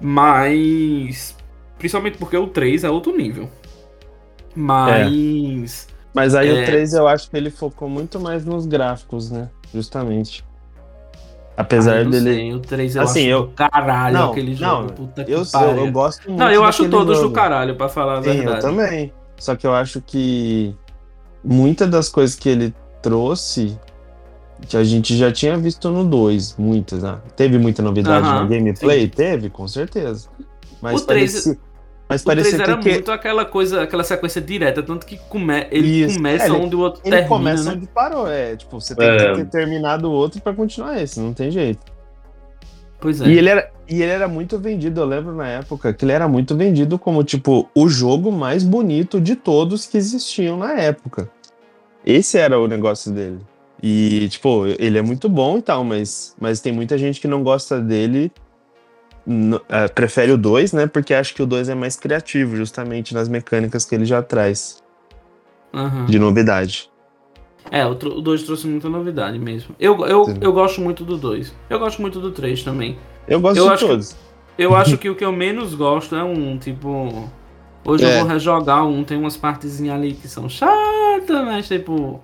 Mas. 0.00 1.36
Principalmente 1.78 2.16
porque 2.16 2.36
o 2.36 2.46
3 2.46 2.84
é 2.84 2.88
outro 2.90 3.14
nível. 3.16 3.50
Mas. 4.54 5.88
Mas 6.14 6.34
aí 6.34 6.48
É. 6.48 6.62
o 6.62 6.64
3 6.66 6.94
eu 6.94 7.08
acho 7.08 7.28
que 7.28 7.36
ele 7.36 7.50
focou 7.50 7.88
muito 7.88 8.20
mais 8.20 8.44
nos 8.44 8.66
gráficos, 8.66 9.30
né? 9.30 9.48
Justamente. 9.74 10.44
Apesar 11.56 11.94
Ah, 11.94 11.98
eu 11.98 12.04
não 12.04 12.10
dele. 12.10 12.34
sei, 12.34 12.52
o 12.54 12.60
3 12.60 12.96
eu 12.96 13.02
Assim, 13.02 13.20
acho 13.20 13.28
eu- 13.30 13.42
do 13.46 13.52
caralho 13.52 14.14
Não, 14.18 14.30
aquele 14.30 14.50
não, 14.52 14.56
jogo. 14.82 14.92
puta 14.92 15.24
que 15.24 15.30
Eu, 15.32 15.42
pariu. 15.46 15.86
eu 15.86 15.92
gosto 15.92 16.28
muito 16.28 16.38
Não, 16.40 16.50
eu 16.50 16.64
acho 16.64 16.88
todos 16.88 17.16
jogo. 17.18 17.28
do 17.28 17.34
caralho, 17.34 17.76
pra 17.76 17.88
falar 17.88 18.18
a 18.18 18.22
Sim, 18.22 18.30
verdade. 18.30 18.56
eu 18.56 18.60
também. 18.60 19.12
Só 19.38 19.54
que 19.56 19.66
eu 19.66 19.72
acho 19.74 20.00
que 20.00 20.74
muitas 21.44 21.88
das 21.88 22.08
coisas 22.08 22.34
que 22.36 22.48
ele 22.48 22.74
trouxe 23.02 23.78
que 24.68 24.76
a 24.76 24.82
gente 24.84 25.16
já 25.16 25.30
tinha 25.30 25.56
visto 25.56 25.90
no 25.90 26.04
2, 26.04 26.56
muitas, 26.56 27.02
né? 27.02 27.18
Teve 27.36 27.58
muita 27.58 27.82
novidade 27.82 28.26
Aham, 28.26 28.40
na 28.42 28.46
gameplay? 28.48 29.08
Teve, 29.08 29.50
com 29.50 29.66
certeza. 29.68 30.28
Mas 30.80 31.02
O 31.02 31.06
três- 31.06 31.32
parecia, 31.44 31.58
mas 32.08 32.22
O 32.22 32.24
3 32.26 32.38
parecia 32.50 32.62
era 32.64 32.76
que, 32.78 32.90
muito 32.90 33.10
aquela 33.12 33.44
coisa, 33.44 33.82
aquela 33.82 34.04
sequência 34.04 34.40
direta, 34.40 34.82
tanto 34.82 35.06
que 35.06 35.16
come, 35.28 35.66
ele 35.70 36.04
Isso. 36.04 36.16
começa 36.16 36.44
É, 36.44 36.48
ele- 36.48 36.56
onde 36.56 36.76
o 36.76 36.80
outro 36.80 37.00
ele 37.04 37.10
termina, 37.10 37.28
começa 37.28 37.64
né? 37.64 37.76
onde 37.76 37.86
parou, 37.86 38.28
é, 38.30 38.56
tipo, 38.56 38.80
você 38.80 38.94
tem 38.94 39.08
É. 39.08 39.16
que 39.30 39.36
ter 39.36 39.46
terminado 39.46 40.08
o 40.08 40.12
outro 40.12 40.40
pra 40.40 40.52
continuar 40.52 41.00
esse, 41.00 41.18
não 41.20 41.32
tem 41.32 41.50
jeito. 41.50 41.80
Pois 43.00 43.20
é. 43.20 43.26
E 43.26 43.38
ele, 43.38 43.48
era, 43.50 43.70
e 43.88 44.02
ele 44.02 44.12
era 44.12 44.26
muito 44.28 44.58
vendido, 44.58 45.00
eu 45.00 45.04
lembro 45.06 45.34
na 45.34 45.46
época 45.48 45.92
que 45.92 46.04
ele 46.04 46.12
era 46.12 46.26
muito 46.28 46.56
vendido 46.56 46.98
como, 46.98 47.22
tipo, 47.22 47.68
o 47.74 47.88
jogo 47.88 48.32
mais 48.32 48.62
bonito 48.62 49.20
de 49.20 49.36
todos 49.36 49.86
que 49.86 49.96
existiam 49.98 50.56
na 50.56 50.72
época. 50.72 51.28
Esse 52.04 52.38
era 52.38 52.58
o 52.58 52.66
negócio 52.68 53.10
dele. 53.12 53.38
E, 53.82 54.28
tipo, 54.30 54.66
ele 54.78 54.96
é 54.96 55.02
muito 55.02 55.28
bom 55.28 55.58
e 55.58 55.62
tal, 55.62 55.84
mas, 55.84 56.34
mas 56.40 56.60
tem 56.60 56.72
muita 56.72 56.96
gente 56.96 57.20
que 57.20 57.28
não 57.28 57.42
gosta 57.42 57.78
dele, 57.80 58.32
é, 59.68 59.88
prefere 59.88 60.32
o 60.32 60.38
2, 60.38 60.72
né? 60.72 60.86
Porque 60.86 61.14
acha 61.14 61.32
que 61.34 61.42
o 61.42 61.46
2 61.46 61.68
é 61.68 61.74
mais 61.74 61.96
criativo, 61.96 62.56
justamente 62.56 63.14
nas 63.14 63.28
mecânicas 63.28 63.84
que 63.84 63.94
ele 63.94 64.04
já 64.04 64.22
traz 64.22 64.82
Aham. 65.72 66.06
de 66.06 66.18
novidade. 66.18 66.90
É, 67.70 67.84
o 67.86 67.94
2 67.94 68.42
trouxe 68.42 68.66
muita 68.66 68.88
novidade 68.90 69.38
mesmo. 69.38 69.74
Eu, 69.80 70.04
eu, 70.06 70.24
Sim. 70.26 70.36
eu 70.40 70.52
gosto 70.52 70.80
muito 70.80 71.04
do 71.04 71.16
2. 71.16 71.54
Eu 71.70 71.78
gosto 71.78 72.00
muito 72.02 72.20
do 72.20 72.30
3 72.30 72.62
também. 72.62 72.98
Eu 73.26 73.40
gosto 73.40 73.56
Eu 73.58 73.64
de 73.66 73.70
acho 73.72 73.82
que- 73.84 73.90
todos. 73.90 74.16
Eu 74.58 74.76
acho 74.76 74.98
que 74.98 75.08
o 75.08 75.14
que 75.14 75.24
eu 75.24 75.32
menos 75.32 75.74
gosto 75.74 76.14
é 76.14 76.22
um, 76.22 76.58
tipo. 76.58 77.28
Hoje 77.86 78.04
É. 78.04 78.14
eu 78.14 78.20
vou 78.20 78.28
rejogar 78.28 78.86
um, 78.86 79.02
tem 79.04 79.16
umas 79.18 79.36
partezinhas 79.36 79.94
ali 79.96 80.12
que 80.12 80.28
são 80.28 80.48
chatas, 80.48 81.44
mas 81.44 81.66
tipo. 81.66 82.20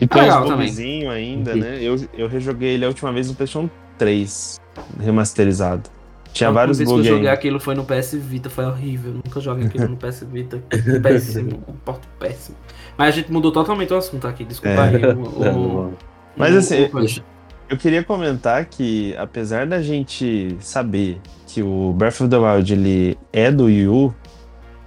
E 0.00 0.06
tem 0.06 0.28
também. 0.28 0.56
bugzinhos 0.68 1.12
ainda, 1.12 1.54
né? 1.54 1.78
Eu, 1.82 1.96
eu 2.16 2.26
rejoguei 2.26 2.70
ele 2.70 2.84
a 2.86 2.88
última 2.88 3.12
vez 3.12 3.28
no 3.28 3.34
PlayStation 3.34 3.68
3 3.98 4.58
remasterizado. 4.98 5.90
Tinha 6.32 6.50
vários 6.52 6.78
bugs. 6.78 6.92
que 6.92 6.98
eu 7.00 7.04
joguei 7.14 7.28
aquilo 7.28 7.58
foi 7.60 7.74
no 7.74 7.84
PS 7.84 8.14
Vita, 8.14 8.48
foi 8.48 8.64
horrível. 8.64 9.14
Nunca 9.14 9.40
joguei 9.40 9.66
aquilo 9.66 9.88
no 9.88 9.96
PS 9.96 10.24
Vita. 10.30 10.62
Péssimo, 11.02 11.62
um 11.68 11.72
porto 11.74 12.06
péssimo. 12.18 12.56
Mas 12.96 13.08
a 13.08 13.10
gente 13.12 13.32
mudou 13.32 13.50
totalmente 13.50 13.92
o 13.92 13.96
assunto 13.96 14.26
aqui, 14.28 14.44
desculpa 14.44 14.76
É. 14.86 14.96
aí. 14.96 15.04
O, 15.14 15.88
o, 15.88 15.94
Mas 16.36 16.54
o- 16.54 16.58
assim, 16.58 16.84
o- 16.84 17.40
Eu 17.68 17.76
queria 17.76 18.02
comentar 18.02 18.64
que, 18.64 19.14
apesar 19.16 19.64
da 19.66 19.80
gente 19.80 20.56
saber 20.58 21.20
que 21.46 21.62
o 21.62 21.92
Breath 21.96 22.20
of 22.20 22.28
the 22.28 22.36
Wild 22.36 22.72
ele 22.72 23.18
é 23.32 23.50
do 23.50 23.64
Wii 23.66 23.86
U, 23.88 24.14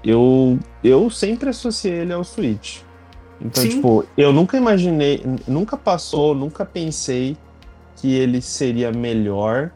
eu, 0.03 0.59
eu 0.83 1.09
sempre 1.09 1.49
associei 1.49 1.93
ele 2.01 2.11
ao 2.13 2.23
Switch. 2.25 2.79
Então, 3.39 3.63
Sim. 3.63 3.69
tipo, 3.69 4.05
eu 4.17 4.33
nunca 4.33 4.57
imaginei, 4.57 5.23
nunca 5.47 5.77
passou, 5.77 6.35
nunca 6.35 6.65
pensei 6.65 7.37
que 7.95 8.13
ele 8.13 8.41
seria 8.41 8.91
melhor 8.91 9.71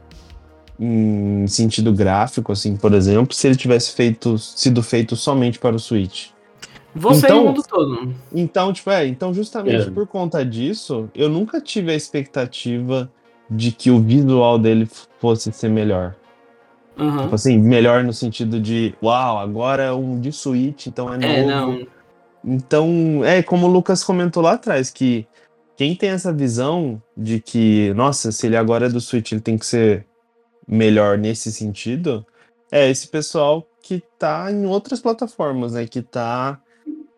em 0.80 1.46
sentido 1.48 1.92
gráfico, 1.92 2.52
assim, 2.52 2.76
por 2.76 2.94
exemplo, 2.94 3.34
se 3.34 3.48
ele 3.48 3.56
tivesse 3.56 3.94
feito, 3.94 4.38
sido 4.38 4.84
feito 4.84 5.16
somente 5.16 5.58
para 5.60 5.76
o 5.76 5.80
Switch. 5.80 6.28
Você 6.96 7.26
Então- 7.28 7.38
e 7.38 7.42
o 7.42 7.46
mundo 7.46 7.64
todo. 7.68 8.14
Então, 8.34 8.74
tipo, 8.74 8.90
é, 8.90 9.06
então 9.08 9.34
justamente 9.34 9.88
É. 9.88 9.92
por 9.92 10.08
conta 10.08 10.44
disso, 10.46 11.10
eu 11.14 11.30
nunca 11.30 11.60
tive 11.62 11.92
a 11.92 11.96
expectativa 11.96 13.12
de 13.50 13.72
que 13.72 13.90
o 13.92 14.00
visual 14.02 14.58
dele 14.60 14.88
fosse 15.20 15.52
ser 15.52 15.70
melhor. 15.70 16.16
Aham. 16.98 17.24
Tipo 17.24 17.36
assim, 17.36 17.58
melhor 17.60 18.04
no 18.04 18.12
sentido 18.14 18.60
de, 18.60 18.96
uau, 19.02 19.38
agora 19.38 19.84
é 19.84 19.92
um 19.92 20.20
de 20.20 20.32
Switch, 20.32 20.88
então 20.88 21.14
é 21.14 21.18
novo. 21.18 21.34
É, 21.34 21.46
não. 21.46 21.88
Então, 22.44 23.22
é 23.24 23.44
como 23.44 23.68
o 23.68 23.70
Lucas 23.70 24.04
comentou 24.04 24.42
lá 24.42 24.54
atrás, 24.54 24.90
que 24.90 25.28
quem 25.76 25.96
tem 25.96 26.10
essa 26.10 26.34
visão 26.34 27.02
de 27.16 27.40
que, 27.40 27.94
nossa, 27.94 28.32
se 28.32 28.48
ele 28.48 28.58
agora 28.58 28.88
é 28.88 28.90
do 28.90 29.00
Switch, 29.02 29.32
ele 29.32 29.42
tem 29.42 29.58
que 29.58 29.66
ser 29.66 30.06
melhor 30.68 31.18
nesse 31.18 31.52
sentido, 31.52 32.26
é 32.72 32.90
esse 32.90 33.08
pessoal 33.08 33.66
que 33.82 34.04
tá 34.20 34.52
em 34.52 34.66
outras 34.66 35.00
plataformas, 35.00 35.74
né? 35.74 35.88
Que 35.88 36.02
tá 36.02 36.60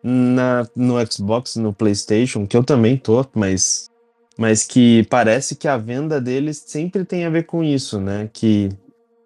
na, 0.02 0.66
no 0.74 0.94
Xbox, 1.10 1.56
no 1.56 1.72
PlayStation, 1.72 2.46
que 2.46 2.56
eu 2.56 2.62
também 2.62 2.96
tô, 2.96 3.26
mas, 3.34 3.90
mas 4.38 4.64
que 4.66 5.04
parece 5.10 5.56
que 5.56 5.66
a 5.66 5.76
venda 5.76 6.20
deles 6.20 6.62
sempre 6.64 7.04
tem 7.04 7.24
a 7.24 7.30
ver 7.30 7.44
com 7.44 7.64
isso, 7.64 8.00
né? 8.00 8.30
Que 8.32 8.68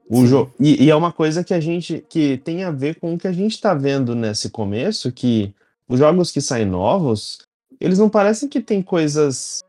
o 0.09 0.27
jogo. 0.27 0.53
E, 0.59 0.85
e 0.85 0.91
é 0.91 0.97
uma 0.97 1.13
coisa 1.13 1.45
que 1.45 1.55
a 1.55 1.61
gente. 1.61 2.05
que 2.09 2.39
tem 2.39 2.65
a 2.65 2.71
ver 2.71 2.97
com 2.97 3.15
o 3.15 3.19
que 3.19 3.29
a 3.29 3.33
gente 3.33 3.61
tá 3.61 3.75
vendo 3.75 4.15
nesse 4.15 4.51
começo, 4.51 5.13
que 5.13 5.55
os 5.89 5.99
jogos 5.99 6.31
que 6.31 6.41
saem 6.41 6.67
novos, 6.67 7.39
eles 7.81 7.99
não 7.99 8.09
parecem 8.09 8.49
que 8.49 8.61
tem 8.61 8.81
coisas 8.81 9.63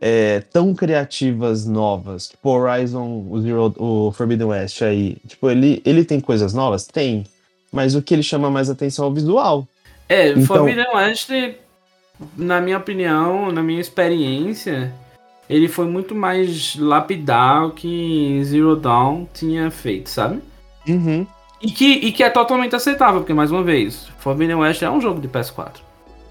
é, 0.00 0.40
tão 0.52 0.74
criativas 0.74 1.66
novas. 1.66 2.28
Tipo, 2.28 2.50
Horizon, 2.50 3.26
o, 3.30 3.40
Zero, 3.40 3.74
o 3.78 4.12
Forbidden 4.12 4.48
West 4.48 4.82
aí. 4.82 5.16
Tipo, 5.26 5.50
ele, 5.50 5.80
ele 5.84 6.04
tem 6.04 6.20
coisas 6.20 6.52
novas? 6.52 6.86
Tem. 6.86 7.24
Mas 7.72 7.94
o 7.94 8.02
que 8.02 8.14
ele 8.14 8.22
chama 8.22 8.50
mais 8.50 8.70
atenção 8.70 9.06
é 9.06 9.08
o 9.08 9.12
visual. 9.14 9.66
É, 10.08 10.30
Então- 10.30 10.44
Forbidden 10.44 10.86
West, 10.94 11.30
na 12.36 12.60
minha 12.60 12.78
opinião, 12.78 13.50
na 13.50 13.62
minha 13.62 13.80
experiência, 13.80 14.92
ele 15.48 15.68
foi 15.68 15.86
muito 15.86 16.14
mais 16.14 16.76
lapidar 16.76 17.66
o 17.66 17.70
que 17.72 18.40
Zero 18.44 18.76
Dawn 18.76 19.26
tinha 19.32 19.70
feito, 19.70 20.08
sabe? 20.10 20.40
Uhum. 20.88 21.26
E 21.60 21.70
que, 21.70 21.86
e 21.86 22.12
que 22.12 22.22
é 22.22 22.28
totalmente 22.30 22.76
aceitável, 22.76 23.20
porque, 23.20 23.32
mais 23.32 23.50
uma 23.50 23.62
vez, 23.62 24.06
Forbidden 24.18 24.56
West 24.56 24.82
é 24.82 24.90
um 24.90 25.00
jogo 25.00 25.20
de 25.20 25.28
PS4. 25.28 25.72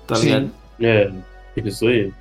Tá 0.08 0.16
Sim. 0.16 0.26
ligado? 0.26 0.52
É, 0.80 1.12
isso 1.64 1.88
aí. 1.88 2.14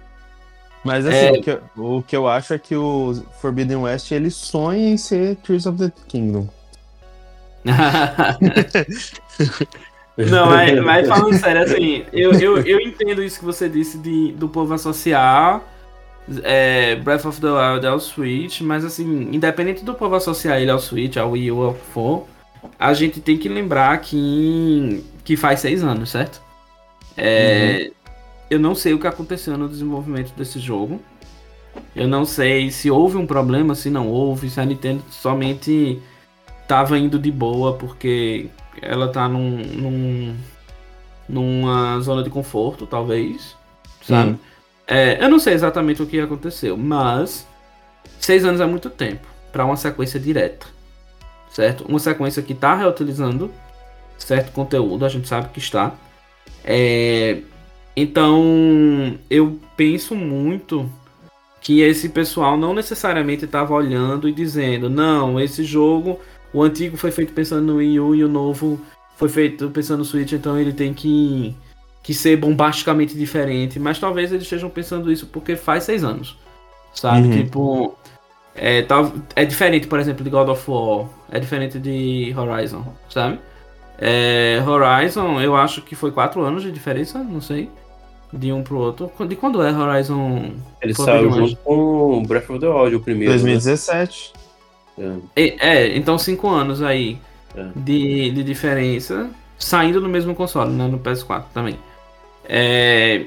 Mas 0.85 1.07
assim, 1.07 1.17
É. 1.17 1.33
o, 1.33 1.43
que 1.43 1.51
eu, 1.51 1.63
o 1.77 2.03
que 2.03 2.17
eu 2.17 2.29
acho 2.29 2.53
é 2.53 2.59
que 2.59 2.77
o 2.77 3.15
Forbidden 3.41 3.79
West 3.79 4.13
ele 4.13 4.31
sonha 4.31 4.91
em 4.91 4.99
ser 4.99 5.37
Tears 5.37 5.67
of 5.67 5.79
the 5.79 5.91
Kingdom. 6.09 6.47
Não, 10.17 10.47
mas, 10.47 10.81
mas 10.85 11.09
falando 11.09 11.37
sério, 11.37 11.63
assim, 11.63 12.05
eu, 12.13 12.33
eu, 12.35 12.59
eu 12.59 12.79
entendo 12.81 13.23
isso 13.23 13.39
que 13.39 13.45
você 13.45 13.69
disse 13.69 13.99
de, 13.99 14.33
do 14.33 14.49
povo 14.49 14.73
associar 14.75 15.61
é, 16.43 16.95
Breath 16.97 17.25
of 17.25 17.41
the 17.41 17.49
Wild 17.49 17.85
ao 17.87 17.99
Switch, 17.99 18.61
mas 18.61 18.85
assim, 18.85 19.29
independente 19.33 19.85
do 19.85 19.95
povo 19.95 20.15
associar 20.15 20.61
ele 20.61 20.71
ao 20.71 20.79
Switch, 20.79 21.17
ao 21.17 21.33
Wii 21.33 21.51
U, 21.51 21.63
ao 21.63 21.75
que 21.75 21.85
for, 21.87 22.27
a 22.79 22.95
gente 22.95 23.21
tem 23.21 23.37
que 23.37 23.49
lembrar 23.49 23.99
que, 23.99 25.05
que 25.25 25.37
faz 25.37 25.61
seis 25.61 25.83
anos, 25.83 26.11
certo? 26.11 26.41
É, 27.17 27.91
Eu 28.55 28.61
não 28.61 28.75
sei 28.75 28.95
o 28.95 28.99
que 29.01 29.07
aconteceu 29.07 29.59
no 29.59 29.69
desenvolvimento 29.69 30.33
desse 30.37 30.61
jogo. 30.61 31.01
Eu 31.95 32.07
não 32.07 32.25
sei 32.25 32.71
se 32.71 32.89
houve 32.89 33.17
um 33.17 33.27
problema, 33.27 33.75
se 33.75 33.91
não 33.91 34.09
houve, 34.09 34.49
se 34.49 34.61
a 34.61 34.65
Nintendo 34.65 35.03
somente 35.11 36.01
tava 36.69 36.97
indo 36.97 37.19
de 37.19 37.33
boa 37.33 37.73
porque 37.75 38.49
ela 38.81 39.09
tá 39.09 39.29
num, 39.29 39.59
num- 39.59 40.37
numa 41.29 41.99
zona 42.01 42.23
de 42.23 42.31
conforto, 42.31 42.87
talvez, 42.87 43.57
sabe? 44.03 44.31
Hum. 44.33 44.39
É, 44.87 45.25
eu 45.25 45.29
não 45.29 45.41
sei 45.41 45.55
exatamente 45.55 46.01
o 46.01 46.07
que 46.07 46.21
aconteceu, 46.21 46.77
mas 46.77 47.45
seis 48.21 48.45
anos 48.45 48.61
é 48.61 48.67
muito 48.67 48.89
tempo 48.89 49.27
para 49.51 49.65
uma 49.65 49.77
sequência 49.77 50.21
direta, 50.21 50.67
certo? 51.51 51.85
Uma 51.89 51.99
sequência 51.99 52.41
que 52.43 52.55
tá 52.55 52.75
reutilizando 52.77 53.51
certo 54.17 54.53
conteúdo, 54.53 55.05
a 55.05 55.09
gente 55.09 55.27
sabe 55.27 55.49
que 55.49 55.59
está. 55.59 55.93
É, 56.65 57.41
então, 57.97 59.19
eu 59.31 59.59
penso 59.77 60.15
muito 60.15 60.89
que 61.61 61.81
esse 61.81 62.09
pessoal 62.09 62.59
não 62.59 62.75
necessariamente 62.75 63.45
estava 63.45 63.73
olhando 63.73 64.29
e 64.29 64.33
dizendo, 64.33 64.91
não, 64.91 65.41
esse 65.41 65.65
jogo, 65.65 66.21
o 66.53 66.63
antigo 66.63 66.97
foi 66.97 67.11
feito 67.11 67.33
pensando 67.33 67.65
no 67.73 67.77
Wii 67.77 68.01
U 68.01 68.15
e 68.15 68.25
o 68.25 68.29
novo 68.29 68.81
foi 69.17 69.29
feito 69.29 69.71
pensando 69.71 70.01
no 70.01 70.05
Switch, 70.05 70.33
então 70.33 70.59
ele 70.59 70.73
tem 70.73 70.93
que, 70.93 71.57
que 72.03 72.13
ser 72.13 72.37
bombasticamente 72.37 73.17
diferente. 73.17 73.79
Mas 73.79 73.99
talvez 73.99 74.31
eles 74.31 74.43
estejam 74.43 74.69
pensando 74.69 75.11
isso 75.11 75.27
porque 75.29 75.57
faz 75.57 75.85
seis 75.85 76.05
anos, 76.05 76.37
sabe? 76.93 77.29
Uhum. 77.29 77.43
Tipo, 77.45 77.97
é, 78.55 78.83
tal, 78.83 79.13
é 79.35 79.45
diferente, 79.45 79.87
por 79.87 79.99
exemplo, 79.99 80.23
de 80.23 80.31
God 80.31 80.49
of 80.49 80.71
War, 80.71 81.09
é 81.31 81.41
diferente 81.41 81.79
de 81.79 82.35
Horizon, 82.37 82.85
sabe? 83.09 83.39
É, 83.99 84.63
Horizon, 84.67 85.41
eu 85.41 85.57
acho 85.57 85.81
que 85.81 85.95
foi 85.95 86.11
quatro 86.11 86.43
anos 86.43 86.63
de 86.63 86.71
diferença, 86.71 87.21
não 87.21 87.41
sei, 87.41 87.71
de 88.37 88.53
um 88.53 88.63
pro 88.63 88.79
outro. 88.79 89.11
De 89.27 89.37
quando 89.37 89.63
é 89.63 89.71
Horizon? 89.73 90.53
Ele 90.83 90.93
Forbidden 90.95 91.31
saiu 91.31 91.33
junto 91.33 91.57
com 91.63 92.19
o 92.19 92.23
Breath 92.27 92.51
of 92.51 92.59
the 92.59 92.67
Wild, 92.69 92.97
o 92.97 93.01
primeiro. 93.01 93.33
né? 93.33 93.39
2017. 93.39 94.33
É. 94.99 95.13
É, 95.37 95.69
é, 95.77 95.97
então 95.97 96.17
cinco 96.19 96.49
anos 96.49 96.83
aí 96.83 97.19
É. 97.57 97.67
de, 97.75 98.31
de 98.31 98.43
diferença, 98.45 99.29
saindo 99.59 100.01
no 100.01 100.09
mesmo 100.09 100.35
console, 100.35 100.71
né? 100.73 100.87
No 100.87 100.99
PS4 100.99 101.45
também. 101.55 101.79
É, 102.49 103.27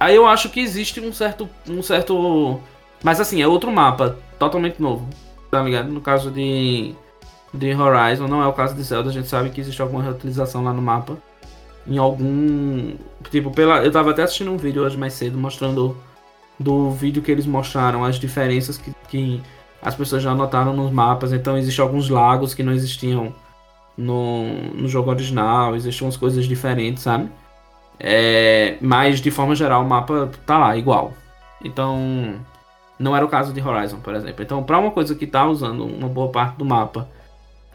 aí 0.00 0.14
eu 0.14 0.26
acho 0.26 0.48
que 0.48 0.60
existe 0.60 1.00
um 1.00 1.12
certo. 1.12 1.48
Um 1.68 1.82
certo. 1.82 2.60
Mas 3.02 3.20
assim, 3.20 3.42
é 3.42 3.46
outro 3.46 3.70
mapa, 3.70 4.16
totalmente 4.38 4.80
novo. 4.80 5.06
Tá 5.50 5.62
ligado? 5.62 5.88
No 5.88 6.00
caso 6.00 6.30
de. 6.30 6.94
De 7.54 7.74
Horizon, 7.74 8.28
não 8.28 8.42
é 8.42 8.46
o 8.46 8.52
caso 8.52 8.74
de 8.74 8.82
Zelda, 8.82 9.08
a 9.08 9.12
gente 9.12 9.26
sabe 9.26 9.48
que 9.48 9.58
existe 9.58 9.80
alguma 9.80 10.02
reutilização 10.02 10.62
lá 10.62 10.70
no 10.72 10.82
mapa. 10.82 11.16
Em 11.88 11.98
algum. 11.98 12.94
Tipo, 13.30 13.50
pela. 13.50 13.84
Eu 13.84 13.90
tava 13.90 14.10
até 14.10 14.22
assistindo 14.22 14.50
um 14.50 14.56
vídeo 14.56 14.82
hoje 14.82 14.96
mais 14.96 15.14
cedo 15.14 15.38
mostrando 15.38 15.96
do 16.58 16.90
vídeo 16.90 17.22
que 17.22 17.30
eles 17.30 17.46
mostraram 17.46 18.04
as 18.04 18.16
diferenças 18.16 18.76
que, 18.76 18.92
que 19.08 19.40
as 19.80 19.94
pessoas 19.94 20.22
já 20.22 20.34
notaram 20.34 20.74
nos 20.74 20.90
mapas. 20.90 21.32
Então 21.32 21.56
existem 21.56 21.82
alguns 21.82 22.08
lagos 22.08 22.54
que 22.54 22.62
não 22.62 22.72
existiam 22.72 23.34
no, 23.96 24.44
no 24.74 24.88
jogo 24.88 25.10
original, 25.10 25.74
existem 25.76 26.06
umas 26.06 26.16
coisas 26.16 26.46
diferentes, 26.46 27.02
sabe? 27.02 27.30
É, 28.00 28.76
mas 28.80 29.20
de 29.20 29.30
forma 29.30 29.54
geral 29.54 29.82
o 29.82 29.88
mapa 29.88 30.30
tá 30.46 30.58
lá, 30.58 30.76
igual. 30.76 31.12
Então 31.64 32.36
não 32.98 33.14
era 33.14 33.24
o 33.24 33.28
caso 33.28 33.52
de 33.52 33.60
Horizon, 33.60 34.00
por 34.00 34.14
exemplo. 34.14 34.42
Então, 34.42 34.62
para 34.62 34.78
uma 34.78 34.90
coisa 34.90 35.14
que 35.14 35.26
tá 35.26 35.46
usando 35.46 35.84
uma 35.84 36.08
boa 36.08 36.30
parte 36.30 36.56
do 36.56 36.64
mapa 36.64 37.08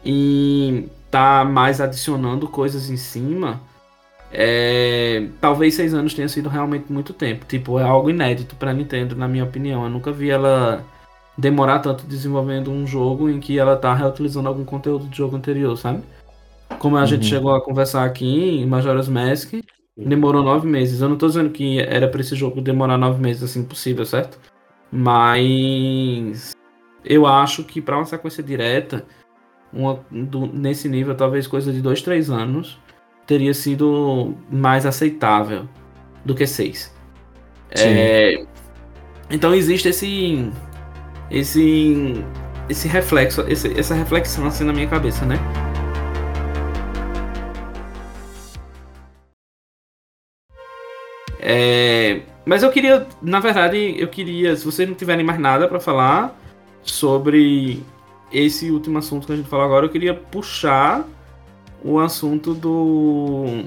e 0.04 0.88
tá 1.10 1.44
mais 1.44 1.80
adicionando 1.80 2.46
coisas 2.46 2.90
em 2.90 2.96
cima, 2.96 3.60
é, 4.36 5.28
talvez 5.40 5.74
seis 5.74 5.94
anos 5.94 6.12
tenha 6.12 6.28
sido 6.28 6.48
realmente 6.48 6.92
muito 6.92 7.12
tempo. 7.12 7.44
Tipo, 7.46 7.78
é 7.78 7.84
algo 7.84 8.10
inédito 8.10 8.56
pra 8.56 8.72
Nintendo, 8.72 9.14
na 9.14 9.28
minha 9.28 9.44
opinião. 9.44 9.84
Eu 9.84 9.90
nunca 9.90 10.10
vi 10.10 10.28
ela 10.30 10.84
demorar 11.38 11.78
tanto 11.78 12.04
desenvolvendo 12.04 12.70
um 12.70 12.86
jogo 12.86 13.28
em 13.30 13.38
que 13.40 13.58
ela 13.58 13.76
tá 13.76 13.94
reutilizando 13.94 14.48
algum 14.48 14.64
conteúdo 14.64 15.06
do 15.06 15.14
jogo 15.16 15.36
anterior, 15.36 15.76
sabe? 15.76 16.02
Como 16.78 16.96
a 16.96 17.06
gente 17.06 17.22
Uhum. 17.22 17.28
chegou 17.28 17.54
a 17.54 17.60
conversar 17.64 18.04
aqui 18.04 18.60
em 18.60 18.66
Majora's 18.66 19.08
Mask, 19.08 19.54
demorou 19.96 20.42
nove 20.42 20.66
meses. 20.66 21.00
Eu 21.00 21.08
não 21.08 21.16
tô 21.16 21.26
dizendo 21.28 21.50
que 21.50 21.78
era 21.80 22.08
pra 22.08 22.20
esse 22.20 22.34
jogo 22.34 22.60
demorar 22.60 22.98
nove 22.98 23.20
meses 23.22 23.42
assim 23.42 23.64
possível, 23.64 24.04
certo? 24.04 24.38
Mas 24.90 26.52
eu 27.04 27.26
acho 27.26 27.64
que 27.64 27.80
pra 27.80 27.96
uma 27.96 28.04
sequência 28.04 28.42
direta, 28.42 29.04
uma, 29.72 30.00
do- 30.10 30.46
nesse 30.46 30.88
nível, 30.88 31.14
talvez 31.14 31.46
coisa 31.46 31.72
de 31.72 31.80
dois, 31.80 32.00
três 32.02 32.30
anos, 32.30 32.78
teria 33.26 33.54
sido 33.54 34.34
mais 34.50 34.86
aceitável 34.86 35.68
do 36.24 36.34
que 36.34 36.46
seis. 36.46 36.92
Sim. 37.74 37.84
É, 37.88 38.46
então 39.30 39.54
existe 39.54 39.88
esse 39.88 40.50
esse 41.30 42.24
esse 42.68 42.88
reflexo, 42.88 43.42
esse, 43.48 43.78
essa 43.78 43.94
reflexão 43.94 44.46
assim 44.46 44.64
na 44.64 44.72
minha 44.72 44.86
cabeça, 44.86 45.24
né? 45.26 45.38
É, 51.46 52.22
mas 52.46 52.62
eu 52.62 52.70
queria, 52.70 53.06
na 53.20 53.38
verdade, 53.38 53.94
eu 53.98 54.08
queria, 54.08 54.56
se 54.56 54.64
vocês 54.64 54.88
não 54.88 54.94
tiverem 54.94 55.24
mais 55.24 55.38
nada 55.38 55.68
para 55.68 55.78
falar 55.78 56.34
sobre 56.82 57.82
esse 58.32 58.70
último 58.70 58.98
assunto 58.98 59.26
que 59.26 59.32
a 59.32 59.36
gente 59.36 59.48
falou 59.48 59.66
agora, 59.66 59.84
eu 59.84 59.90
queria 59.90 60.14
puxar 60.14 61.06
o 61.84 62.00
assunto 62.00 62.54
do 62.54 63.64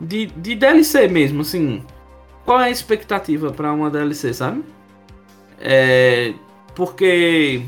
de, 0.00 0.26
de 0.26 0.54
DLC 0.54 1.08
mesmo, 1.08 1.42
assim. 1.42 1.82
Qual 2.44 2.60
é 2.60 2.64
a 2.66 2.70
expectativa 2.70 3.50
para 3.50 3.72
uma 3.72 3.90
DLC, 3.90 4.32
sabe? 4.32 4.62
É, 5.60 6.32
porque 6.74 7.62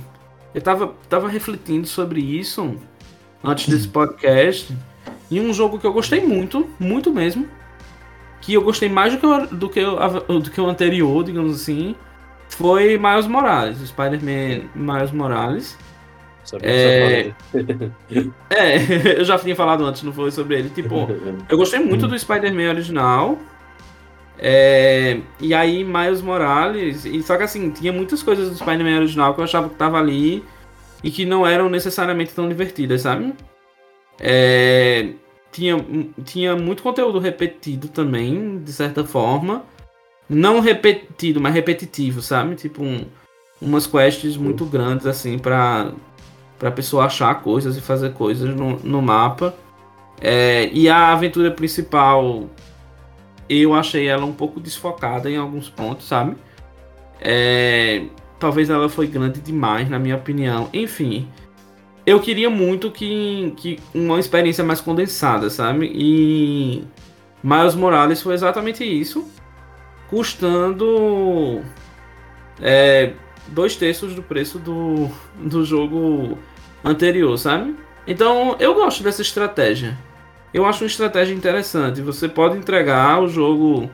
eu 0.54 0.60
tava, 0.60 0.94
tava 1.08 1.28
refletindo 1.28 1.86
sobre 1.86 2.20
isso 2.20 2.76
antes 3.42 3.68
desse 3.68 3.88
podcast. 3.88 4.72
E 5.30 5.40
um 5.40 5.52
jogo 5.52 5.78
que 5.78 5.86
eu 5.86 5.92
gostei 5.92 6.24
muito, 6.24 6.68
muito 6.78 7.12
mesmo. 7.12 7.48
Que 8.40 8.54
eu 8.54 8.62
gostei 8.62 8.88
mais 8.88 9.12
do 9.14 9.18
que 9.18 9.26
o, 9.26 9.46
do 9.46 9.68
que 9.68 9.84
o, 9.84 10.38
do 10.38 10.50
que 10.50 10.60
o 10.60 10.66
anterior, 10.66 11.24
digamos 11.24 11.60
assim. 11.60 11.96
Foi 12.50 12.96
Miles 12.96 13.26
Morales, 13.26 13.78
Spider-Man 13.88 14.68
Miles 14.74 15.10
Morales. 15.10 15.76
É... 16.62 17.32
é, 18.50 19.18
eu 19.20 19.24
já 19.24 19.38
tinha 19.38 19.56
falado 19.56 19.84
antes, 19.84 20.02
não 20.02 20.12
foi 20.12 20.30
sobre 20.30 20.58
ele. 20.58 20.70
Tipo, 20.70 21.08
eu 21.48 21.56
gostei 21.56 21.80
muito 21.80 22.06
do 22.06 22.18
Spider-Man 22.18 22.70
original. 22.70 23.38
É, 24.38 25.20
e 25.40 25.52
aí, 25.52 25.84
Miles 25.84 26.22
Morales. 26.22 27.04
E, 27.04 27.22
só 27.22 27.36
que 27.36 27.42
assim, 27.42 27.70
tinha 27.70 27.92
muitas 27.92 28.22
coisas 28.22 28.50
do 28.50 28.56
Spider-Man 28.56 28.98
original 28.98 29.34
que 29.34 29.40
eu 29.40 29.44
achava 29.44 29.68
que 29.68 29.74
tava 29.74 29.98
ali 29.98 30.44
e 31.02 31.10
que 31.10 31.24
não 31.24 31.46
eram 31.46 31.68
necessariamente 31.68 32.32
tão 32.34 32.48
divertidas, 32.48 33.02
sabe? 33.02 33.34
É, 34.20 35.10
tinha, 35.52 35.76
tinha 36.24 36.56
muito 36.56 36.82
conteúdo 36.82 37.18
repetido 37.18 37.88
também, 37.88 38.58
de 38.58 38.72
certa 38.72 39.04
forma. 39.04 39.64
Não 40.28 40.60
repetido, 40.60 41.40
mas 41.40 41.54
repetitivo, 41.54 42.20
sabe? 42.20 42.54
Tipo, 42.54 42.82
um, 42.82 43.06
umas 43.60 43.86
quests 43.86 44.36
muito 44.36 44.64
grandes, 44.66 45.06
assim, 45.06 45.38
pra, 45.38 45.92
pra 46.58 46.70
pessoa 46.70 47.04
achar 47.04 47.34
coisas 47.42 47.76
e 47.76 47.80
fazer 47.80 48.12
coisas 48.12 48.54
no, 48.54 48.78
no 48.78 49.00
mapa. 49.00 49.54
É, 50.20 50.68
e 50.72 50.88
a 50.88 51.12
aventura 51.12 51.50
principal 51.50 52.48
eu 53.48 53.74
achei 53.74 54.06
ela 54.06 54.26
um 54.26 54.32
pouco 54.32 54.60
desfocada 54.60 55.30
em 55.30 55.36
alguns 55.36 55.70
pontos, 55.70 56.06
sabe? 56.06 56.36
É, 57.20 58.04
talvez 58.38 58.68
ela 58.68 58.88
foi 58.88 59.06
grande 59.06 59.40
demais, 59.40 59.88
na 59.88 59.98
minha 59.98 60.16
opinião. 60.16 60.68
Enfim, 60.72 61.28
eu 62.04 62.20
queria 62.20 62.50
muito 62.50 62.90
que, 62.90 63.52
que 63.56 63.78
uma 63.94 64.18
experiência 64.18 64.62
mais 64.62 64.80
condensada, 64.80 65.48
sabe? 65.48 65.90
E 65.94 66.84
Miles 67.42 67.74
Morales 67.74 68.20
foi 68.22 68.34
exatamente 68.34 68.84
isso, 68.84 69.26
custando 70.08 71.62
é, 72.60 73.12
dois 73.48 73.76
terços 73.76 74.14
do 74.14 74.22
preço 74.22 74.58
do, 74.58 75.08
do 75.36 75.64
jogo 75.64 76.38
anterior, 76.84 77.36
sabe? 77.38 77.74
Então 78.06 78.56
eu 78.58 78.74
gosto 78.74 79.02
dessa 79.02 79.22
estratégia. 79.22 79.96
Eu 80.52 80.64
acho 80.64 80.82
uma 80.82 80.88
estratégia 80.88 81.34
interessante. 81.34 82.00
Você 82.00 82.28
pode 82.28 82.56
entregar 82.56 83.20
o 83.20 83.28
jogo 83.28 83.90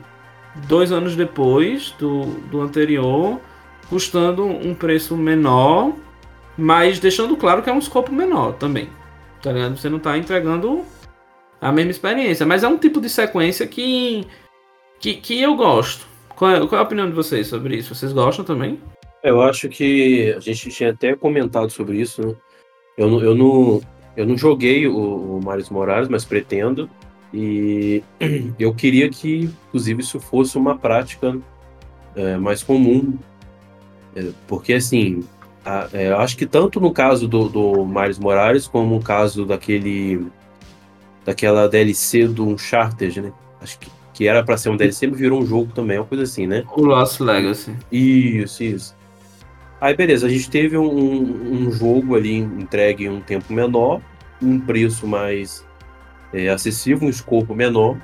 dois 0.67 0.91
anos 0.91 1.15
depois 1.15 1.93
do, 1.99 2.25
do 2.49 2.61
anterior, 2.61 3.39
custando 3.89 4.45
um 4.45 4.73
preço 4.73 5.17
menor, 5.17 5.93
mas 6.57 6.99
deixando 6.99 7.35
claro 7.35 7.61
que 7.61 7.69
é 7.69 7.73
um 7.73 7.79
escopo 7.79 8.13
menor 8.13 8.53
também. 8.53 8.89
Tá 9.41 9.51
ligado? 9.51 9.77
Você 9.77 9.89
não 9.89 9.97
está 9.97 10.17
entregando 10.17 10.83
a 11.61 11.71
mesma 11.71 11.91
experiência, 11.91 12.45
mas 12.45 12.63
é 12.63 12.67
um 12.67 12.77
tipo 12.77 13.01
de 13.01 13.09
sequência 13.09 13.67
que, 13.67 14.25
que, 14.99 15.15
que 15.15 15.41
eu 15.41 15.55
gosto. 15.55 16.07
Qual 16.29 16.51
é, 16.51 16.59
qual 16.59 16.75
é 16.75 16.79
a 16.79 16.83
opinião 16.83 17.07
de 17.07 17.13
vocês 17.13 17.47
sobre 17.47 17.75
isso? 17.75 17.93
Vocês 17.93 18.11
gostam 18.11 18.45
também? 18.45 18.79
Eu 19.25 19.41
acho 19.41 19.67
que 19.67 20.33
a 20.37 20.39
gente 20.39 20.69
tinha 20.69 20.91
até 20.91 21.15
comentado 21.15 21.71
sobre 21.71 21.99
isso. 21.99 22.21
Né? 22.21 22.35
Eu, 22.95 23.21
eu 23.23 23.35
não, 23.35 23.81
eu 24.15 24.25
não 24.25 24.37
joguei 24.37 24.87
o, 24.87 24.95
o 24.95 25.39
Miles 25.43 25.69
Morales, 25.69 26.07
mas 26.07 26.23
pretendo. 26.23 26.87
E 27.33 28.03
eu 28.59 28.73
queria 28.73 29.09
que, 29.09 29.49
inclusive, 29.67 30.01
isso 30.01 30.19
fosse 30.19 30.57
uma 30.57 30.77
prática 30.77 31.35
é, 32.15 32.37
mais 32.37 32.61
comum. 32.61 33.17
É, 34.15 34.29
porque, 34.47 34.73
assim, 34.73 35.23
a, 35.65 35.89
é, 35.91 36.11
acho 36.13 36.37
que 36.37 36.45
tanto 36.45 36.79
no 36.79 36.93
caso 36.93 37.27
do, 37.27 37.49
do 37.49 37.83
Miles 37.83 38.19
Morales, 38.19 38.67
como 38.67 38.95
no 38.95 39.01
caso 39.01 39.43
daquele. 39.43 40.27
daquela 41.25 41.67
DLC 41.67 42.27
do 42.27 42.47
Uncharted, 42.47 43.21
né? 43.21 43.33
Acho 43.59 43.79
que, 43.79 43.89
que 44.13 44.27
era 44.27 44.43
para 44.43 44.55
ser 44.55 44.69
um 44.69 44.77
DLC, 44.77 45.07
mas 45.07 45.19
virou 45.19 45.41
um 45.41 45.45
jogo 45.45 45.71
também, 45.73 45.97
uma 45.97 46.05
coisa 46.05 46.23
assim, 46.23 46.45
né? 46.45 46.63
O 46.77 46.81
Lost 46.85 47.19
Legacy. 47.19 47.75
Isso, 47.91 48.63
isso. 48.63 48.94
Aí 49.79 49.95
beleza, 49.95 50.25
a 50.25 50.29
gente 50.29 50.49
teve 50.49 50.77
um, 50.77 50.87
um 50.87 51.71
jogo 51.71 52.15
ali 52.15 52.37
entregue 52.37 53.05
em 53.05 53.09
um 53.09 53.21
tempo 53.21 53.51
menor, 53.51 54.01
um 54.41 54.59
preço 54.59 55.05
mais 55.05 55.65
é, 56.33 56.49
acessível, 56.49 57.07
um 57.07 57.09
escopo 57.09 57.53
menor. 57.53 57.97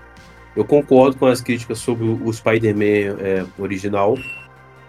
Eu 0.55 0.65
concordo 0.65 1.17
com 1.17 1.27
as 1.27 1.39
críticas 1.39 1.79
sobre 1.79 2.05
o 2.05 2.31
Spider-Man 2.31 3.17
é, 3.19 3.45
original, 3.57 4.17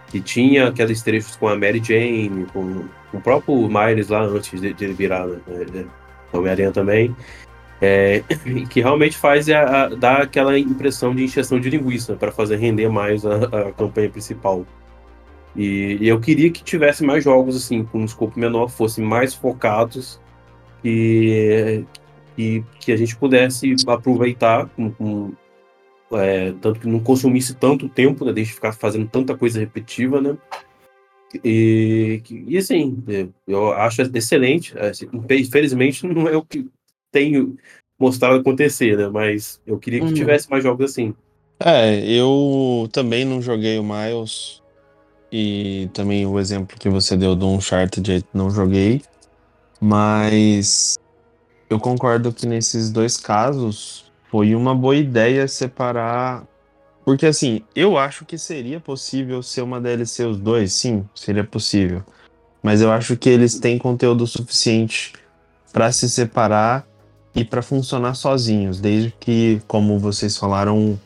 que 0.09 0.19
tinha 0.19 0.67
aqueles 0.67 1.01
trechos 1.01 1.35
com 1.35 1.47
a 1.47 1.55
Mary 1.55 1.81
Jane, 1.83 2.45
com, 2.53 2.83
com 3.11 3.17
o 3.17 3.21
próprio 3.21 3.67
Miles 3.67 4.09
lá 4.09 4.21
antes 4.21 4.59
de, 4.59 4.73
de 4.73 4.83
ele 4.83 4.93
virar 4.93 5.25
né, 5.25 5.39
né 5.73 5.85
Homem-Aranha 6.33 6.71
também. 6.71 7.15
É, 7.81 8.23
que 8.69 8.81
realmente 8.81 9.17
faz 9.17 9.49
a, 9.49 9.85
a, 9.85 9.89
dar 9.89 10.21
aquela 10.21 10.57
impressão 10.59 11.15
de 11.15 11.23
injeção 11.23 11.59
de 11.59 11.69
linguiça 11.69 12.15
para 12.15 12.31
fazer 12.31 12.57
render 12.57 12.89
mais 12.89 13.25
a, 13.25 13.69
a 13.69 13.71
campanha 13.71 14.09
principal. 14.09 14.65
E, 15.55 15.97
e, 16.01 16.07
eu 16.07 16.19
queria 16.19 16.49
que 16.49 16.63
tivesse 16.63 17.03
mais 17.03 17.23
jogos 17.23 17.55
assim, 17.55 17.83
com 17.83 17.99
um 17.99 18.05
escopo 18.05 18.39
menor, 18.39 18.69
fossem 18.69 19.05
mais 19.05 19.35
focados 19.35 20.19
e, 20.83 21.83
e 22.37 22.63
que 22.79 22.91
a 22.91 22.97
gente 22.97 23.15
pudesse 23.15 23.75
aproveitar 23.87 24.67
com, 24.69 24.91
com 24.91 25.31
é, 26.11 26.53
tanto 26.61 26.79
que 26.79 26.87
não 26.87 26.99
consumisse 26.99 27.55
tanto 27.55 27.87
tempo, 27.87 28.25
né, 28.25 28.33
deixe 28.33 28.53
ficar 28.53 28.73
fazendo 28.73 29.07
tanta 29.07 29.37
coisa 29.37 29.59
repetitiva, 29.59 30.21
né? 30.21 30.37
E, 31.43 32.21
e 32.47 32.57
assim, 32.57 33.03
é, 33.07 33.27
eu 33.47 33.71
acho 33.73 34.01
excelente. 34.01 34.77
É, 34.77 34.89
assim, 34.89 35.07
infelizmente, 35.31 36.05
não 36.07 36.27
é 36.27 36.35
o 36.37 36.43
que 36.43 36.67
tenho 37.11 37.57
mostrado 37.97 38.39
acontecer, 38.39 38.97
né? 38.97 39.07
Mas 39.07 39.61
eu 39.65 39.79
queria 39.79 39.99
que 39.99 40.07
hum. 40.07 40.13
tivesse 40.13 40.49
mais 40.49 40.63
jogos 40.63 40.91
assim. 40.91 41.13
É, 41.59 42.03
eu 42.05 42.89
também 42.91 43.23
não 43.23 43.41
joguei 43.41 43.77
o 43.79 43.83
Miles 43.83 44.62
e 45.35 45.89
também 45.93 46.27
o 46.27 46.39
exemplo 46.39 46.77
que 46.77 46.87
você 46.87 47.17
deu 47.17 47.35
do 47.35 47.47
Uncharted 47.47 48.23
não 48.31 48.51
joguei, 48.51 49.01
mas 49.81 50.95
eu 51.67 51.79
concordo 51.79 52.31
que 52.31 52.45
nesses 52.45 52.91
dois 52.91 53.17
casos 53.17 54.05
foi 54.29 54.53
uma 54.53 54.75
boa 54.75 54.95
ideia 54.95 55.47
separar. 55.47 56.43
Porque 57.03 57.25
assim, 57.25 57.63
eu 57.75 57.97
acho 57.97 58.25
que 58.25 58.37
seria 58.37 58.79
possível 58.79 59.41
ser 59.41 59.63
uma 59.63 59.81
DLC 59.81 60.23
os 60.23 60.37
dois, 60.37 60.71
sim, 60.71 61.03
seria 61.15 61.43
possível. 61.43 62.03
Mas 62.61 62.79
eu 62.79 62.91
acho 62.91 63.17
que 63.17 63.27
eles 63.27 63.57
têm 63.57 63.79
conteúdo 63.79 64.27
suficiente 64.27 65.13
para 65.73 65.91
se 65.91 66.07
separar 66.07 66.85
e 67.33 67.43
para 67.43 67.63
funcionar 67.63 68.13
sozinhos, 68.13 68.79
desde 68.79 69.11
que, 69.19 69.59
como 69.67 69.97
vocês 69.97 70.37
falaram, 70.37 70.99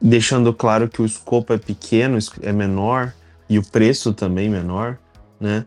deixando 0.00 0.52
claro 0.52 0.88
que 0.88 1.02
o 1.02 1.06
escopo 1.06 1.52
é 1.52 1.58
pequeno, 1.58 2.18
é 2.42 2.52
menor 2.52 3.12
e 3.48 3.58
o 3.58 3.62
preço 3.62 4.12
também 4.12 4.48
menor, 4.48 4.98
né? 5.40 5.64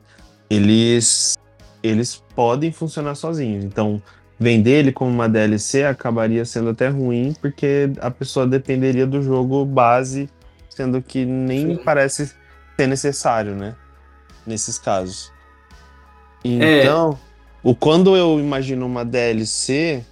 Eles 0.50 1.38
eles 1.82 2.22
podem 2.36 2.72
funcionar 2.72 3.16
sozinhos. 3.16 3.64
Então, 3.64 4.02
vender 4.40 4.80
ele 4.80 4.92
como 4.92 5.12
uma 5.12 5.30
DLC 5.30 5.86
acabaria 5.86 6.44
sendo 6.46 6.70
até 6.70 6.90
ruim, 6.90 7.34
porque 7.42 7.92
a 8.00 8.12
pessoa 8.12 8.46
dependeria 8.46 9.08
do 9.08 9.22
jogo 9.22 9.66
base, 9.66 10.30
sendo 10.70 11.02
que 11.02 11.26
nem 11.26 11.76
Sim. 11.76 11.84
parece 11.84 12.34
ser 12.78 12.88
necessário, 12.88 13.56
né? 13.56 13.76
Nesses 14.46 14.78
casos. 14.78 15.32
Então, 16.44 17.12
é. 17.12 17.18
o 17.64 17.76
quando 17.76 18.16
eu 18.16 18.40
imagino 18.40 18.86
uma 18.86 19.04
DLC, 19.04 20.04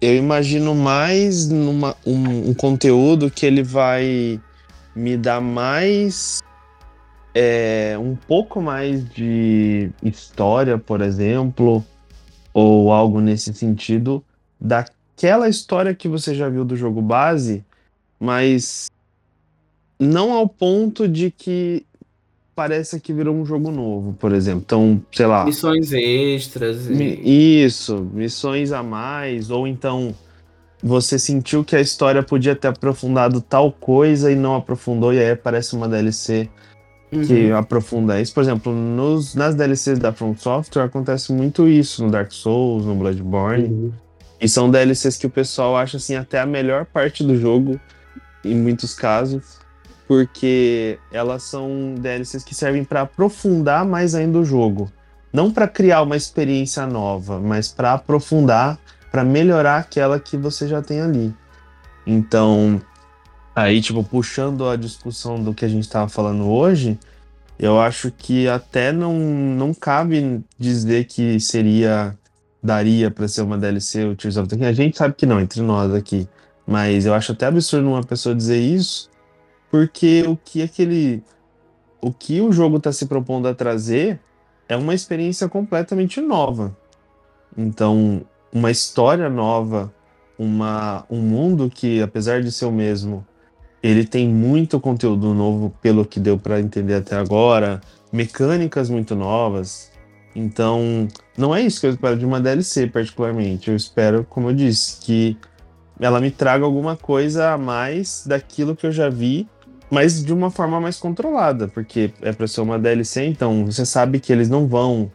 eu 0.00 0.16
imagino 0.16 0.74
mais 0.74 1.48
numa, 1.48 1.94
um, 2.06 2.50
um 2.50 2.54
conteúdo 2.54 3.30
que 3.30 3.44
ele 3.44 3.62
vai 3.62 4.40
me 4.96 5.16
dar 5.16 5.40
mais 5.40 6.40
é, 7.34 7.96
um 7.98 8.16
pouco 8.16 8.60
mais 8.62 9.08
de 9.08 9.90
história, 10.02 10.78
por 10.78 11.00
exemplo, 11.00 11.84
ou 12.52 12.92
algo 12.92 13.20
nesse 13.20 13.54
sentido, 13.54 14.24
daquela 14.60 15.48
história 15.48 15.94
que 15.94 16.08
você 16.08 16.34
já 16.34 16.48
viu 16.48 16.64
do 16.64 16.76
jogo 16.76 17.00
base, 17.00 17.64
mas 18.18 18.86
não 19.98 20.32
ao 20.32 20.48
ponto 20.48 21.06
de 21.06 21.30
que 21.30 21.84
parece 22.60 23.00
que 23.00 23.10
virou 23.10 23.34
um 23.34 23.46
jogo 23.46 23.70
novo, 23.70 24.12
por 24.12 24.34
exemplo. 24.34 24.60
Então, 24.66 25.02
sei 25.10 25.24
lá. 25.24 25.46
Missões 25.46 25.94
extras. 25.94 26.90
E... 26.90 27.64
Isso, 27.64 28.06
missões 28.12 28.70
a 28.70 28.82
mais, 28.82 29.50
ou 29.50 29.66
então 29.66 30.14
você 30.82 31.18
sentiu 31.18 31.64
que 31.64 31.74
a 31.74 31.80
história 31.80 32.22
podia 32.22 32.54
ter 32.54 32.68
aprofundado 32.68 33.40
tal 33.40 33.72
coisa 33.72 34.30
e 34.30 34.36
não 34.36 34.54
aprofundou, 34.54 35.14
e 35.14 35.18
aí 35.18 35.30
aparece 35.30 35.74
uma 35.74 35.88
DLC 35.88 36.50
uhum. 37.10 37.22
que 37.22 37.50
aprofunda 37.50 38.20
isso. 38.20 38.34
Por 38.34 38.42
exemplo, 38.42 38.74
nos, 38.74 39.34
nas 39.34 39.54
DLCs 39.54 39.98
da 39.98 40.12
From 40.12 40.36
Software 40.36 40.82
acontece 40.82 41.32
muito 41.32 41.66
isso 41.66 42.04
no 42.04 42.10
Dark 42.10 42.30
Souls, 42.30 42.84
no 42.84 42.94
Bloodborne. 42.94 43.68
Uhum. 43.68 43.92
E 44.38 44.46
são 44.46 44.70
DLCs 44.70 45.16
que 45.16 45.26
o 45.26 45.30
pessoal 45.30 45.78
acha 45.78 45.96
assim 45.96 46.14
até 46.14 46.38
a 46.38 46.44
melhor 46.44 46.84
parte 46.84 47.24
do 47.24 47.38
jogo, 47.38 47.80
em 48.44 48.54
muitos 48.54 48.92
casos, 48.92 49.60
porque 50.10 50.98
elas 51.12 51.44
são 51.44 51.94
DLCs 51.96 52.42
que 52.42 52.52
servem 52.52 52.82
para 52.82 53.02
aprofundar 53.02 53.84
mais 53.84 54.12
ainda 54.12 54.40
o 54.40 54.44
jogo. 54.44 54.90
Não 55.32 55.52
para 55.52 55.68
criar 55.68 56.02
uma 56.02 56.16
experiência 56.16 56.84
nova, 56.84 57.38
mas 57.38 57.68
para 57.68 57.92
aprofundar, 57.92 58.76
para 59.12 59.22
melhorar 59.22 59.76
aquela 59.76 60.18
que 60.18 60.36
você 60.36 60.66
já 60.66 60.82
tem 60.82 61.00
ali. 61.00 61.32
Então, 62.04 62.82
aí, 63.54 63.80
tipo, 63.80 64.02
puxando 64.02 64.68
a 64.68 64.74
discussão 64.74 65.40
do 65.40 65.54
que 65.54 65.64
a 65.64 65.68
gente 65.68 65.84
estava 65.84 66.08
falando 66.08 66.50
hoje, 66.50 66.98
eu 67.56 67.80
acho 67.80 68.10
que 68.10 68.48
até 68.48 68.90
não, 68.90 69.16
não 69.16 69.72
cabe 69.72 70.44
dizer 70.58 71.04
que 71.04 71.38
seria 71.38 72.18
daria 72.60 73.12
para 73.12 73.28
ser 73.28 73.42
uma 73.42 73.56
DLC 73.56 74.06
o 74.06 74.16
Tears 74.16 74.36
of 74.36 74.48
the. 74.48 74.66
A 74.66 74.72
gente 74.72 74.98
sabe 74.98 75.14
que 75.14 75.24
não, 75.24 75.40
entre 75.40 75.62
nós 75.62 75.94
aqui. 75.94 76.28
Mas 76.66 77.06
eu 77.06 77.14
acho 77.14 77.30
até 77.30 77.46
absurdo 77.46 77.88
uma 77.88 78.02
pessoa 78.02 78.34
dizer 78.34 78.58
isso, 78.58 79.09
porque 79.70 80.24
o 80.26 80.36
que 80.36 80.62
aquele. 80.62 81.22
O 82.02 82.12
que 82.12 82.40
o 82.40 82.50
jogo 82.50 82.78
está 82.78 82.90
se 82.92 83.06
propondo 83.06 83.46
a 83.46 83.54
trazer 83.54 84.18
é 84.68 84.76
uma 84.76 84.94
experiência 84.94 85.48
completamente 85.48 86.20
nova. 86.20 86.76
Então, 87.56 88.22
uma 88.52 88.70
história 88.70 89.28
nova, 89.28 89.92
uma, 90.38 91.04
um 91.10 91.20
mundo 91.20 91.68
que, 91.68 92.00
apesar 92.00 92.42
de 92.42 92.50
ser 92.50 92.64
o 92.64 92.72
mesmo, 92.72 93.26
ele 93.82 94.06
tem 94.06 94.26
muito 94.26 94.80
conteúdo 94.80 95.34
novo, 95.34 95.74
pelo 95.82 96.06
que 96.06 96.18
deu 96.18 96.38
para 96.38 96.58
entender 96.58 96.94
até 96.94 97.16
agora, 97.16 97.82
mecânicas 98.10 98.88
muito 98.88 99.14
novas, 99.14 99.90
então, 100.34 101.08
não 101.36 101.54
é 101.54 101.62
isso 101.62 101.80
que 101.80 101.86
eu 101.86 101.90
espero 101.90 102.16
de 102.16 102.24
uma 102.24 102.40
DLC, 102.40 102.86
particularmente. 102.86 103.68
Eu 103.68 103.76
espero, 103.76 104.24
como 104.28 104.50
eu 104.50 104.54
disse, 104.54 105.00
que 105.00 105.36
ela 105.98 106.20
me 106.20 106.30
traga 106.30 106.64
alguma 106.64 106.96
coisa 106.96 107.52
a 107.52 107.58
mais 107.58 108.24
daquilo 108.26 108.76
que 108.76 108.86
eu 108.86 108.92
já 108.92 109.08
vi, 109.08 109.48
mas 109.90 110.24
de 110.24 110.32
uma 110.32 110.50
forma 110.50 110.80
mais 110.80 110.98
controlada, 110.98 111.68
porque 111.68 112.12
é 112.22 112.32
para 112.32 112.46
ser 112.46 112.60
uma 112.60 112.78
DLC, 112.78 113.24
então 113.24 113.64
você 113.64 113.84
sabe 113.84 114.20
que 114.20 114.32
eles 114.32 114.48
não 114.48 114.66
vão 114.66 115.10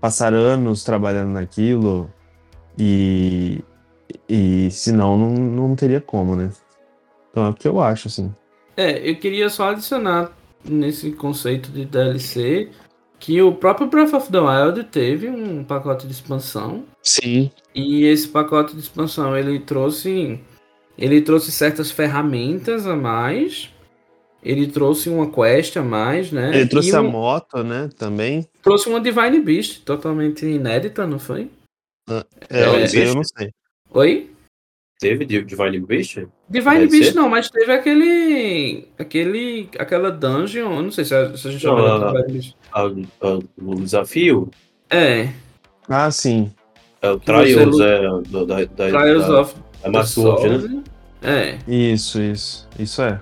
passar 0.00 0.32
anos 0.32 0.84
trabalhando 0.84 1.32
naquilo 1.32 2.10
e, 2.78 3.62
e 4.28 4.70
senão 4.70 5.18
não, 5.18 5.30
não 5.30 5.76
teria 5.76 6.00
como, 6.00 6.36
né? 6.36 6.50
Então 7.30 7.46
é 7.46 7.48
o 7.48 7.54
que 7.54 7.66
eu 7.66 7.80
acho, 7.80 8.08
assim. 8.08 8.32
É, 8.76 9.08
eu 9.08 9.16
queria 9.16 9.48
só 9.48 9.70
adicionar 9.70 10.30
nesse 10.64 11.10
conceito 11.12 11.70
de 11.70 11.84
DLC 11.84 12.70
que 13.18 13.40
o 13.40 13.52
próprio 13.52 13.88
Breath 13.88 14.12
of 14.12 14.30
the 14.30 14.38
Wild 14.38 14.84
teve 14.84 15.28
um 15.28 15.64
pacote 15.64 16.06
de 16.06 16.12
expansão. 16.12 16.84
Sim. 17.02 17.50
E 17.74 18.04
esse 18.04 18.28
pacote 18.28 18.74
de 18.74 18.80
expansão 18.80 19.36
ele 19.36 19.58
trouxe 19.58 20.38
ele 20.96 21.20
trouxe 21.20 21.50
certas 21.50 21.90
ferramentas 21.90 22.86
a 22.86 22.94
mais. 22.94 23.73
Ele 24.44 24.66
trouxe 24.66 25.08
uma 25.08 25.30
quest 25.30 25.76
a 25.76 25.82
mais, 25.82 26.30
né? 26.30 26.50
Ele 26.54 26.68
trouxe 26.68 26.94
um... 26.94 26.98
a 26.98 27.02
moto, 27.02 27.64
né? 27.64 27.88
Também. 27.96 28.46
Trouxe 28.62 28.88
uma 28.88 29.00
Divine 29.00 29.40
Beast 29.40 29.82
totalmente 29.84 30.44
inédita, 30.44 31.06
não 31.06 31.18
foi? 31.18 31.50
Ah, 32.08 32.24
é, 32.50 32.60
é, 32.60 33.08
eu 33.08 33.14
não 33.14 33.24
sei. 33.24 33.50
Oi? 33.90 34.30
Teve 35.00 35.24
Divine 35.24 35.80
Beast? 35.80 36.26
Divine 36.48 36.86
Beast 36.86 37.12
ser? 37.12 37.14
não, 37.14 37.28
mas 37.28 37.48
teve 37.50 37.72
aquele. 37.72 38.88
aquele. 38.98 39.68
aquela 39.78 40.10
dungeon. 40.10 40.82
não 40.82 40.90
sei 40.90 41.04
se 41.04 41.14
a, 41.14 41.36
se 41.36 41.48
a 41.48 41.50
gente 41.50 41.60
chama 41.62 42.12
de 42.12 42.32
Beast. 42.32 42.56
A, 42.72 42.82
a, 42.82 43.38
o 43.58 43.74
desafio? 43.76 44.50
É. 44.90 45.30
Ah, 45.88 46.10
sim. 46.10 46.52
É 47.00 47.10
o 47.10 47.18
Trials, 47.18 47.80
é, 47.80 48.00
da, 48.30 48.44
da, 48.44 48.66
Trials 48.66 49.26
da, 49.26 49.40
of 49.40 49.54
é 49.82 49.90
Massurge, 49.90 50.68
né? 50.68 50.84
É. 51.22 51.58
Isso, 51.66 52.20
isso. 52.20 52.68
Isso 52.78 53.02
é. 53.02 53.20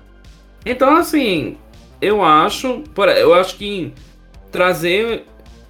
Então, 0.64 0.96
assim, 0.96 1.56
eu 2.00 2.22
acho. 2.22 2.82
Eu 3.18 3.34
acho 3.34 3.56
que 3.56 3.92
trazer 4.50 5.24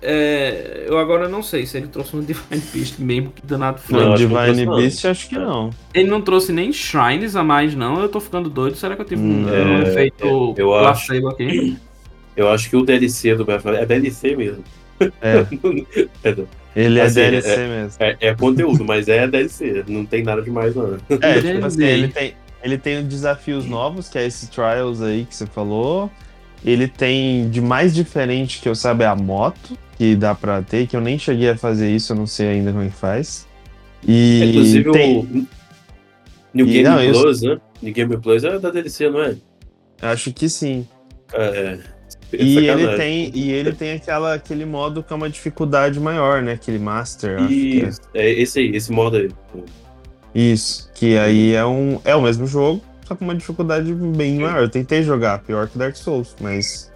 é, 0.04 0.84
eu 0.88 0.98
agora 0.98 1.28
não 1.28 1.44
sei 1.44 1.64
se 1.64 1.76
ele 1.76 1.86
trouxe 1.86 2.16
um 2.16 2.20
Divine 2.26 2.62
Beast 2.74 2.98
mesmo, 2.98 3.30
que 3.30 3.46
danado 3.46 3.78
foi. 3.80 4.00
Não, 4.00 4.14
Divine 4.14 4.66
Beast 4.66 5.04
acho 5.04 5.28
que 5.28 5.36
não. 5.36 5.70
Ele 5.94 6.10
não 6.10 6.20
trouxe 6.20 6.52
nem 6.52 6.72
Shrines 6.72 7.36
a 7.36 7.44
mais, 7.44 7.74
não. 7.74 8.02
Eu 8.02 8.08
tô 8.08 8.18
ficando 8.18 8.50
doido. 8.50 8.76
Será 8.76 8.96
que 8.96 9.02
eu 9.02 9.06
tive 9.06 9.22
um, 9.22 9.48
é, 9.48 9.64
um 9.64 9.82
efeito 9.82 10.54
eu 10.56 10.68
placebo 10.68 11.28
acho, 11.28 11.36
aqui? 11.36 11.78
Eu 12.34 12.48
acho 12.48 12.70
que 12.70 12.74
o 12.74 12.82
DLC 12.82 13.34
do 13.34 13.44
Breath 13.44 13.66
é 13.66 13.84
DLC 13.84 14.34
mesmo. 14.34 14.64
É. 15.20 15.46
é 16.24 16.36
ele 16.74 16.98
é 16.98 17.02
assim, 17.02 17.20
DLC 17.20 17.50
é, 17.50 17.68
mesmo. 17.68 17.92
É, 18.00 18.16
é, 18.20 18.34
conteúdo, 18.34 18.84
mas 18.86 19.06
é 19.06 19.28
DLC. 19.28 19.84
Não 19.86 20.06
tem 20.06 20.22
nada 20.22 20.40
demais, 20.40 20.74
não. 20.74 20.96
É, 21.20 21.42
tipo 21.42 21.66
assim, 21.66 21.84
ele 21.84 22.08
tem, 22.08 22.32
ele 22.62 22.78
tem 22.78 23.04
desafios 23.04 23.66
novos, 23.66 24.08
que 24.08 24.18
é 24.18 24.26
esse 24.26 24.48
Trials 24.48 25.02
aí 25.02 25.24
que 25.24 25.34
você 25.34 25.46
falou. 25.46 26.10
Ele 26.64 26.86
tem 26.86 27.50
de 27.50 27.60
mais 27.60 27.94
diferente 27.94 28.60
que 28.60 28.68
eu 28.68 28.74
saiba 28.74 29.04
é 29.04 29.06
a 29.08 29.16
moto 29.16 29.76
que 29.98 30.14
dá 30.14 30.34
pra 30.34 30.62
ter, 30.62 30.86
que 30.86 30.96
eu 30.96 31.00
nem 31.00 31.18
cheguei 31.18 31.50
a 31.50 31.56
fazer 31.56 31.90
isso, 31.90 32.12
eu 32.12 32.16
não 32.16 32.26
sei 32.26 32.48
ainda 32.48 32.70
como 32.70 32.84
é 32.84 32.88
que 32.88 32.94
faz. 32.94 33.46
E 34.06 34.44
Inclusive 34.44 34.92
tem... 34.92 35.18
o 35.18 35.46
New 36.54 36.66
Game 36.66 36.82
não, 36.84 37.20
Plus, 37.20 37.42
né? 37.42 37.60
New 37.80 37.92
Game 37.92 38.16
Plus 38.18 38.44
é 38.44 38.58
da 38.58 38.70
DLC, 38.70 39.10
não 39.10 39.22
é? 39.22 39.36
Acho 40.00 40.32
que 40.32 40.48
sim. 40.48 40.86
É. 41.32 41.78
E 42.32 42.66
ele, 42.66 42.96
tem, 42.96 43.30
e 43.34 43.52
ele 43.52 43.72
tem 43.72 43.92
aquela, 43.92 44.34
aquele 44.34 44.64
modo 44.64 45.02
que 45.02 45.12
é 45.12 45.16
uma 45.16 45.28
dificuldade 45.28 46.00
maior, 46.00 46.42
né? 46.42 46.52
Aquele 46.52 46.78
Master. 46.78 47.40
Isso, 47.50 48.00
é. 48.14 48.26
é. 48.26 48.40
esse 48.40 48.58
aí, 48.58 48.74
esse 48.74 48.90
modo 48.90 49.16
aí. 49.16 49.28
Isso, 50.34 50.90
que 50.94 51.16
aí 51.18 51.54
é, 51.54 51.64
um, 51.64 52.00
é 52.04 52.14
o 52.16 52.22
mesmo 52.22 52.46
jogo, 52.46 52.82
só 53.06 53.14
com 53.14 53.24
uma 53.24 53.34
dificuldade 53.34 53.92
bem 53.92 54.38
maior. 54.38 54.62
Eu 54.62 54.68
tentei 54.68 55.02
jogar, 55.02 55.40
pior 55.40 55.68
que 55.68 55.76
Dark 55.76 55.96
Souls, 55.96 56.34
mas 56.40 56.90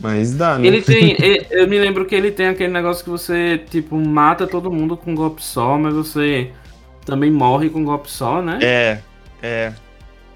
mas 0.00 0.34
dá, 0.34 0.58
né? 0.58 0.66
Ele 0.66 0.80
tem. 0.80 1.14
eu 1.50 1.68
me 1.68 1.78
lembro 1.78 2.06
que 2.06 2.14
ele 2.14 2.30
tem 2.30 2.48
aquele 2.48 2.72
negócio 2.72 3.04
que 3.04 3.10
você, 3.10 3.58
tipo, 3.70 3.96
mata 3.96 4.46
todo 4.46 4.72
mundo 4.72 4.96
com 4.96 5.12
um 5.12 5.14
golpe 5.14 5.42
só, 5.42 5.76
mas 5.76 5.94
você 5.94 6.50
também 7.04 7.30
morre 7.30 7.68
com 7.68 7.80
um 7.80 7.84
golpe 7.84 8.10
só, 8.10 8.40
né? 8.40 8.58
É, 8.62 8.98
é. 9.42 9.72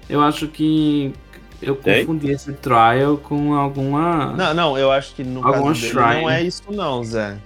Eu 0.07 0.21
acho 0.21 0.47
que 0.47 1.11
eu 1.61 1.75
confundi 1.75 2.29
esse 2.29 2.53
trial 2.53 3.17
com 3.17 3.55
alguma. 3.55 4.33
Não, 4.33 4.53
não, 4.53 4.77
eu 4.77 4.91
acho 4.91 5.15
que 5.15 5.23
no 5.23 5.45
alguma 5.45 5.73
caso 5.73 5.95
não 5.95 6.29
é 6.29 6.43
isso, 6.43 6.63
não, 6.69 7.03
Zé. 7.03 7.37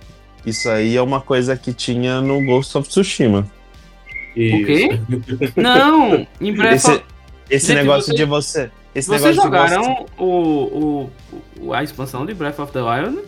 Isso 0.46 0.70
aí 0.70 0.98
é 0.98 1.02
uma 1.02 1.22
coisa 1.22 1.56
que 1.56 1.74
tinha 1.74 2.20
no 2.20 2.44
Ghost 2.46 2.78
of 2.78 2.90
Tsushima. 2.90 3.48
Isso. 4.36 4.64
O 4.64 4.66
quê? 4.66 5.00
não, 5.56 6.28
em 6.40 6.54
breve. 6.54 6.76
Esse, 6.76 7.04
esse 7.50 7.68
Gente, 7.68 7.78
negócio 7.78 8.12
você... 8.12 8.18
de 8.18 8.26
você. 8.26 8.72
Esse 8.94 9.10
Vocês 9.10 9.36
jogaram 9.36 10.06
o, 10.18 11.10
o, 11.62 11.74
a 11.74 11.84
expansão 11.84 12.26
de 12.26 12.34
Breath 12.34 12.60
of 12.60 12.72
the 12.74 12.82
Wild? 12.82 13.20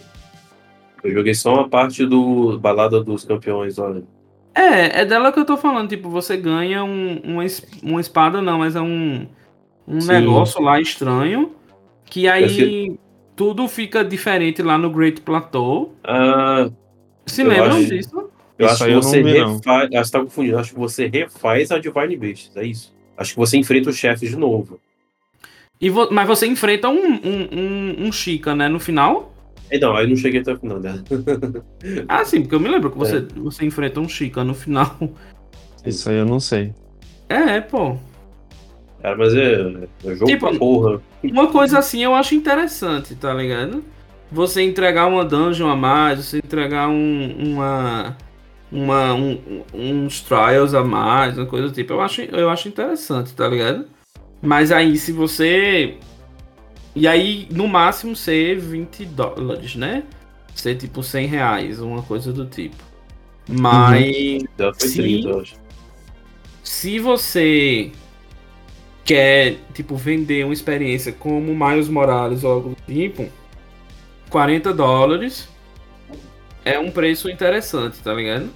Eu 1.03 1.13
joguei 1.13 1.33
só 1.33 1.53
uma 1.53 1.69
parte 1.69 2.05
do 2.05 2.59
Balada 2.59 3.03
dos 3.03 3.23
Campeões, 3.23 3.77
olha. 3.77 4.03
É, 4.53 5.01
é 5.01 5.05
dela 5.05 5.31
que 5.31 5.39
eu 5.39 5.45
tô 5.45 5.57
falando. 5.57 5.89
Tipo, 5.89 6.09
você 6.09 6.35
ganha 6.35 6.83
um, 6.83 7.21
uma, 7.23 7.43
uma 7.81 8.01
espada, 8.01 8.41
não, 8.41 8.59
mas 8.59 8.75
é 8.75 8.81
um, 8.81 9.27
um 9.87 9.97
negócio 10.05 10.61
lá 10.61 10.79
estranho. 10.79 11.51
Que 12.05 12.27
aí 12.27 12.97
tudo 13.35 13.67
fica 13.67 14.03
diferente 14.03 14.61
lá 14.61 14.77
no 14.77 14.89
Great 14.89 15.21
Plateau. 15.21 15.95
Ah, 16.03 16.69
Se 17.25 17.43
lembram 17.43 17.77
acho, 17.77 17.87
disso? 17.87 18.20
Eu 18.61 18.67
isso 18.67 18.83
acho 18.83 18.85
que 18.85 18.93
você 18.93 19.21
refaz. 19.21 19.93
Acho 19.93 20.11
que 20.11 20.11
tá 20.11 20.23
confundindo. 20.23 20.57
Acho 20.57 20.73
que 20.73 20.79
você 20.79 21.07
refaz 21.07 21.71
a 21.71 21.79
Divine 21.79 22.17
Beasts, 22.17 22.55
é 22.55 22.65
isso. 22.65 22.93
Acho 23.17 23.33
que 23.33 23.39
você 23.39 23.57
enfrenta 23.57 23.89
os 23.89 23.97
chefes 23.97 24.29
de 24.29 24.35
novo. 24.35 24.79
E 25.79 25.89
vo 25.89 26.09
mas 26.11 26.27
você 26.27 26.45
enfrenta 26.45 26.89
um, 26.89 27.13
um, 27.13 27.47
um, 27.51 27.95
um 28.07 28.11
Chica, 28.11 28.55
né, 28.55 28.67
no 28.67 28.79
final? 28.79 29.33
É, 29.69 29.79
não, 29.79 29.95
aí 29.95 30.05
não 30.05 30.15
cheguei 30.15 30.41
até 30.41 30.53
o 30.53 30.59
final 30.59 30.79
dela. 30.79 31.03
ah, 32.07 32.23
sim, 32.25 32.41
porque 32.41 32.55
eu 32.55 32.59
me 32.59 32.69
lembro 32.69 32.91
que 32.91 32.97
você, 32.97 33.17
é. 33.17 33.21
você 33.35 33.65
enfrenta 33.65 33.99
um 33.99 34.07
Chica 34.07 34.43
no 34.43 34.53
final. 34.53 34.97
Isso 35.85 36.09
aí 36.09 36.17
eu 36.17 36.25
não 36.25 36.39
sei. 36.39 36.73
É, 37.27 37.61
pô. 37.61 37.97
Cara, 39.01 39.17
mas 39.17 39.33
é, 39.33 39.53
é 40.05 40.15
jogo 40.15 40.25
tipo, 40.25 40.47
pra 40.47 40.57
porra. 40.57 41.01
Uma 41.23 41.47
coisa 41.47 41.79
assim 41.79 42.03
eu 42.03 42.13
acho 42.13 42.35
interessante, 42.35 43.15
tá 43.15 43.33
ligado? 43.33 43.83
Você 44.31 44.61
entregar 44.61 45.07
uma 45.07 45.25
dungeon 45.25 45.69
a 45.69 45.75
mais, 45.75 46.23
você 46.23 46.37
entregar 46.37 46.87
um, 46.87 47.35
uma, 47.39 48.15
uma, 48.71 49.13
um, 49.13 49.63
uns 49.73 50.21
trials 50.21 50.73
a 50.73 50.83
mais, 50.83 51.37
uma 51.37 51.45
coisa 51.45 51.67
do 51.67 51.73
tipo, 51.73 51.93
eu 51.93 52.01
acho, 52.01 52.21
eu 52.21 52.49
acho 52.49 52.67
interessante, 52.67 53.33
tá 53.33 53.47
ligado? 53.47 53.85
Mas 54.41 54.71
aí, 54.71 54.97
se 54.97 55.11
você 55.11 55.97
E 56.95 57.07
aí, 57.07 57.47
no 57.51 57.67
máximo, 57.67 58.15
ser 58.15 58.57
20 58.59 59.05
dólares, 59.05 59.75
né? 59.75 60.03
Ser 60.55 60.75
tipo 60.75 61.03
100 61.03 61.27
reais, 61.27 61.79
uma 61.79 62.01
coisa 62.01 62.33
do 62.33 62.45
tipo. 62.45 62.75
Mas. 63.47 64.43
Já 64.57 64.73
foi 64.73 64.87
se, 64.87 65.01
30, 65.01 65.29
eu 65.29 65.39
acho. 65.41 65.55
se 66.63 66.99
você 66.99 67.91
quer, 69.03 69.57
tipo, 69.73 69.95
vender 69.95 70.45
uma 70.45 70.53
experiência 70.53 71.11
como 71.11 71.53
Miles 71.53 71.89
Morales 71.89 72.43
ou 72.43 72.51
algo 72.51 72.69
do 72.69 72.93
tipo, 72.93 73.27
40 74.29 74.73
dólares 74.73 75.49
é 76.63 76.79
um 76.79 76.91
preço 76.91 77.29
interessante, 77.29 77.99
tá 77.99 78.13
ligado? 78.13 78.49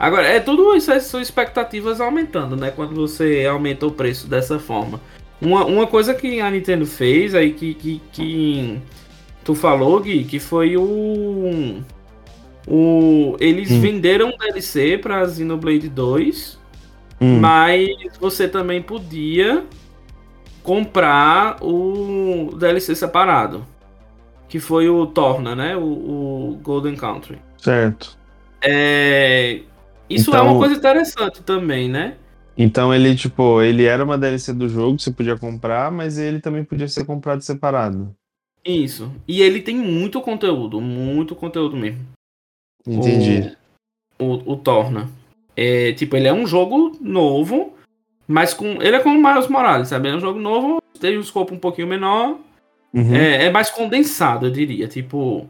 Agora, 0.00 0.26
é 0.26 0.40
tudo 0.40 0.74
isso, 0.74 0.98
são 1.02 1.20
expectativas 1.20 2.00
aumentando, 2.00 2.56
né? 2.56 2.70
Quando 2.70 2.94
você 2.94 3.44
aumenta 3.46 3.86
o 3.86 3.92
preço 3.92 4.26
dessa 4.26 4.58
forma. 4.58 4.98
Uma, 5.40 5.66
uma 5.66 5.86
coisa 5.86 6.14
que 6.14 6.40
a 6.40 6.50
Nintendo 6.50 6.86
fez 6.86 7.34
aí 7.34 7.52
que, 7.52 7.74
que, 7.74 8.00
que 8.10 8.80
tu 9.44 9.54
falou, 9.54 10.00
Gui, 10.00 10.24
que 10.24 10.38
foi 10.38 10.74
o. 10.76 11.82
o 12.66 13.36
eles 13.38 13.70
Hum. 13.70 13.80
venderam 13.80 14.28
um 14.28 14.36
DLC 14.38 14.96
pra 14.96 15.28
Xenoblade 15.28 15.88
2, 15.88 16.58
Hum, 17.20 17.38
mas 17.38 17.90
você 18.18 18.48
também 18.48 18.80
podia 18.80 19.64
comprar 20.62 21.58
o 21.62 22.50
DLC 22.58 22.94
separado. 22.94 23.66
Que 24.48 24.58
foi 24.58 24.88
o 24.88 25.06
Torna, 25.06 25.54
né? 25.54 25.76
O, 25.76 25.82
o 25.82 26.60
Golden 26.62 26.96
Country. 26.96 27.38
certo. 27.58 28.18
É, 28.62 29.60
Isso 30.10 30.30
é 30.30 30.38
Então- 30.38 30.50
uma 30.52 30.58
coisa 30.58 30.74
interessante 30.74 31.42
também, 31.42 31.88
né? 31.88 32.16
Então 32.58 32.92
ele, 32.92 33.14
tipo, 33.14 33.62
ele 33.62 33.84
era 33.84 34.04
uma 34.04 34.18
DLC 34.18 34.52
do 34.52 34.68
jogo, 34.68 34.98
você 34.98 35.10
podia 35.10 35.38
comprar, 35.38 35.90
mas 35.90 36.18
ele 36.18 36.40
também 36.40 36.64
podia 36.64 36.88
ser 36.88 37.04
comprado 37.06 37.40
separado. 37.42 38.14
Isso. 38.64 39.10
E 39.26 39.40
ele 39.40 39.62
tem 39.62 39.76
muito 39.76 40.20
conteúdo, 40.20 40.80
muito 40.80 41.34
conteúdo 41.34 41.76
mesmo. 41.76 42.00
Entendi. 42.86 43.56
O, 44.18 44.52
o 44.52 44.56
Torna. 44.56 45.08
É, 45.56 45.92
tipo, 45.92 46.16
ele 46.16 46.28
é 46.28 46.32
um 46.32 46.46
jogo 46.46 46.96
novo, 47.00 47.74
mas 48.26 48.52
com. 48.52 48.82
Ele 48.82 48.96
é 48.96 49.00
como 49.00 49.18
o 49.18 49.22
Miles 49.32 49.48
Morales, 49.48 49.88
sabe? 49.88 50.08
É 50.08 50.14
um 50.14 50.20
jogo 50.20 50.38
novo, 50.38 50.82
tem 51.00 51.16
um 51.16 51.20
escopo 51.22 51.54
um 51.54 51.58
pouquinho 51.58 51.86
menor, 51.88 52.38
Uhum. 52.92 53.14
É, 53.14 53.44
é 53.46 53.50
mais 53.50 53.70
condensado, 53.70 54.46
eu 54.46 54.50
diria. 54.50 54.88
Tipo, 54.88 55.48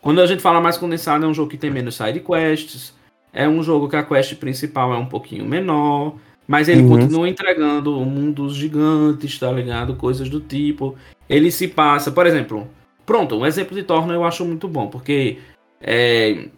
quando 0.00 0.20
a 0.20 0.26
gente 0.26 0.40
fala 0.40 0.60
mais 0.60 0.76
condensado, 0.78 1.24
é 1.24 1.28
um 1.28 1.34
jogo 1.34 1.50
que 1.50 1.58
tem 1.58 1.68
menos 1.70 1.96
side 1.96 2.20
quests. 2.20 2.94
É 3.36 3.46
um 3.46 3.62
jogo 3.62 3.86
que 3.86 3.96
a 3.96 4.02
quest 4.02 4.34
principal 4.36 4.94
é 4.94 4.96
um 4.96 5.04
pouquinho 5.04 5.44
menor. 5.44 6.14
Mas 6.48 6.68
ele 6.68 6.82
Uhum. 6.82 6.88
continua 6.88 7.28
entregando 7.28 7.92
mundos 8.00 8.54
gigantes, 8.56 9.38
tá 9.38 9.52
ligado? 9.52 9.94
Coisas 9.94 10.28
do 10.30 10.40
tipo. 10.40 10.96
Ele 11.28 11.50
se 11.50 11.68
passa, 11.68 12.10
por 12.10 12.24
exemplo. 12.26 12.66
Pronto, 13.04 13.36
um 13.36 13.44
exemplo 13.44 13.74
de 13.76 13.82
Torna 13.82 14.14
eu 14.14 14.24
acho 14.24 14.44
muito 14.44 14.66
bom, 14.66 14.86
porque. 14.86 15.38
É, 15.80 16.48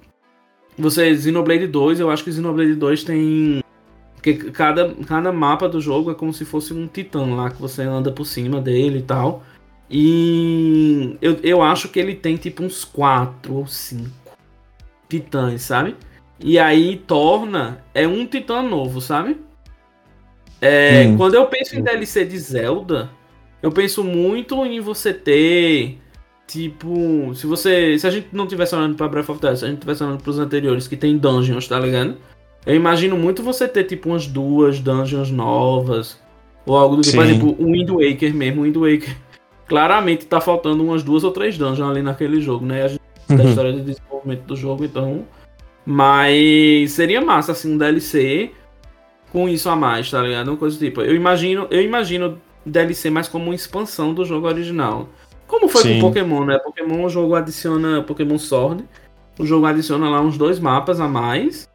você, 0.79 1.17
Xenoblade 1.17 1.67
2, 1.67 1.99
eu 1.99 2.11
acho 2.11 2.23
que 2.23 2.31
Xenoblade 2.33 2.75
2 2.75 3.03
tem. 3.03 3.61
Porque 4.15 4.35
cada, 4.53 4.95
cada 5.07 5.33
mapa 5.33 5.69
do 5.69 5.81
jogo 5.81 6.11
é 6.11 6.15
como 6.15 6.33
se 6.33 6.45
fosse 6.45 6.73
um 6.75 6.87
titã 6.87 7.25
lá, 7.35 7.51
que 7.51 7.61
você 7.61 7.83
anda 7.83 8.13
por 8.13 8.25
cima 8.25 8.61
dele 8.61 8.99
e 8.99 9.03
tal. 9.03 9.43
E 9.91 11.17
eu, 11.23 11.39
eu 11.43 11.63
acho 11.63 11.89
que 11.89 11.99
ele 11.99 12.15
tem 12.15 12.37
tipo 12.37 12.63
uns 12.63 12.85
4 12.85 13.55
ou 13.55 13.67
5 13.67 14.11
titãs, 15.09 15.63
sabe? 15.63 15.97
E 16.41 16.59
aí 16.59 16.97
torna 16.97 17.83
é 17.95 18.07
um 18.07 18.25
titã 18.27 18.63
novo, 18.63 19.01
sabe? 19.01 19.37
É, 20.61 21.05
Hum. 21.07 21.17
Quando 21.17 21.35
eu 21.35 21.47
penso 21.47 21.77
em 21.77 21.83
DLC 21.83 22.25
de 22.25 22.39
Zelda, 22.39 23.11
eu 23.63 23.71
penso 23.71 24.03
muito 24.05 24.65
em 24.67 24.81
você 24.81 25.13
ter 25.13 25.99
tipo, 26.47 27.33
se 27.35 27.47
você, 27.47 27.99
se 27.99 28.07
a 28.07 28.11
gente 28.11 28.29
não 28.33 28.47
tivesse 28.47 28.75
olhando 28.75 28.97
para 28.97 29.07
Breath 29.09 29.29
of 29.29 29.41
the 29.41 29.49
Wild, 29.49 29.59
se 29.59 29.65
a 29.67 29.69
gente 29.69 29.81
tivesse 29.81 30.03
olhando 30.03 30.23
para 30.23 30.31
os 30.31 30.39
anteriores 30.39 30.89
que 30.89 30.97
tem 30.97 31.17
dungeons, 31.19 31.69
tá 31.69 31.79
ligado? 31.79 32.17
Eu 32.67 32.75
imagino 32.75 33.17
muito 33.17 33.43
você 33.43 33.69
ter 33.69 33.85
tipo 33.85 34.09
umas 34.09 34.27
duas 34.27 34.81
dungeons 34.81 35.31
novas 35.31 36.19
ou 36.67 36.77
algo 36.77 36.97
do 36.97 37.03
tipo, 37.03 37.17
por 37.17 37.25
exemplo, 37.25 37.57
o 37.59 37.67
Wind 37.73 37.89
Waker 37.91 38.35
mesmo, 38.35 38.61
o 38.63 38.65
Wind 38.65 38.77
Waker 38.77 39.17
claramente 39.67 40.27
tá 40.27 40.41
faltando 40.41 40.83
umas 40.83 41.03
duas 41.03 41.23
ou 41.25 41.31
três 41.31 41.57
dungeons 41.59 41.91
ali 41.91 42.03
naquele 42.03 42.41
jogo, 42.41 42.65
né? 42.65 42.85
A 42.85 42.89
gente 42.89 43.01
da 43.29 43.43
Uhum. 43.43 43.49
história 43.51 43.73
de 43.75 43.83
desenvolvimento 43.83 44.43
do 44.45 44.57
jogo, 44.57 44.85
então. 44.85 45.25
Mas 45.91 46.93
seria 46.93 47.19
massa, 47.19 47.53
assim, 47.53 47.73
um 47.73 47.79
DLC 47.79 48.51
com 49.33 49.49
isso 49.49 49.71
a 49.71 49.75
mais, 49.75 50.11
tá 50.11 50.21
ligado? 50.21 50.49
Uma 50.49 50.57
coisa 50.59 50.79
tipo. 50.79 51.01
Eu 51.01 51.17
imagino, 51.17 51.67
eu 51.71 51.81
imagino 51.81 52.39
DLC 52.67 53.09
mais 53.09 53.27
como 53.27 53.47
uma 53.47 53.55
expansão 53.55 54.13
do 54.13 54.23
jogo 54.23 54.47
original. 54.47 55.09
Como 55.47 55.67
foi 55.67 55.83
Sim. 55.85 55.95
com 55.95 56.09
Pokémon, 56.09 56.45
né? 56.45 56.59
Pokémon, 56.59 57.07
o 57.07 57.09
jogo 57.09 57.35
adiciona. 57.35 58.03
Pokémon 58.03 58.37
Sword. 58.37 58.85
O 59.39 59.47
jogo 59.47 59.65
adiciona 59.65 60.11
lá 60.11 60.21
uns 60.21 60.37
dois 60.37 60.61
mapas 60.61 61.01
a 61.01 61.09
mais. 61.09 61.67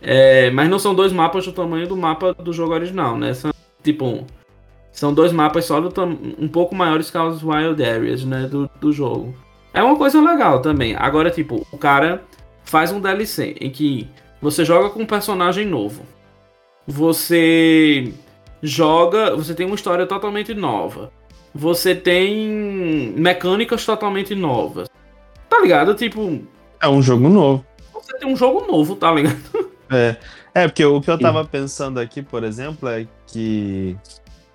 É, 0.00 0.48
mas 0.52 0.70
não 0.70 0.78
são 0.78 0.94
dois 0.94 1.12
mapas 1.12 1.44
do 1.44 1.52
tamanho 1.52 1.88
do 1.88 1.96
mapa 1.96 2.32
do 2.32 2.52
jogo 2.52 2.72
original, 2.72 3.18
né? 3.18 3.34
São, 3.34 3.50
tipo. 3.82 4.24
São 4.92 5.12
dois 5.12 5.32
mapas 5.32 5.64
só 5.64 5.80
do 5.80 5.92
um 6.38 6.46
pouco 6.46 6.72
maiores 6.72 7.10
que 7.10 7.18
os 7.18 7.42
Wild 7.42 7.82
Areas, 7.82 8.24
né? 8.24 8.46
Do, 8.46 8.70
do 8.80 8.92
jogo. 8.92 9.34
É 9.74 9.82
uma 9.82 9.96
coisa 9.96 10.20
legal 10.20 10.62
também. 10.62 10.94
Agora, 10.94 11.32
tipo, 11.32 11.66
o 11.72 11.78
cara 11.78 12.22
faz 12.64 12.92
um 12.92 13.00
DLC 13.00 13.56
em 13.60 13.70
que 13.70 14.08
você 14.40 14.64
joga 14.64 14.90
com 14.90 15.00
um 15.02 15.06
personagem 15.06 15.66
novo. 15.66 16.02
Você 16.86 18.12
joga. 18.62 19.34
Você 19.36 19.54
tem 19.54 19.66
uma 19.66 19.74
história 19.74 20.06
totalmente 20.06 20.54
nova. 20.54 21.10
Você 21.54 21.94
tem 21.94 23.12
mecânicas 23.16 23.84
totalmente 23.84 24.34
novas. 24.34 24.88
Tá 25.48 25.60
ligado? 25.60 25.94
Tipo, 25.94 26.40
É 26.80 26.88
um 26.88 27.02
jogo 27.02 27.28
novo. 27.28 27.64
você 27.92 28.16
tem 28.18 28.28
um 28.32 28.36
jogo 28.36 28.66
novo, 28.70 28.96
tá 28.96 29.12
ligado? 29.12 29.40
É, 29.92 30.16
é 30.54 30.68
porque 30.68 30.84
o 30.84 31.00
que 31.00 31.10
eu 31.10 31.18
tava 31.18 31.44
pensando 31.44 31.98
aqui, 31.98 32.22
por 32.22 32.44
exemplo, 32.44 32.88
é 32.88 33.08
que 33.26 33.96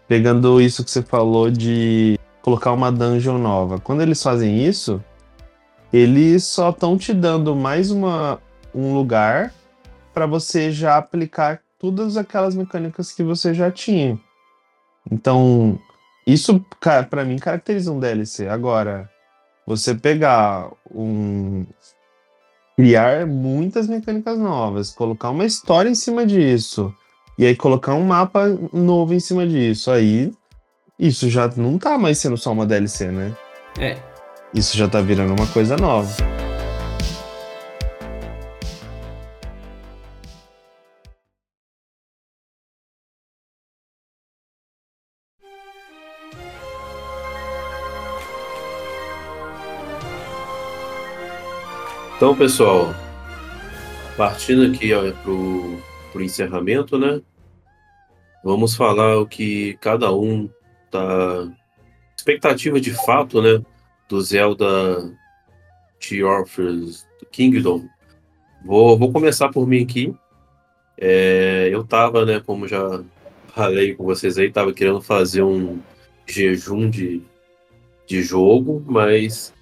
pegando 0.08 0.62
isso 0.62 0.82
que 0.82 0.89
você 0.89 1.01
falou 1.01 1.51
de 1.51 2.18
colocar 2.41 2.72
uma 2.72 2.89
dungeon 2.89 3.38
nova, 3.38 3.78
quando 3.78 3.99
eles 4.01 4.24
fazem 4.24 4.66
isso, 4.66 5.03
eles 5.91 6.43
só 6.43 6.69
estão 6.69 6.97
te 6.97 7.13
dando 7.13 7.55
mais 7.55 7.91
uma, 7.91 8.39
um 8.73 8.93
lugar 8.93 9.53
para 10.13 10.25
você 10.25 10.71
já 10.71 10.97
aplicar 10.97 11.61
todas 11.79 12.17
aquelas 12.17 12.55
mecânicas 12.55 13.11
que 13.11 13.23
você 13.23 13.53
já 13.53 13.69
tinha. 13.71 14.19
Então, 15.11 15.79
isso 16.25 16.63
para 16.81 17.23
mim 17.23 17.38
caracteriza 17.38 17.91
um 17.91 17.99
DLC. 17.99 18.47
Agora, 18.47 19.09
você 19.65 19.93
pegar 19.93 20.71
um 20.89 21.65
criar 22.75 23.25
muitas 23.25 23.88
mecânicas 23.88 24.38
novas, 24.38 24.91
colocar 24.91 25.29
uma 25.29 25.45
história 25.45 25.89
em 25.89 25.95
cima 25.95 26.25
disso, 26.25 26.93
e 27.38 27.45
aí 27.45 27.55
colocar 27.55 27.93
um 27.93 28.03
mapa 28.03 28.47
novo 28.73 29.13
em 29.13 29.19
cima 29.19 29.47
disso, 29.47 29.89
aí 29.91 30.33
isso 30.99 31.29
já 31.29 31.47
não 31.55 31.77
tá 31.77 31.97
mais 31.97 32.17
sendo 32.17 32.36
só 32.36 32.51
uma 32.51 32.65
DLC, 32.65 33.11
né? 33.11 33.33
É. 33.79 34.14
Isso 34.56 34.78
já 34.78 34.88
tá 34.88 35.01
virando 35.01 35.34
uma 35.34 35.47
coisa 35.47 35.76
nova. 35.76 36.16
Então, 52.16 52.34
pessoal, 52.34 52.95
partindo 54.16 54.72
aqui 54.72 54.91
pro, 55.22 55.78
pro 56.14 56.24
encerramento, 56.24 56.97
né? 56.97 57.22
Vamos 58.41 58.74
falar 58.74 59.18
o 59.18 59.28
que 59.28 59.78
cada 59.82 60.14
um 60.14 60.49
tá. 60.89 61.51
Expectativa 62.18 62.80
de 62.80 62.91
fato, 62.91 63.41
né? 63.41 63.62
Do 64.08 64.22
Zelda 64.22 65.12
Tears 65.99 67.06
Kingdom. 67.32 67.88
Vou, 68.64 68.97
vou 68.97 69.12
começar 69.12 69.49
por 69.49 69.68
mim 69.68 69.84
aqui. 69.84 70.14
É, 70.97 71.70
eu 71.72 71.84
tava, 71.84 72.26
né, 72.26 72.39
como 72.39 72.68
já 72.68 73.03
falei 73.47 73.95
com 73.95 74.03
vocês 74.03 74.38
aí, 74.38 74.51
tava 74.51 74.74
querendo 74.74 75.01
fazer 75.01 75.43
um 75.43 75.80
jejum 76.26 76.89
de, 76.89 77.22
de 78.08 78.22
jogo, 78.22 78.84
mas 78.88 79.53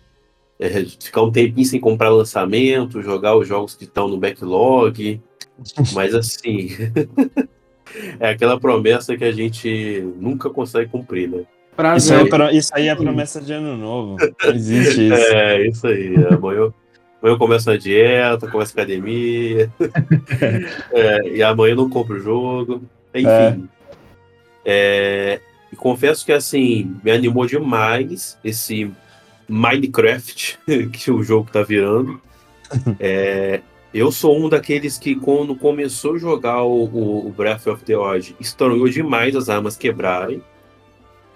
é, 0.60 0.86
ficar 0.86 1.24
um 1.24 1.32
tempinho 1.32 1.68
sem 1.68 1.80
comprar 1.80 2.10
lançamento, 2.10 3.02
jogar 3.02 3.36
os 3.36 3.48
jogos 3.48 3.76
que 3.76 3.84
estão 3.84 4.08
no 4.08 4.18
backlog. 4.18 5.22
Mas 5.94 6.16
assim, 6.16 6.70
é 8.20 8.30
aquela 8.30 8.60
promessa 8.60 9.16
que 9.16 9.24
a 9.24 9.32
gente 9.32 10.02
nunca 10.18 10.50
consegue 10.50 10.90
cumprir, 10.90 11.30
né? 11.30 11.46
Isso 11.98 12.14
aí, 12.14 12.22
é 12.22 12.30
pro- 12.30 12.50
isso 12.52 12.70
aí 12.74 12.88
é 12.88 12.96
promessa 12.96 13.42
de 13.42 13.54
ano 13.54 13.76
novo. 13.78 14.18
Não 14.44 14.54
existe 14.54 15.08
isso. 15.08 15.14
É, 15.14 15.68
isso 15.68 15.88
aí. 15.88 16.16
Amanhã 16.16 16.58
eu, 16.60 16.74
amanhã 17.22 17.36
eu 17.36 17.38
começo 17.38 17.70
a 17.72 17.78
dieta, 17.78 18.48
começo 18.48 18.72
a 18.78 18.82
academia. 18.82 19.70
É, 20.92 21.28
e 21.30 21.42
amanhã 21.44 21.72
eu 21.72 21.78
não 21.78 21.90
compro 21.90 22.16
o 22.18 22.20
jogo. 22.20 22.84
Enfim. 23.14 23.68
É, 24.66 25.40
e 25.72 25.76
confesso 25.76 26.26
que 26.26 26.32
assim, 26.32 26.96
me 27.04 27.12
animou 27.12 27.46
demais 27.46 28.38
esse 28.44 28.92
Minecraft 29.50 30.60
que 30.94 31.12
o 31.12 31.24
jogo 31.24 31.50
tá 31.52 31.64
virando. 31.64 32.22
É, 33.00 33.62
eu 33.94 34.12
sou 34.12 34.40
um 34.40 34.50
daqueles 34.50 34.98
que, 34.98 35.16
quando 35.16 35.56
começou 35.56 36.16
a 36.16 36.18
jogar 36.18 36.64
o, 36.64 36.84
o 37.28 37.34
Breath 37.36 37.68
of 37.68 37.84
the 37.84 37.96
Wild, 37.96 38.36
estranhou 38.40 38.88
demais 38.90 39.36
as 39.36 39.50
armas 39.50 39.76
quebrarem. 39.78 40.42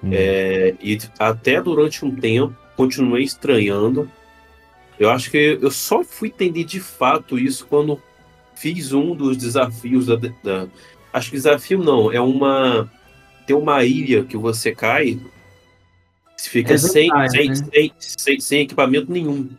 Hum. 0.04 0.10
É, 0.12 0.76
e 0.82 0.98
até 1.20 1.62
durante 1.62 2.06
um 2.06 2.16
tempo 2.16 2.56
continuei 2.76 3.24
estranhando. 3.24 4.10
Eu 5.00 5.10
acho 5.10 5.30
que 5.30 5.60
eu 5.62 5.72
só 5.72 6.04
fui 6.04 6.30
entender 6.30 6.64
de 6.64 6.80
fato 6.80 7.38
isso 7.38 7.66
quando 7.68 8.02
fiz 8.56 8.94
um 8.94 9.16
dos 9.16 9.38
desafios 9.38 10.08
da, 10.08 10.16
da 10.16 10.68
acho 11.14 11.30
que 11.30 11.36
desafio 11.36 11.84
não, 11.84 12.12
é 12.12 12.20
uma 12.20 12.90
tem 13.46 13.56
uma 13.56 13.84
ilha 13.84 14.26
que 14.26 14.36
você 14.36 14.76
cai, 14.76 15.20
fica 16.38 16.74
é 16.74 16.78
sem, 16.78 17.10
sem, 17.30 17.50
né? 17.50 17.56
sem, 17.56 17.94
sem, 17.98 18.40
sem, 18.40 18.62
equipamento 18.62 19.12
nenhum. 19.12 19.50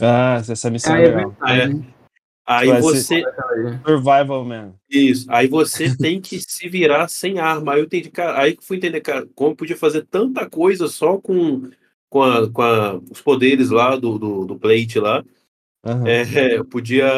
Ah, 0.00 0.42
essa 0.48 0.70
missão 0.70 0.94
ah, 0.94 1.00
é, 1.00 1.04
é 1.04 1.08
legal. 1.08 1.36
É. 1.46 1.95
Aí 2.46 2.68
Vai 2.68 2.80
você. 2.80 3.24
Survival, 3.84 4.44
man. 4.44 4.74
Isso. 4.88 5.26
Aí 5.28 5.48
você 5.48 5.94
tem 5.98 6.20
que 6.20 6.38
se 6.40 6.68
virar 6.68 7.08
sem 7.08 7.40
arma. 7.40 7.74
Aí 7.74 7.80
eu 7.80 7.86
entendi, 7.86 8.08
cara. 8.08 8.40
Aí 8.40 8.56
que 8.56 8.64
fui 8.64 8.76
entender, 8.76 9.00
cara, 9.00 9.26
como 9.34 9.56
podia 9.56 9.76
fazer 9.76 10.06
tanta 10.06 10.48
coisa 10.48 10.86
só 10.86 11.18
com, 11.18 11.68
com, 12.08 12.22
a, 12.22 12.48
com 12.48 12.62
a, 12.62 12.96
os 13.10 13.20
poderes 13.20 13.70
lá 13.70 13.96
do, 13.96 14.16
do, 14.16 14.44
do 14.44 14.58
plate 14.58 15.00
lá. 15.00 15.24
Uhum. 15.84 16.06
É, 16.06 16.62
podia. 16.62 17.08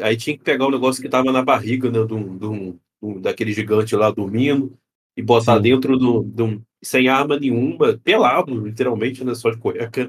Aí 0.00 0.16
tinha 0.16 0.36
que 0.36 0.42
pegar 0.42 0.64
o 0.64 0.68
um 0.68 0.72
negócio 0.72 1.02
que 1.02 1.10
tava 1.10 1.30
na 1.30 1.42
barriga 1.42 1.90
né, 1.90 1.98
do, 1.98 2.06
do, 2.06 2.80
do, 3.02 3.20
daquele 3.20 3.52
gigante 3.52 3.94
lá 3.94 4.10
dormindo 4.10 4.72
e 5.14 5.22
botar 5.22 5.56
Sim. 5.56 5.62
dentro 5.62 5.98
do, 5.98 6.22
do. 6.22 6.62
sem 6.82 7.08
arma 7.08 7.38
nenhuma, 7.38 7.98
pelado, 7.98 8.66
literalmente, 8.66 9.22
né? 9.22 9.34
Só 9.34 9.50
de 9.50 9.58
cueca. 9.58 10.08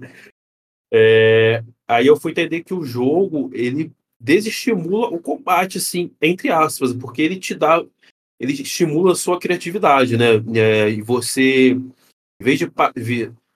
É, 0.94 1.62
aí 1.86 2.08
eu 2.08 2.16
fui 2.16 2.32
entender 2.32 2.64
que 2.64 2.74
o 2.74 2.86
jogo, 2.86 3.50
ele 3.54 3.92
desestimula 4.20 5.08
o 5.08 5.20
combate, 5.20 5.78
assim, 5.78 6.12
entre 6.22 6.50
aspas, 6.50 6.94
porque 6.94 7.22
ele 7.22 7.38
te 7.38 7.54
dá, 7.54 7.84
ele 8.40 8.54
estimula 8.54 9.12
a 9.12 9.16
sua 9.16 9.40
criatividade, 9.40 10.18
né? 10.18 10.36
É, 10.56 10.90
e 10.90 11.02
você, 11.02 11.72
em 11.72 12.44
vez 12.44 12.60
de. 12.60 12.72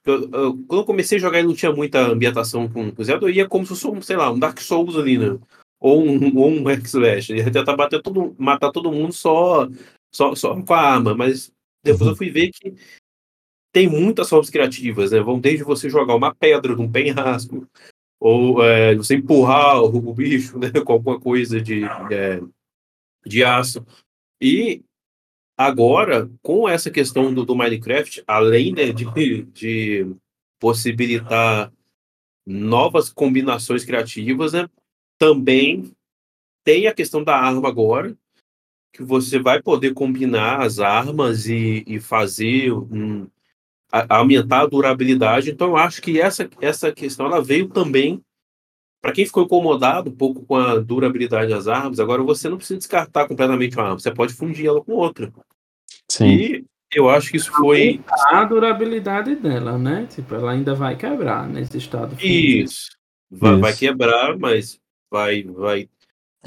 Eu, 0.06 0.30
eu, 0.32 0.58
quando 0.68 0.82
eu 0.82 0.86
comecei 0.86 1.18
a 1.18 1.22
jogar 1.22 1.40
e 1.40 1.44
não 1.44 1.54
tinha 1.54 1.72
muita 1.72 2.00
ambientação 2.00 2.68
com 2.68 2.92
o 2.98 3.04
Zelda, 3.04 3.26
eu 3.26 3.30
ia 3.30 3.48
como 3.48 3.66
se 3.66 3.76
fosse, 3.76 4.02
sei 4.06 4.16
lá, 4.16 4.32
um 4.32 4.40
Dark 4.40 4.60
Souls 4.60 4.96
ali, 4.96 5.18
né? 5.18 5.38
Ou 5.80 6.04
um, 6.04 6.36
ou 6.38 6.50
um 6.50 6.70
X-Slash. 6.70 7.34
Ia 7.34 7.52
tentar 7.52 7.76
bater 7.76 8.02
todo, 8.02 8.36
matar 8.38 8.72
todo 8.72 8.92
mundo 8.92 9.14
só, 9.14 9.68
só, 10.14 10.34
só 10.36 10.60
com 10.62 10.74
a 10.74 10.80
arma, 10.80 11.14
mas 11.14 11.52
depois 11.84 12.02
uhum. 12.02 12.10
eu 12.10 12.16
fui 12.16 12.30
ver 12.30 12.50
que 12.52 12.74
tem 13.72 13.88
muitas 13.88 14.30
formas 14.30 14.50
criativas, 14.50 15.12
né? 15.12 15.20
Vão 15.20 15.40
desde 15.40 15.64
você 15.64 15.90
jogar 15.90 16.16
uma 16.16 16.34
pedra 16.34 16.76
num 16.76 16.92
penhasco, 16.92 17.68
ou 18.20 18.62
é, 18.64 18.96
você 18.96 19.16
empurrar 19.16 19.82
o, 19.82 20.14
bicho 20.14 20.58
né, 20.60 20.72
com 20.72 20.94
alguma 20.94 21.20
coisa 21.20 21.62
de, 21.62 21.84
é, 21.84 22.42
de 23.26 23.44
aço. 23.44 23.86
E 24.42 24.84
agora, 25.58 26.30
com 26.42 26.68
essa 26.68 26.92
questão 26.92 27.34
do, 27.34 27.46
do 27.46 27.56
Minecraft, 27.56 28.24
além 28.28 28.74
né, 28.74 28.92
de, 28.92 29.06
de 29.54 30.16
possibilitar 30.60 31.72
novas 32.46 33.10
combinações 33.10 33.86
criativas, 33.86 34.54
né, 34.54 34.68
também 35.18 35.94
tem 36.64 36.88
a 36.88 36.94
questão 36.94 37.24
da 37.24 37.36
arma 37.36 37.68
agora, 37.70 38.18
que 38.92 39.04
você 39.04 39.40
vai 39.40 39.62
poder 39.62 39.94
combinar 39.94 40.62
as 40.62 40.80
armas 40.80 41.48
e, 41.48 41.84
e 41.88 42.00
fazer 42.00 42.72
um, 42.74 43.28
aumentar 43.92 44.62
a 44.62 44.68
durabilidade. 44.68 45.52
Então, 45.52 45.70
eu 45.70 45.78
acho 45.78 46.02
que 46.02 46.20
essa, 46.20 46.50
essa 46.62 46.92
questão 46.92 47.26
ela 47.26 47.42
veio 47.42 47.68
também 47.68 48.22
para 49.02 49.14
quem 49.14 49.26
ficou 49.26 49.44
incomodado 49.44 50.10
um 50.10 50.16
pouco 50.16 50.46
com 50.46 50.56
a 50.56 50.78
durabilidade 50.80 51.50
das 51.50 51.68
armas. 51.68 52.00
Agora, 52.00 52.22
você 52.22 52.50
não 52.50 52.58
precisa 52.58 52.78
descartar 52.78 53.28
completamente 53.28 53.76
uma 53.76 53.84
arma, 53.84 54.00
você 54.00 54.12
pode 54.12 54.34
fundir 54.34 54.68
ela 54.68 54.84
com 54.84 54.94
outra. 54.94 55.32
Sim. 56.10 56.28
E 56.28 56.66
eu 56.94 57.10
acho 57.10 57.32
que 57.32 57.38
isso 57.38 57.52
foi. 57.52 58.02
A 58.28 58.44
durabilidade 58.44 59.36
dela, 59.36 59.78
né? 59.78 60.08
Tipo, 60.08 60.36
ela 60.36 60.52
ainda 60.52 60.74
vai 60.74 60.96
quebrar 60.96 61.48
nesse 61.48 61.78
estado. 61.78 62.16
Isso. 62.24 62.90
Vai, 63.30 63.54
isso. 63.54 63.62
vai 63.62 63.76
quebrar, 63.76 64.38
mas 64.38 64.80
vai, 65.10 65.44
vai, 65.44 65.90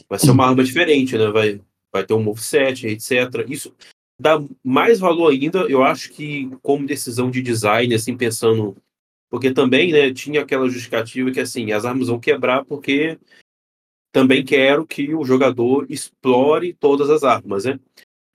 vai 0.09 0.19
ser 0.19 0.31
uma 0.31 0.47
arma 0.47 0.63
diferente, 0.63 1.17
né? 1.17 1.29
Vai, 1.31 1.61
vai 1.93 2.05
ter 2.05 2.15
um 2.15 2.23
moveset, 2.23 2.87
etc. 2.87 3.49
Isso 3.49 3.75
dá 4.19 4.43
mais 4.63 5.01
valor 5.01 5.33
ainda, 5.33 5.61
eu 5.69 5.83
acho 5.83 6.11
que 6.13 6.51
como 6.63 6.87
decisão 6.87 7.31
de 7.31 7.43
design, 7.43 7.95
assim, 7.95 8.17
pensando. 8.17 8.77
Porque 9.31 9.53
também, 9.53 9.93
né, 9.93 10.13
tinha 10.13 10.43
aquela 10.43 10.69
justificativa 10.69 11.31
que, 11.31 11.41
assim, 11.41 11.73
as 11.73 11.85
armas 11.85 12.09
vão 12.09 12.21
quebrar 12.21 12.65
porque 12.65 13.19
também 14.13 14.45
quero 14.45 14.87
que 14.87 15.15
o 15.15 15.25
jogador 15.25 15.87
explore 15.89 16.75
todas 16.75 17.09
as 17.09 17.25
armas, 17.25 17.65
né? 17.65 17.81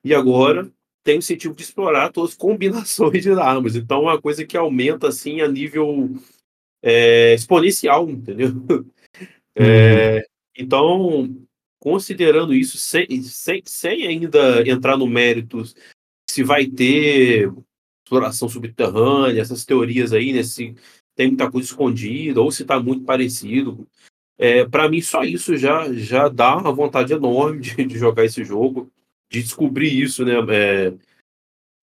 E 0.03 0.13
agora 0.13 0.69
tem 1.03 1.17
o 1.17 1.19
incentivo 1.19 1.53
de 1.55 1.61
explorar 1.61 2.11
todas 2.11 2.31
as 2.31 2.35
combinações 2.37 3.23
de 3.23 3.31
armas. 3.31 3.75
Então, 3.75 3.99
é 3.99 4.13
uma 4.13 4.21
coisa 4.21 4.45
que 4.45 4.57
aumenta, 4.57 5.07
assim, 5.07 5.39
a 5.41 5.47
nível 5.47 6.09
é, 6.81 7.33
exponencial, 7.35 8.09
entendeu? 8.09 8.51
É, 9.55 10.25
então, 10.57 11.46
considerando 11.87 12.53
isso, 12.53 12.77
sem, 12.77 13.21
sem, 13.21 13.61
sem 13.65 14.07
ainda 14.07 14.61
entrar 14.69 14.97
no 14.97 15.07
mérito 15.07 15.63
se 16.29 16.43
vai 16.43 16.65
ter 16.65 17.49
exploração 18.03 18.49
subterrânea, 18.49 19.39
essas 19.39 19.63
teorias 19.63 20.11
aí, 20.11 20.33
né, 20.33 20.43
se 20.43 20.75
tem 21.15 21.29
muita 21.29 21.49
coisa 21.49 21.65
escondida 21.65 22.41
ou 22.41 22.51
se 22.51 22.63
está 22.63 22.77
muito 22.77 23.05
parecido. 23.05 23.87
É, 24.37 24.65
para 24.65 24.89
mim, 24.89 24.99
só 24.99 25.23
isso 25.23 25.55
já, 25.55 25.89
já 25.93 26.27
dá 26.27 26.57
uma 26.57 26.73
vontade 26.73 27.13
enorme 27.13 27.61
de, 27.61 27.85
de 27.85 27.97
jogar 27.97 28.25
esse 28.25 28.43
jogo, 28.43 28.91
de 29.31 29.41
descobrir 29.41 29.87
isso, 29.87 30.25
né, 30.25 30.33
é, 30.53 30.93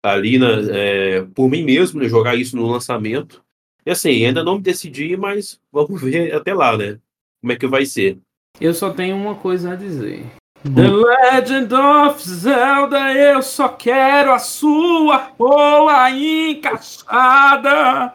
ali 0.02 0.36
na, 0.36 0.50
é, 0.70 1.22
por 1.22 1.48
mim 1.48 1.64
mesmo, 1.64 1.98
né, 1.98 2.10
jogar 2.10 2.36
isso 2.36 2.54
no 2.56 2.66
lançamento. 2.66 3.42
E 3.86 3.90
assim, 3.90 4.22
ainda 4.22 4.44
não 4.44 4.56
me 4.56 4.62
decidi, 4.62 5.16
mas 5.16 5.58
vamos 5.72 5.98
ver 6.04 6.34
até 6.34 6.52
lá, 6.52 6.76
né? 6.76 7.00
Como 7.40 7.54
é 7.54 7.56
que 7.56 7.66
vai 7.66 7.86
ser. 7.86 8.20
Eu 8.60 8.72
só 8.72 8.90
tenho 8.90 9.16
uma 9.16 9.34
coisa 9.34 9.72
a 9.72 9.76
dizer. 9.76 10.24
The 10.62 10.88
Legend 10.88 11.74
of 11.74 12.22
Zelda, 12.26 13.12
eu 13.12 13.42
só 13.42 13.68
quero 13.68 14.32
a 14.32 14.38
sua 14.38 15.30
rola 15.38 16.10
encaixada 16.10 17.80
na 17.80 18.14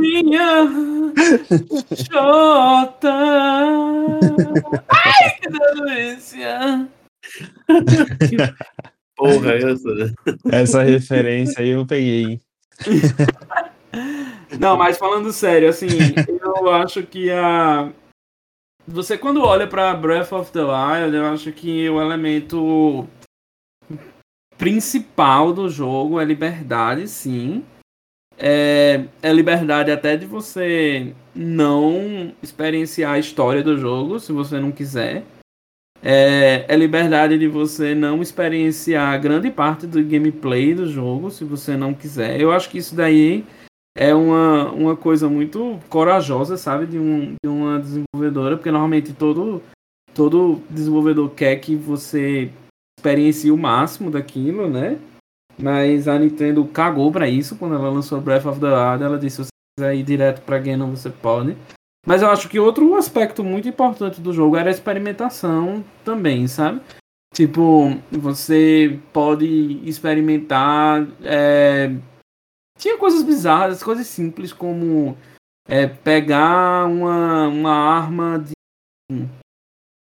minha 0.00 0.66
chota. 1.94 3.14
Ai, 4.88 5.30
que 5.40 5.48
delícia! 5.48 6.88
Porra, 9.16 9.54
essa. 9.54 10.14
Essa 10.50 10.82
referência 10.82 11.62
aí 11.62 11.70
eu 11.70 11.86
peguei. 11.86 12.40
Não, 14.58 14.76
mas 14.76 14.98
falando 14.98 15.32
sério, 15.32 15.68
assim, 15.68 15.86
eu 16.42 16.68
acho 16.70 17.04
que 17.04 17.30
a 17.30 17.88
você 18.86 19.18
quando 19.18 19.42
olha 19.42 19.66
para 19.66 19.94
Breath 19.94 20.32
of 20.32 20.52
the 20.52 20.60
Wild, 20.60 21.16
eu 21.16 21.26
acho 21.26 21.52
que 21.52 21.88
o 21.88 22.00
elemento 22.00 23.06
principal 24.56 25.52
do 25.52 25.68
jogo 25.68 26.20
é 26.20 26.24
liberdade, 26.24 27.08
sim. 27.08 27.64
É, 28.38 29.04
é 29.22 29.32
liberdade 29.32 29.90
até 29.90 30.16
de 30.16 30.26
você 30.26 31.14
não 31.34 32.32
experienciar 32.42 33.14
a 33.14 33.18
história 33.18 33.62
do 33.62 33.78
jogo, 33.78 34.20
se 34.20 34.32
você 34.32 34.60
não 34.60 34.70
quiser. 34.70 35.24
É, 36.02 36.64
é 36.68 36.76
liberdade 36.76 37.38
de 37.38 37.48
você 37.48 37.94
não 37.94 38.22
experienciar 38.22 39.20
grande 39.20 39.50
parte 39.50 39.86
do 39.86 40.02
gameplay 40.04 40.74
do 40.74 40.86
jogo, 40.88 41.30
se 41.30 41.44
você 41.44 41.76
não 41.76 41.94
quiser. 41.94 42.40
Eu 42.40 42.52
acho 42.52 42.68
que 42.70 42.78
isso 42.78 42.94
daí 42.94 43.44
é 43.96 44.14
uma, 44.14 44.70
uma 44.72 44.94
coisa 44.94 45.26
muito 45.26 45.80
corajosa, 45.88 46.58
sabe, 46.58 46.86
de, 46.86 46.98
um, 46.98 47.34
de 47.42 47.48
uma 47.48 47.80
desenvolvedora, 47.80 48.56
porque 48.56 48.70
normalmente 48.70 49.14
todo, 49.14 49.62
todo 50.14 50.60
desenvolvedor 50.68 51.30
quer 51.30 51.56
que 51.56 51.74
você 51.74 52.50
experiencie 52.98 53.50
o 53.50 53.56
máximo 53.56 54.10
daquilo, 54.10 54.68
né? 54.68 54.98
Mas 55.58 56.06
a 56.06 56.18
Nintendo 56.18 56.62
cagou 56.66 57.10
para 57.10 57.26
isso 57.26 57.56
quando 57.56 57.74
ela 57.74 57.88
lançou 57.88 58.20
Breath 58.20 58.44
of 58.44 58.60
the 58.60 58.66
Wild. 58.66 59.02
Ela 59.02 59.18
disse: 59.18 59.36
se 59.36 59.44
você 59.44 59.50
quiser 59.78 59.94
ir 59.94 60.02
direto 60.02 60.42
pra 60.42 60.58
Ganon, 60.58 60.90
você 60.90 61.08
pode. 61.08 61.56
Mas 62.06 62.20
eu 62.20 62.30
acho 62.30 62.50
que 62.50 62.60
outro 62.60 62.94
aspecto 62.96 63.42
muito 63.42 63.66
importante 63.66 64.20
do 64.20 64.32
jogo 64.32 64.56
era 64.56 64.68
a 64.68 64.72
experimentação 64.72 65.82
também, 66.04 66.46
sabe? 66.46 66.82
Tipo, 67.34 67.96
você 68.10 68.98
pode 69.14 69.80
experimentar. 69.88 71.06
É 71.22 71.90
tinha 72.78 72.98
coisas 72.98 73.22
bizarras, 73.22 73.82
coisas 73.82 74.06
simples 74.06 74.52
como 74.52 75.16
é, 75.68 75.86
pegar 75.86 76.86
uma, 76.86 77.48
uma 77.48 77.72
arma 77.72 78.38
de, 78.38 79.26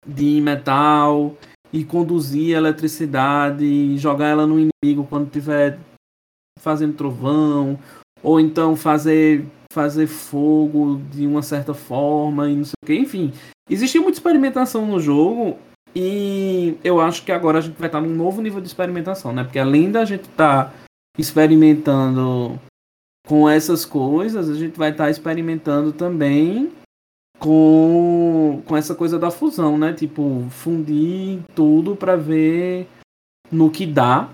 de 0.07 0.41
metal 0.41 1.35
e 1.71 1.83
conduzir 1.83 2.55
a 2.55 2.59
eletricidade 2.59 3.63
e 3.63 3.97
jogar 3.97 4.27
ela 4.27 4.47
no 4.47 4.59
inimigo 4.59 5.07
quando 5.07 5.29
tiver 5.29 5.79
fazendo 6.59 6.95
trovão, 6.95 7.79
ou 8.21 8.39
então 8.39 8.75
fazer 8.75 9.45
fazer 9.71 10.05
fogo 10.05 11.01
de 11.09 11.25
uma 11.25 11.41
certa 11.41 11.73
forma 11.73 12.49
e 12.49 12.55
não 12.57 12.65
sei 12.65 12.73
o 12.83 12.85
que. 12.85 12.93
Enfim, 12.93 13.31
existe 13.69 13.97
muita 13.99 14.17
experimentação 14.17 14.85
no 14.85 14.99
jogo 14.99 15.57
e 15.95 16.77
eu 16.83 16.99
acho 16.99 17.23
que 17.23 17.31
agora 17.31 17.59
a 17.59 17.61
gente 17.61 17.77
vai 17.77 17.87
estar 17.87 18.01
num 18.01 18.13
novo 18.13 18.41
nível 18.41 18.59
de 18.59 18.67
experimentação, 18.67 19.31
né? 19.31 19.45
Porque 19.45 19.59
além 19.59 19.89
da 19.89 20.03
gente 20.03 20.23
estar 20.23 20.65
tá 20.65 20.73
experimentando 21.17 22.59
com 23.27 23.47
essas 23.47 23.85
coisas, 23.85 24.49
a 24.49 24.53
gente 24.53 24.77
vai 24.77 24.91
estar 24.91 25.05
tá 25.05 25.09
experimentando 25.09 25.93
também 25.93 26.71
com, 27.39 28.61
com 28.65 28.77
essa 28.77 28.93
coisa 28.93 29.17
da 29.17 29.31
fusão, 29.31 29.77
né? 29.77 29.93
Tipo, 29.93 30.47
fundir 30.49 31.41
tudo 31.55 31.95
para 31.95 32.15
ver 32.15 32.87
no 33.51 33.69
que 33.69 33.85
dá. 33.85 34.29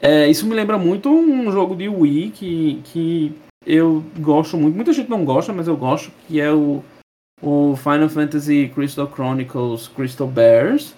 É, 0.00 0.28
isso 0.28 0.46
me 0.46 0.54
lembra 0.54 0.78
muito 0.78 1.10
um 1.10 1.52
jogo 1.52 1.76
de 1.76 1.88
Wii 1.88 2.30
que, 2.30 2.80
que 2.84 3.38
eu 3.66 4.02
gosto 4.18 4.56
muito. 4.56 4.74
Muita 4.74 4.92
gente 4.92 5.10
não 5.10 5.24
gosta, 5.24 5.52
mas 5.52 5.68
eu 5.68 5.76
gosto, 5.76 6.10
que 6.26 6.40
é 6.40 6.50
o, 6.50 6.82
o 7.42 7.76
Final 7.76 8.08
Fantasy 8.08 8.70
Crystal 8.74 9.10
Chronicles 9.10 9.88
Crystal 9.88 10.26
Bears. 10.26 10.94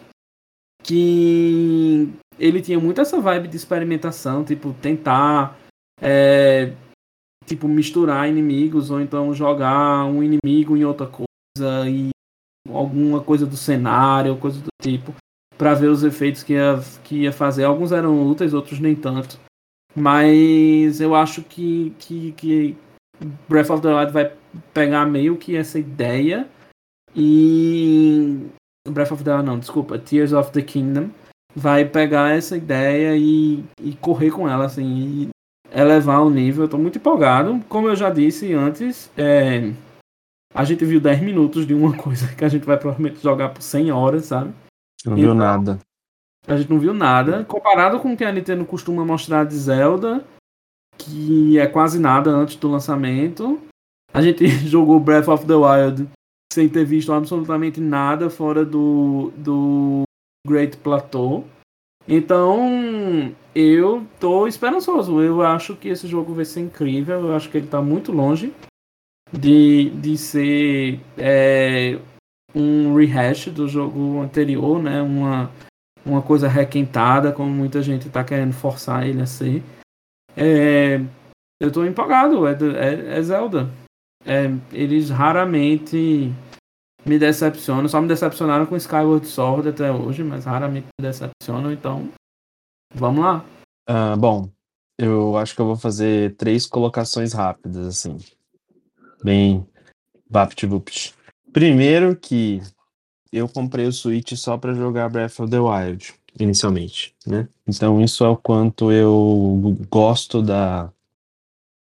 Que 0.85 2.09
ele 2.43 2.61
tinha 2.61 2.81
muito 2.81 3.01
essa 3.01 3.21
vibe 3.21 3.47
de 3.47 3.57
experimentação, 3.57 4.43
tipo, 4.43 4.75
tentar 4.83 5.57
é, 6.01 6.73
tipo, 7.47 7.69
misturar 7.69 8.29
inimigos, 8.29 8.91
ou 8.91 9.01
então 9.01 9.33
jogar 9.33 10.05
um 10.07 10.25
inimigo 10.25 10.77
em 10.77 10.85
outra 10.85 11.07
coisa 11.07 11.89
e 11.89 12.11
alguma 12.69 13.21
coisa 13.21 13.47
do 13.47 13.57
cenário, 13.57 14.37
coisa 14.39 14.59
do 14.59 14.71
tipo, 14.83 15.15
para 15.57 15.73
ver 15.75 15.87
os 15.87 16.03
efeitos 16.03 16.43
que 16.43 16.55
ia, 16.55 16.81
que 17.05 17.15
ia 17.23 17.33
fazer. 17.33 17.63
Alguns 17.63 17.93
eram 17.93 18.29
úteis, 18.29 18.53
outros 18.53 18.81
nem 18.81 18.97
tanto. 18.97 19.39
Mas 19.95 21.01
eu 21.01 21.15
acho 21.15 21.43
que, 21.43 21.95
que, 22.01 22.33
que 22.33 22.77
Breath 23.49 23.71
of 23.71 23.83
the 23.83 23.95
Wild 23.95 24.13
vai 24.13 24.33
pegar 24.75 25.07
meio 25.07 25.37
que 25.37 25.55
essa 25.55 25.79
ideia 25.79 26.49
e. 27.15 28.49
Breath 28.89 29.13
of 29.13 29.23
the 29.23 29.33
Wild, 29.33 29.47
não, 29.47 29.61
desculpa, 29.61 29.97
Tears 29.97 30.33
of 30.33 30.51
the 30.51 30.61
Kingdom 30.63 31.11
vai 31.55 31.85
pegar 31.85 32.31
essa 32.31 32.57
ideia 32.57 33.17
e, 33.17 33.65
e 33.81 33.95
correr 33.95 34.31
com 34.31 34.49
ela, 34.49 34.65
assim, 34.65 34.85
e 34.85 35.29
elevar 35.75 36.23
o 36.23 36.31
nível. 36.31 36.65
Eu 36.65 36.69
tô 36.69 36.79
muito 36.79 36.99
empolgado. 36.99 37.61
Como 37.69 37.89
eu 37.89 37.97
já 37.97 38.11
disse 38.11 38.53
antes, 38.53 39.11
é, 39.17 39.73
a 40.55 40.65
gente 40.65 40.85
viu 40.85 41.01
10 41.01 41.21
minutos 41.23 41.67
de 41.67 41.75
uma 41.75 41.97
coisa 41.97 42.29
que 42.35 42.45
a 42.45 42.49
gente 42.49 42.65
vai 42.65 42.77
provavelmente 42.77 43.23
jogar 43.23 43.51
por 43.51 43.63
100 43.63 43.93
horas, 43.93 44.27
sabe? 44.27 44.53
Não 45.05 45.15
viu 45.15 45.25
então, 45.25 45.35
nada. 45.35 45.79
A 46.47 46.57
gente 46.57 46.71
não 46.71 46.79
viu 46.79 46.93
nada. 46.93 47.45
Comparado 47.45 48.01
com 48.01 48.13
o 48.13 48.17
que 48.17 48.25
a 48.25 48.33
Nintendo 48.33 48.65
costuma 48.65 49.05
mostrar 49.05 49.45
de 49.45 49.55
Zelda, 49.55 50.25
que 50.99 51.59
é 51.59 51.67
quase 51.67 51.99
nada 51.99 52.31
antes 52.31 52.57
do 52.57 52.69
lançamento. 52.69 53.61
A 54.13 54.21
gente 54.21 54.47
jogou 54.69 55.01
Breath 55.01 55.29
of 55.29 55.47
the 55.47 55.55
Wild 55.55 56.09
sem 56.53 56.69
ter 56.69 56.85
visto 56.85 57.13
absolutamente 57.13 57.81
nada 57.81 58.29
fora 58.29 58.65
do, 58.65 59.33
do 59.37 60.03
Great 60.47 60.77
Plateau. 60.79 61.47
Então, 62.07 63.35
eu 63.55 64.07
tô 64.19 64.47
esperançoso. 64.47 65.21
Eu 65.23 65.43
acho 65.43 65.77
que 65.77 65.89
esse 65.89 66.07
jogo 66.07 66.35
vai 66.35 66.45
ser 66.45 66.61
incrível. 66.61 67.21
Eu 67.21 67.35
acho 67.35 67.49
que 67.49 67.59
ele 67.59 67.69
tá 67.69 67.81
muito 67.81 68.11
longe 68.11 68.53
de, 69.33 69.91
de 69.91 70.17
ser 70.19 71.01
é, 71.17 71.99
um 72.55 72.95
rehash 72.95 73.47
do 73.47 73.69
jogo 73.69 74.21
anterior, 74.21 74.83
né? 74.83 75.01
Uma, 75.01 75.51
uma 76.05 76.21
coisa 76.21 76.49
requentada, 76.49 77.33
como 77.33 77.51
muita 77.51 77.81
gente 77.83 78.09
está 78.09 78.25
querendo 78.25 78.53
forçar 78.53 79.07
ele 79.07 79.23
a 79.23 79.27
ser. 79.27 79.63
É, 80.37 81.01
eu 81.61 81.69
estou 81.69 81.87
empolgado, 81.87 82.47
é, 82.47 82.53
é, 82.53 83.19
é 83.19 83.23
Zelda. 83.23 83.71
É, 84.25 84.51
eles 84.73 85.11
raramente 85.11 86.33
me 87.05 87.19
decepcionam, 87.19 87.89
só 87.89 88.01
me 88.01 88.09
decepcionaram 88.09 88.67
com 88.67 88.77
Skyward 88.77 89.27
Sword 89.27 89.69
até 89.69 89.91
hoje, 89.91 90.23
mas 90.23 90.45
raramente 90.45 90.87
me 90.99 91.07
decepcionam, 91.07 91.73
então 91.73 92.09
vamos 92.95 93.25
lá. 93.25 93.45
Uh, 93.89 94.17
bom, 94.17 94.49
eu 94.99 95.37
acho 95.37 95.55
que 95.55 95.61
eu 95.61 95.67
vou 95.67 95.77
fazer 95.77 96.37
três 96.37 96.67
colocações 96.67 97.33
rápidas, 97.33 97.87
assim 97.87 98.19
bem 99.23 99.67
VaptVupt. 100.29 101.15
Primeiro 101.53 102.17
que 102.17 102.61
eu 103.33 103.49
comprei 103.49 103.87
o 103.87 103.93
Switch 103.93 104.33
só 104.35 104.57
para 104.57 104.75
jogar 104.75 105.09
Breath 105.09 105.41
of 105.41 105.51
the 105.51 105.59
Wild, 105.59 106.15
inicialmente, 106.39 107.15
né? 107.27 107.49
Então 107.67 108.03
isso 108.03 108.25
é 108.25 108.29
o 108.29 108.37
quanto 108.37 108.91
eu 108.91 109.77
gosto 109.91 110.43
da, 110.43 110.91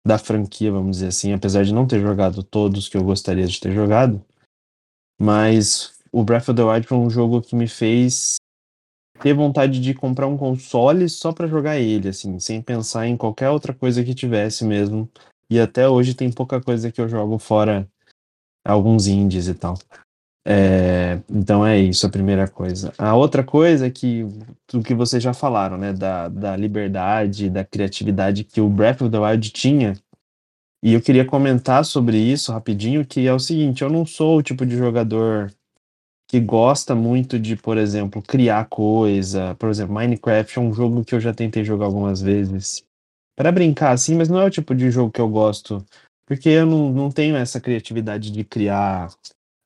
da 0.06 0.18
franquia, 0.18 0.72
vamos 0.72 0.98
dizer 0.98 1.08
assim, 1.08 1.34
apesar 1.34 1.64
de 1.64 1.74
não 1.74 1.88
ter 1.88 2.00
jogado 2.02 2.44
todos 2.44 2.90
que 2.90 2.98
eu 2.98 3.04
gostaria 3.04 3.48
de 3.48 3.60
ter 3.60 3.72
jogado, 3.72 4.22
mas 5.22 5.94
o 6.12 6.24
Breath 6.24 6.50
of 6.50 6.56
the 6.56 6.64
Wild 6.64 6.88
foi 6.88 6.98
um 6.98 7.10
jogo 7.10 7.42
que 7.42 7.56
me 7.56 7.68
fez 7.68 8.38
ter 9.22 9.36
vontade 9.36 9.80
de 9.80 9.94
comprar 9.94 10.26
um 10.26 10.36
console 10.36 11.08
só 11.08 11.32
para 11.32 11.48
jogar 11.48 11.78
ele, 11.78 12.10
assim, 12.10 12.40
sem 12.40 12.60
pensar 12.60 13.06
em 13.06 13.16
qualquer 13.16 13.50
outra 13.52 13.72
coisa 13.72 14.04
que 14.04 14.16
tivesse 14.16 14.66
mesmo 14.66 15.08
e 15.48 15.60
até 15.60 15.88
hoje 15.88 16.16
tem 16.16 16.32
pouca 16.32 16.60
coisa 16.60 16.92
que 16.92 17.00
eu 17.00 17.08
jogo 17.08 17.38
fora 17.38 17.88
alguns 18.66 19.06
indies 19.06 19.48
e 19.48 19.54
tal. 19.54 19.78
É, 20.44 21.20
então 21.30 21.64
é 21.64 21.78
isso 21.78 22.08
a 22.08 22.10
primeira 22.10 22.48
coisa. 22.48 22.92
A 22.98 23.16
outra 23.16 23.44
coisa 23.44 23.86
é 23.86 23.92
que 23.92 24.24
do 24.72 24.82
que 24.82 24.96
vocês 24.96 25.22
já 25.22 25.36
falaram, 25.36 25.78
né, 25.78 25.94
da, 25.94 26.30
da 26.30 26.56
liberdade, 26.56 27.48
da 27.48 27.64
criatividade 27.64 28.44
que 28.44 28.60
o 28.60 28.68
Breath 28.68 29.02
of 29.02 29.12
the 29.12 29.20
Wild 29.20 29.52
tinha. 29.52 29.94
E 30.84 30.94
eu 30.94 31.02
queria 31.02 31.26
comentar 31.26 31.86
sobre 31.86 32.18
isso 32.18 32.52
rapidinho, 32.52 33.06
que 33.06 33.28
é 33.28 33.34
o 33.34 33.40
seguinte, 33.40 33.84
eu 33.84 33.90
não 33.90 34.06
sou 34.06 34.38
o 34.38 34.44
tipo 34.44 34.66
de 34.66 34.76
jogador 34.76 35.54
que 36.28 36.40
gosta 36.40 36.96
muito 36.96 37.38
de, 37.38 37.56
por 37.56 37.78
exemplo, 37.78 38.22
criar 38.22 38.66
coisa. 38.66 39.54
Por 39.56 39.70
exemplo, 39.70 39.94
Minecraft 39.94 40.58
é 40.58 40.62
um 40.62 40.74
jogo 40.74 41.04
que 41.04 41.14
eu 41.14 41.20
já 41.20 41.34
tentei 41.34 41.64
jogar 41.64 41.86
algumas 41.86 42.22
vezes 42.22 42.84
para 43.36 43.52
brincar 43.52 43.92
assim, 43.92 44.16
mas 44.16 44.30
não 44.30 44.40
é 44.40 44.46
o 44.46 44.50
tipo 44.50 44.74
de 44.74 44.90
jogo 44.90 45.12
que 45.12 45.20
eu 45.20 45.28
gosto, 45.28 45.86
porque 46.26 46.50
eu 46.50 46.66
não, 46.66 46.92
não 46.92 47.12
tenho 47.12 47.36
essa 47.36 47.60
criatividade 47.60 48.32
de 48.32 48.44
criar 48.44 49.10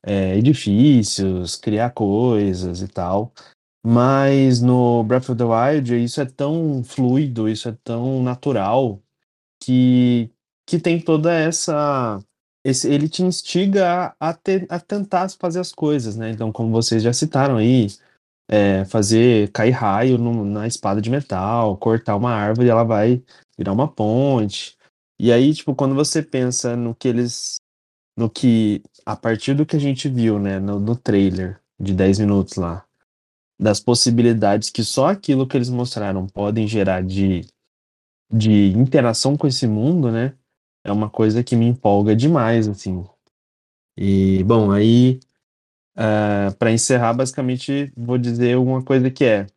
é, 0.04 0.38
edifícios, 0.38 1.56
criar 1.56 1.92
coisas 1.92 2.82
e 2.82 2.88
tal. 2.88 3.32
Mas 3.86 4.62
no 4.62 5.04
Breath 5.04 5.30
of 5.30 5.38
the 5.38 5.44
Wild 5.44 6.04
isso 6.04 6.20
é 6.20 6.26
tão 6.26 6.84
fluido, 6.84 7.48
isso 7.48 7.70
é 7.70 7.78
tão 7.84 8.24
natural 8.24 9.00
que, 9.62 10.32
que 10.66 10.80
tem 10.80 11.00
toda 11.00 11.34
essa. 11.34 12.20
Esse, 12.64 12.92
ele 12.92 13.08
te 13.08 13.22
instiga 13.22 14.16
a, 14.20 14.30
a, 14.30 14.34
te, 14.34 14.66
a 14.70 14.80
tentar 14.80 15.30
fazer 15.30 15.60
as 15.60 15.72
coisas, 15.72 16.16
né? 16.16 16.32
Então, 16.32 16.52
como 16.52 16.72
vocês 16.72 17.04
já 17.04 17.14
citaram 17.14 17.58
aí, 17.58 17.88
é, 18.50 18.86
fazer 18.86 19.52
cair 19.52 19.72
raio 19.72 20.18
no, 20.18 20.44
na 20.44 20.66
espada 20.68 21.00
de 21.02 21.10
metal, 21.10 21.78
cortar 21.78 22.16
uma 22.16 22.32
árvore, 22.32 22.70
ela 22.70 22.84
vai 22.84 23.22
virar 23.58 23.72
uma 23.72 23.88
ponte. 23.88 24.76
E 25.20 25.32
aí, 25.32 25.54
tipo, 25.54 25.76
quando 25.76 25.96
você 25.96 26.22
pensa 26.22 26.76
no 26.76 26.96
que 26.96 27.08
eles. 27.08 27.58
No 28.18 28.30
que. 28.30 28.82
A 29.06 29.16
partir 29.16 29.54
do 29.54 29.66
que 29.66 29.76
a 29.76 29.80
gente 29.80 30.10
viu, 30.10 30.40
né, 30.40 30.60
no, 30.60 30.80
no 30.80 30.96
trailer 30.96 31.60
de 31.80 31.94
10 31.94 32.20
minutos 32.20 32.56
lá, 32.56 32.84
das 33.60 33.80
possibilidades 33.80 34.70
que 34.70 34.84
só 34.84 35.08
aquilo 35.08 35.48
que 35.48 35.56
eles 35.56 35.70
mostraram 35.70 36.26
podem 36.28 36.68
gerar 36.68 37.04
de, 37.04 37.46
de 38.32 38.72
interação 38.76 39.38
com 39.38 39.48
esse 39.48 39.68
mundo, 39.68 40.12
né? 40.12 40.34
É 40.86 40.92
uma 40.92 41.10
coisa 41.10 41.44
que 41.44 41.56
me 41.56 41.66
empolga 41.66 42.16
demais, 42.16 42.68
assim. 42.70 43.04
E, 43.98 44.44
bom, 44.46 44.72
aí 44.72 45.20
Uh, 45.96 46.52
ah, 46.52 46.56
para 46.60 46.72
encerrar, 46.74 47.14
basicamente, 47.14 47.92
vou 47.96 48.18
dizer 48.18 48.58
uma 48.58 48.84
coisa 48.84 49.10
que 49.10 49.24
é: 49.24 49.48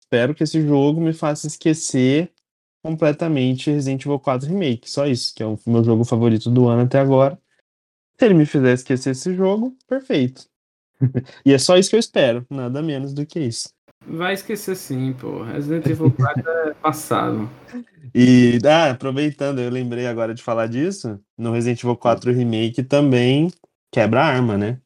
espero 0.00 0.34
que 0.34 0.42
esse 0.42 0.66
jogo 0.66 1.00
me 1.00 1.12
faça 1.12 1.46
esquecer 1.46 2.32
completamente 2.82 3.70
Resident 3.70 4.02
Evil 4.04 4.18
4 4.18 4.48
Remake. 4.48 4.90
Só 4.90 5.06
isso, 5.06 5.34
que 5.34 5.42
é 5.42 5.46
o 5.46 5.58
meu 5.66 5.84
jogo 5.84 6.04
favorito 6.04 6.50
do 6.50 6.68
ano 6.68 6.82
até 6.82 6.98
agora. 6.98 7.38
Se 8.18 8.26
ele 8.26 8.34
me 8.34 8.46
fizer 8.46 8.72
esquecer 8.72 9.10
esse 9.10 9.34
jogo, 9.34 9.76
perfeito. 9.86 10.48
e 11.44 11.52
é 11.52 11.58
só 11.58 11.76
isso 11.76 11.90
que 11.90 11.96
eu 11.96 12.00
espero, 12.00 12.46
nada 12.50 12.82
menos 12.82 13.12
do 13.12 13.26
que 13.26 13.38
isso. 13.40 13.70
Vai 14.08 14.32
esquecer 14.32 14.74
sim, 14.74 15.12
pô. 15.12 15.42
Resident 15.42 15.86
Evil 15.86 16.10
4 16.10 16.48
é 16.48 16.74
passado. 16.74 17.48
E, 18.14 18.58
ah, 18.64 18.90
aproveitando, 18.90 19.60
eu 19.60 19.70
lembrei 19.70 20.06
agora 20.06 20.34
de 20.34 20.42
falar 20.42 20.66
disso. 20.66 21.20
No 21.36 21.52
Resident 21.52 21.82
Evil 21.82 21.96
4 21.96 22.32
Remake 22.32 22.82
também 22.82 23.52
quebra 23.92 24.22
a 24.22 24.26
arma, 24.26 24.56
né? 24.56 24.80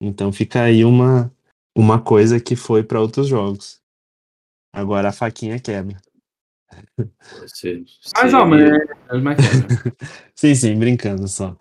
Então 0.00 0.32
fica 0.32 0.62
aí 0.62 0.84
uma, 0.84 1.32
uma 1.76 2.00
coisa 2.00 2.38
que 2.38 2.54
foi 2.54 2.84
para 2.84 3.00
outros 3.00 3.26
jogos. 3.26 3.80
Agora 4.72 5.08
a 5.08 5.12
faquinha 5.12 5.58
quebra. 5.58 5.96
Mais 8.16 8.34
ou 8.34 8.46
menos, 8.46 8.86
mas 9.22 9.38
sim, 10.36 10.54
sim, 10.54 10.78
brincando 10.78 11.26
só. 11.26 11.56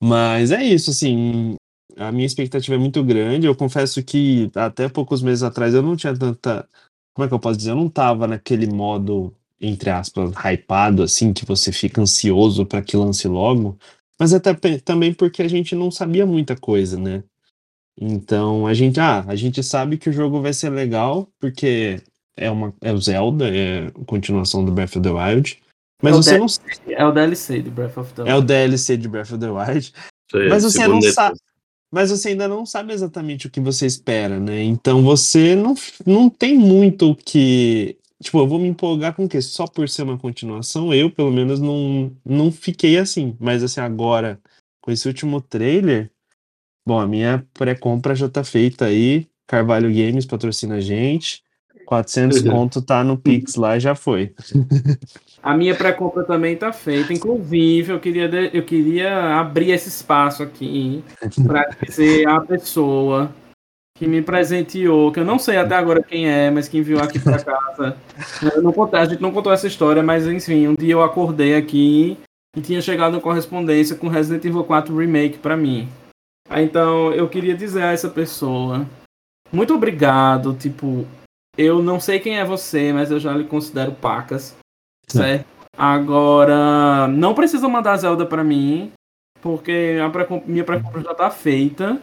Mas 0.00 0.50
é 0.50 0.62
isso, 0.62 0.90
assim, 0.90 1.56
a 1.98 2.12
minha 2.12 2.26
expectativa 2.26 2.76
é 2.76 2.78
muito 2.78 3.02
grande. 3.04 3.46
Eu 3.46 3.54
confesso 3.54 4.02
que 4.02 4.50
até 4.54 4.88
poucos 4.88 5.22
meses 5.22 5.42
atrás 5.42 5.74
eu 5.74 5.82
não 5.82 5.96
tinha 5.96 6.16
tanta. 6.16 6.68
Como 7.14 7.24
é 7.24 7.28
que 7.28 7.34
eu 7.34 7.40
posso 7.40 7.58
dizer? 7.58 7.72
Eu 7.72 7.76
não 7.76 7.88
tava 7.88 8.26
naquele 8.26 8.66
modo 8.66 9.34
entre 9.60 9.90
aspas, 9.90 10.32
hypado, 10.36 11.02
assim, 11.02 11.32
que 11.32 11.44
você 11.44 11.72
fica 11.72 12.00
ansioso 12.00 12.64
para 12.64 12.82
que 12.82 12.96
lance 12.96 13.26
logo, 13.26 13.76
mas 14.18 14.32
até 14.32 14.54
também 14.78 15.12
porque 15.12 15.42
a 15.42 15.48
gente 15.48 15.74
não 15.74 15.90
sabia 15.90 16.24
muita 16.24 16.56
coisa, 16.56 16.98
né? 16.98 17.22
Então 18.00 18.66
a 18.66 18.74
gente, 18.74 19.00
ah, 19.00 19.24
a 19.26 19.34
gente 19.34 19.62
sabe 19.62 19.98
que 19.98 20.08
o 20.08 20.12
jogo 20.12 20.40
vai 20.40 20.52
ser 20.52 20.70
legal, 20.70 21.28
porque 21.40 22.00
é, 22.36 22.50
uma, 22.50 22.72
é 22.80 22.92
o 22.92 23.00
Zelda, 23.00 23.48
é 23.48 23.88
a 23.88 24.04
continuação 24.04 24.64
do 24.64 24.70
Breath 24.70 24.96
of 24.96 25.00
the 25.00 25.10
Wild. 25.10 25.58
Mas 26.00 26.14
é 26.14 26.16
você 26.16 26.38
DLC, 26.38 26.60
não. 26.86 26.96
É 26.96 27.04
o 27.04 27.12
DLC 27.12 27.62
de 27.62 27.70
Breath 27.70 27.96
of 27.96 28.12
the 28.12 28.22
Wild. 28.22 28.32
É 28.32 28.36
o 28.36 28.42
DLC 28.42 28.96
de 28.96 29.08
Breath 29.08 29.32
of 29.32 29.38
the 29.38 29.50
Wild. 29.50 29.92
mas 30.48 30.62
você 30.62 30.86
não 30.86 31.02
sabe. 31.02 31.38
Mas 31.90 32.10
você 32.10 32.28
ainda 32.30 32.46
não 32.46 32.66
sabe 32.66 32.92
exatamente 32.92 33.46
o 33.46 33.50
que 33.50 33.60
você 33.60 33.86
espera, 33.86 34.38
né? 34.38 34.62
Então 34.62 35.02
você 35.02 35.54
não, 35.54 35.74
não 36.06 36.28
tem 36.28 36.58
muito 36.58 37.10
o 37.10 37.16
que. 37.16 37.96
Tipo, 38.22 38.40
eu 38.40 38.48
vou 38.48 38.58
me 38.58 38.68
empolgar 38.68 39.14
com 39.14 39.24
o 39.24 39.28
quê? 39.28 39.40
Só 39.40 39.66
por 39.66 39.88
ser 39.88 40.02
uma 40.02 40.18
continuação? 40.18 40.92
Eu, 40.92 41.10
pelo 41.10 41.30
menos, 41.30 41.60
não, 41.60 42.12
não 42.24 42.52
fiquei 42.52 42.98
assim. 42.98 43.36
Mas 43.40 43.62
assim, 43.62 43.80
agora, 43.80 44.40
com 44.82 44.90
esse 44.90 45.06
último 45.08 45.40
trailer. 45.40 46.10
Bom, 46.86 46.98
a 46.98 47.06
minha 47.06 47.46
pré-compra 47.54 48.14
já 48.14 48.28
tá 48.28 48.42
feita 48.42 48.86
aí. 48.86 49.26
Carvalho 49.46 49.88
Games 49.88 50.26
patrocina 50.26 50.76
a 50.76 50.80
gente. 50.80 51.42
400 51.88 52.42
uhum. 52.42 52.50
conto 52.50 52.82
tá 52.82 53.02
no 53.02 53.16
Pix 53.16 53.54
lá 53.54 53.78
e 53.78 53.80
já 53.80 53.94
foi. 53.94 54.34
A 55.42 55.56
minha 55.56 55.74
pré-compra 55.74 56.22
também 56.22 56.54
tá 56.54 56.70
feita. 56.70 57.14
Inclusive, 57.14 57.92
eu 57.92 57.98
queria, 57.98 58.28
eu 58.52 58.62
queria 58.62 59.38
abrir 59.38 59.70
esse 59.70 59.88
espaço 59.88 60.42
aqui 60.42 61.02
para 61.46 61.66
dizer 61.82 62.28
a 62.28 62.40
pessoa 62.40 63.30
que 63.96 64.06
me 64.06 64.20
presenteou, 64.20 65.10
que 65.10 65.20
eu 65.20 65.24
não 65.24 65.38
sei 65.38 65.56
até 65.56 65.76
agora 65.76 66.02
quem 66.02 66.28
é, 66.28 66.50
mas 66.50 66.68
que 66.68 66.76
enviou 66.76 67.00
aqui 67.00 67.18
para 67.18 67.42
casa. 67.42 67.96
Não 68.62 68.72
contei, 68.72 69.00
a 69.00 69.04
gente 69.06 69.20
não 69.20 69.32
contou 69.32 69.52
essa 69.52 69.66
história, 69.66 70.02
mas 70.02 70.26
enfim, 70.26 70.68
um 70.68 70.74
dia 70.74 70.92
eu 70.92 71.02
acordei 71.02 71.56
aqui 71.56 72.16
e 72.56 72.60
tinha 72.60 72.80
chegado 72.80 73.14
uma 73.14 73.20
correspondência 73.20 73.96
com 73.96 74.06
Resident 74.08 74.44
Evil 74.44 74.62
4 74.62 74.96
Remake 74.96 75.38
para 75.38 75.56
mim. 75.56 75.88
Então, 76.50 77.12
eu 77.12 77.28
queria 77.28 77.56
dizer 77.56 77.82
a 77.82 77.92
essa 77.92 78.08
pessoa 78.08 78.86
muito 79.50 79.74
obrigado, 79.74 80.54
tipo, 80.54 81.06
eu 81.58 81.82
não 81.82 81.98
sei 81.98 82.20
quem 82.20 82.38
é 82.38 82.44
você, 82.44 82.92
mas 82.92 83.10
eu 83.10 83.18
já 83.18 83.34
lhe 83.34 83.42
considero 83.42 83.90
pacas. 83.90 84.56
Certo? 85.08 85.44
Agora, 85.76 87.08
não 87.08 87.34
precisa 87.34 87.68
mandar 87.68 87.96
Zelda 87.96 88.24
para 88.24 88.44
mim, 88.44 88.92
porque 89.40 89.96
minha 90.46 90.64
pré-compra 90.64 91.02
já 91.02 91.14
tá 91.14 91.30
feita. 91.30 92.00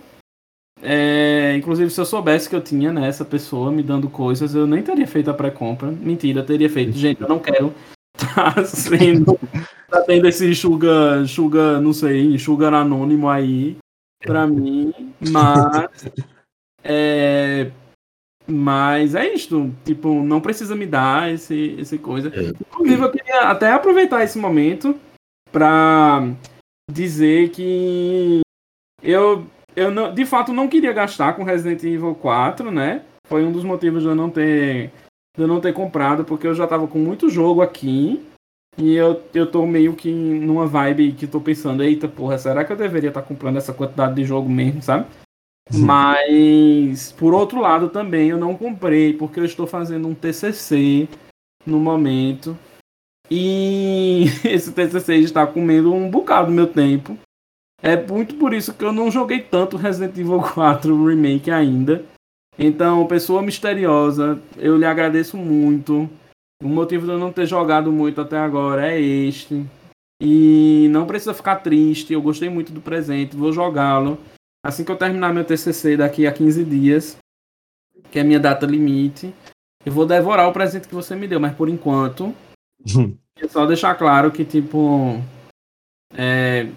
É, 0.82 1.56
inclusive, 1.56 1.90
se 1.90 2.02
eu 2.02 2.06
soubesse 2.06 2.50
que 2.50 2.56
eu 2.56 2.62
tinha 2.62 2.92
né, 2.92 3.08
essa 3.08 3.24
pessoa 3.24 3.72
me 3.72 3.82
dando 3.82 4.10
coisas, 4.10 4.54
eu 4.54 4.68
nem 4.68 4.84
teria 4.84 5.08
feito 5.08 5.32
a 5.32 5.34
pré-compra. 5.34 5.90
Mentira, 5.90 6.44
teria 6.44 6.70
feito. 6.70 6.92
Gente, 6.92 7.22
eu 7.22 7.30
não 7.30 7.40
quero 7.40 7.74
tá 8.18 8.66
sendo. 8.66 9.40
tá 9.90 10.02
tendo 10.02 10.28
esse 10.28 10.54
sugar, 10.54 11.26
sugar, 11.28 11.82
não 11.82 11.94
sei, 11.94 12.38
sugar 12.38 12.74
anônimo 12.74 13.30
aí 13.30 13.78
pra 14.20 14.46
mim, 14.46 14.94
mas. 15.22 16.12
É, 16.88 17.72
mas 18.48 19.16
é 19.16 19.34
isto, 19.34 19.74
tipo, 19.84 20.14
não 20.24 20.40
precisa 20.40 20.76
me 20.76 20.86
dar 20.86 21.34
esse, 21.34 21.76
esse 21.80 21.98
coisa. 21.98 22.30
É. 22.30 22.50
Inclusive, 22.50 23.02
eu 23.02 23.12
queria 23.12 23.42
até 23.50 23.72
aproveitar 23.72 24.24
esse 24.24 24.38
momento 24.38 24.96
para 25.52 26.30
dizer 26.92 27.50
que 27.50 28.42
eu, 29.02 29.46
eu 29.76 29.90
não, 29.90 30.14
de 30.14 30.26
fato 30.26 30.54
não 30.54 30.68
queria 30.68 30.94
gastar 30.94 31.34
com 31.34 31.44
Resident 31.44 31.84
Evil 31.84 32.16
4, 32.16 32.72
né? 32.72 33.04
Foi 33.28 33.44
um 33.44 33.52
dos 33.52 33.64
motivos 33.64 34.04
de 34.04 34.10
eu 34.10 34.16
não 34.16 34.30
ter, 34.30 34.92
de 35.36 35.44
eu 35.44 35.48
não 35.48 35.60
ter 35.60 35.74
comprado, 35.74 36.24
porque 36.24 36.46
eu 36.46 36.54
já 36.54 36.68
tava 36.68 36.88
com 36.88 37.00
muito 37.00 37.30
jogo 37.30 37.62
aqui. 37.62 38.24
E 38.78 38.94
eu, 38.94 39.24
eu 39.34 39.50
tô 39.50 39.66
meio 39.66 39.96
que 39.96 40.12
numa 40.12 40.68
vibe 40.68 41.14
que 41.14 41.26
tô 41.26 41.40
pensando, 41.40 41.82
eita 41.82 42.10
porra, 42.10 42.38
será 42.38 42.66
que 42.66 42.74
eu 42.74 42.78
deveria 42.78 43.08
estar 43.08 43.22
tá 43.22 43.28
comprando 43.28 43.56
essa 43.56 43.74
quantidade 43.74 44.16
de 44.16 44.26
jogo 44.26 44.50
mesmo, 44.50 44.82
sabe? 44.82 45.06
Mas, 45.74 47.12
por 47.14 47.34
outro 47.34 47.60
lado, 47.60 47.90
também 47.90 48.30
eu 48.30 48.38
não 48.38 48.56
comprei, 48.56 49.14
porque 49.14 49.40
eu 49.40 49.46
estou 49.46 49.66
fazendo 49.66 50.08
um 50.08 50.14
TCC 50.14 51.08
no 51.66 51.80
momento. 51.80 52.58
E 53.30 54.26
esse 54.46 54.72
TCC 54.72 55.16
está 55.18 55.46
comendo 55.48 55.94
um 55.94 56.10
bocado 56.10 56.48
do 56.48 56.54
meu 56.54 56.68
tempo. 56.68 57.18
É 57.82 57.96
muito 57.96 58.36
por 58.36 58.54
isso 58.54 58.74
que 58.74 58.84
eu 58.84 58.92
não 58.92 59.12
joguei 59.12 59.42
tanto 59.42 59.78
Resident 59.78 60.18
Evil 60.18 60.42
4 60.42 61.06
Remake 61.06 61.52
ainda. 61.52 62.06
Então, 62.58 63.06
pessoa 63.06 63.42
misteriosa, 63.42 64.42
eu 64.58 64.78
lhe 64.78 64.86
agradeço 64.86 65.38
muito. 65.38 66.10
O 66.64 66.68
motivo 66.68 67.06
de 67.06 67.12
eu 67.12 67.20
não 67.20 67.34
ter 67.34 67.46
jogado 67.46 67.92
muito 67.92 68.22
até 68.22 68.38
agora 68.38 68.92
é 68.92 69.00
este. 69.00 69.66
E 70.22 70.88
não 70.92 71.06
precisa 71.06 71.34
ficar 71.34 71.58
triste, 71.58 72.14
eu 72.14 72.22
gostei 72.22 72.50
muito 72.50 72.72
do 72.72 72.80
presente, 72.80 73.36
vou 73.36 73.52
jogá-lo. 73.52 74.18
Assim 74.66 74.84
que 74.84 74.92
eu 74.92 74.98
terminar 74.98 75.32
meu 75.32 75.46
TCC 75.46 75.96
daqui 75.96 76.26
a 76.26 76.34
15 76.34 76.66
dias, 76.66 77.18
que 78.10 78.18
é 78.18 78.24
a 78.24 78.26
minha 78.26 78.40
data 78.40 78.66
limite, 78.66 79.32
eu 79.86 79.92
vou 79.92 80.08
devorar 80.08 80.50
o 80.50 80.54
presente 80.54 80.88
que 80.88 80.96
você 80.96 81.16
me 81.16 81.28
deu, 81.28 81.40
mas 81.40 81.56
por 81.56 81.70
enquanto, 81.70 82.34
é 83.38 83.48
só 83.48 83.68
deixar 83.68 83.94
claro 83.94 84.32
que, 84.32 84.44
tipo, 84.44 85.22
é, 86.18 86.68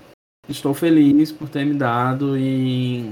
estou 0.46 0.74
feliz 0.74 1.32
por 1.32 1.48
ter 1.48 1.64
me 1.64 1.72
dado 1.72 2.36
e. 2.36 3.10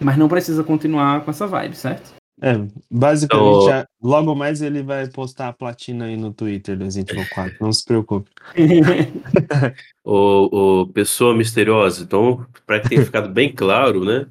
Mas 0.00 0.18
não 0.18 0.28
precisa 0.28 0.64
continuar 0.64 1.24
com 1.24 1.30
essa 1.30 1.46
vibe, 1.46 1.76
certo? 1.76 2.15
É, 2.40 2.52
basicamente, 2.90 3.46
oh. 3.46 3.66
já, 3.66 3.88
logo 4.02 4.34
mais 4.34 4.60
ele 4.60 4.82
vai 4.82 5.08
postar 5.08 5.48
a 5.48 5.52
platina 5.54 6.04
aí 6.04 6.18
no 6.18 6.34
Twitter 6.34 6.76
do 6.76 6.84
Resident 6.84 7.10
Evil 7.10 7.26
4, 7.34 7.56
não 7.60 7.72
se 7.72 7.84
preocupe. 7.84 8.30
o, 10.04 10.82
o 10.82 10.86
Pessoa 10.88 11.34
Misteriosa, 11.34 12.02
então, 12.02 12.46
para 12.66 12.80
que 12.80 12.90
tenha 12.90 13.04
ficado 13.04 13.30
bem 13.30 13.50
claro, 13.50 14.04
né? 14.04 14.26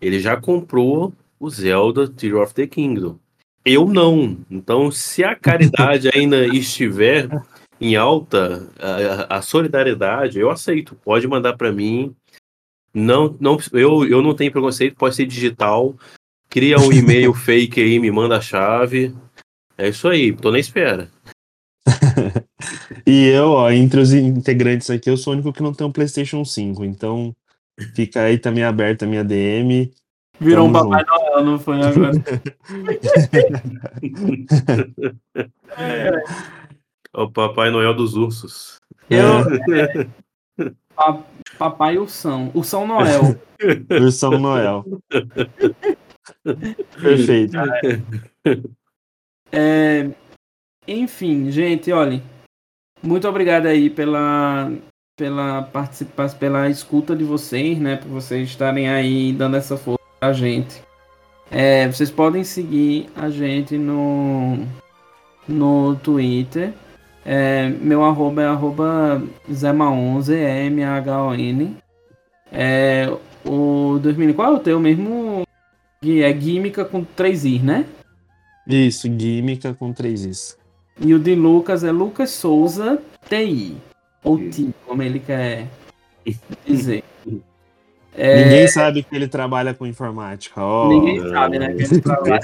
Ele 0.00 0.18
já 0.18 0.36
comprou 0.36 1.12
o 1.38 1.48
Zelda 1.48 2.08
Tear 2.08 2.42
of 2.42 2.52
the 2.52 2.66
Kingdom. 2.66 3.16
Eu 3.64 3.86
não. 3.86 4.38
Então, 4.50 4.90
se 4.90 5.22
a 5.24 5.34
caridade 5.34 6.08
ainda 6.12 6.46
estiver 6.46 7.28
em 7.80 7.96
alta, 7.96 8.68
a, 9.28 9.36
a 9.36 9.42
solidariedade, 9.42 10.38
eu 10.38 10.50
aceito. 10.50 10.96
Pode 10.96 11.26
mandar 11.28 11.56
para 11.56 11.72
mim. 11.72 12.14
Não, 12.92 13.36
não, 13.38 13.58
eu, 13.72 14.06
eu 14.06 14.22
não 14.22 14.34
tenho 14.34 14.50
preconceito, 14.50 14.96
pode 14.96 15.14
ser 15.14 15.26
digital 15.26 15.94
cria 16.56 16.78
um 16.78 16.90
e-mail 16.90 17.34
fake 17.34 17.78
aí, 17.82 17.98
me 17.98 18.10
manda 18.10 18.38
a 18.38 18.40
chave. 18.40 19.14
É 19.76 19.90
isso 19.90 20.08
aí, 20.08 20.34
tô 20.34 20.50
na 20.50 20.58
espera. 20.58 21.10
e 23.06 23.26
eu, 23.26 23.50
ó, 23.50 23.70
entre 23.70 24.00
os 24.00 24.14
integrantes 24.14 24.88
aqui, 24.88 25.10
eu 25.10 25.18
sou 25.18 25.34
o 25.34 25.36
único 25.36 25.52
que 25.52 25.62
não 25.62 25.74
tem 25.74 25.86
um 25.86 25.92
PlayStation 25.92 26.42
5, 26.46 26.82
então 26.82 27.36
fica 27.94 28.22
aí 28.22 28.38
também 28.38 28.64
aberta 28.64 29.04
a 29.04 29.08
minha 29.08 29.22
DM. 29.22 29.92
Virou 30.40 30.68
um 30.68 30.72
Papai 30.72 31.00
junto. 31.00 31.10
Noel, 31.10 31.44
não 31.44 31.58
foi 31.58 31.82
agora? 31.82 32.12
é. 35.76 36.10
O 37.18 37.30
Papai 37.30 37.70
Noel 37.70 37.94
dos 37.94 38.14
ursos. 38.14 38.76
Eu, 39.08 39.40
é, 39.74 40.06
papai 41.58 41.96
Ursão. 41.96 42.50
Ursão 42.54 42.86
Noel. 42.86 43.40
Ursão 43.90 44.38
Noel. 44.38 44.84
Perfeito. 47.00 47.56
É, 49.52 50.10
enfim, 50.86 51.50
gente, 51.50 51.92
olhem. 51.92 52.22
Muito 53.02 53.28
obrigado 53.28 53.66
aí 53.66 53.90
pela, 53.90 54.72
pela 55.16 55.62
participação, 55.62 56.38
pela 56.38 56.68
escuta 56.68 57.14
de 57.14 57.24
vocês, 57.24 57.78
né? 57.78 57.96
Por 57.96 58.08
vocês 58.08 58.48
estarem 58.48 58.88
aí 58.88 59.32
dando 59.32 59.56
essa 59.56 59.76
força 59.76 60.02
pra 60.18 60.32
gente. 60.32 60.82
É, 61.50 61.86
vocês 61.86 62.10
podem 62.10 62.42
seguir 62.42 63.08
a 63.14 63.30
gente 63.30 63.78
no, 63.78 64.58
no 65.46 65.96
Twitter. 65.96 66.72
É, 67.24 67.68
meu 67.68 68.04
arroba 68.04 68.42
é 68.42 68.46
arroba 68.46 69.22
Zema11, 69.50 70.32
E-M-H-O-N. 70.32 71.76
É, 72.52 73.08
o 73.44 73.98
2000, 74.02 74.34
qual 74.34 74.52
é 74.52 74.56
o 74.56 74.60
teu 74.60 74.80
mesmo 74.80 75.45
é 76.22 76.32
Gímica 76.38 76.84
com 76.84 77.04
três 77.04 77.44
i, 77.44 77.58
né? 77.58 77.84
Isso, 78.66 79.06
Gímica 79.06 79.74
com 79.74 79.92
três 79.92 80.24
is. 80.24 80.58
E 81.00 81.14
o 81.14 81.18
de 81.18 81.34
Lucas 81.34 81.84
é 81.84 81.92
Lucas 81.92 82.30
Souza 82.30 82.98
TI. 83.28 83.76
Ou 84.24 84.38
TI, 84.48 84.74
como 84.86 85.02
ele 85.02 85.20
quer 85.20 85.66
dizer. 86.66 87.04
É... 88.16 88.44
Ninguém 88.44 88.68
sabe 88.68 89.02
que 89.02 89.14
ele 89.14 89.28
trabalha 89.28 89.74
com 89.74 89.86
informática. 89.86 90.64
Oh, 90.64 90.88
Ninguém 90.88 91.20
sabe, 91.28 91.58
né? 91.58 91.74
Que 91.74 91.82
ele 91.82 92.00
trabalha. 92.00 92.40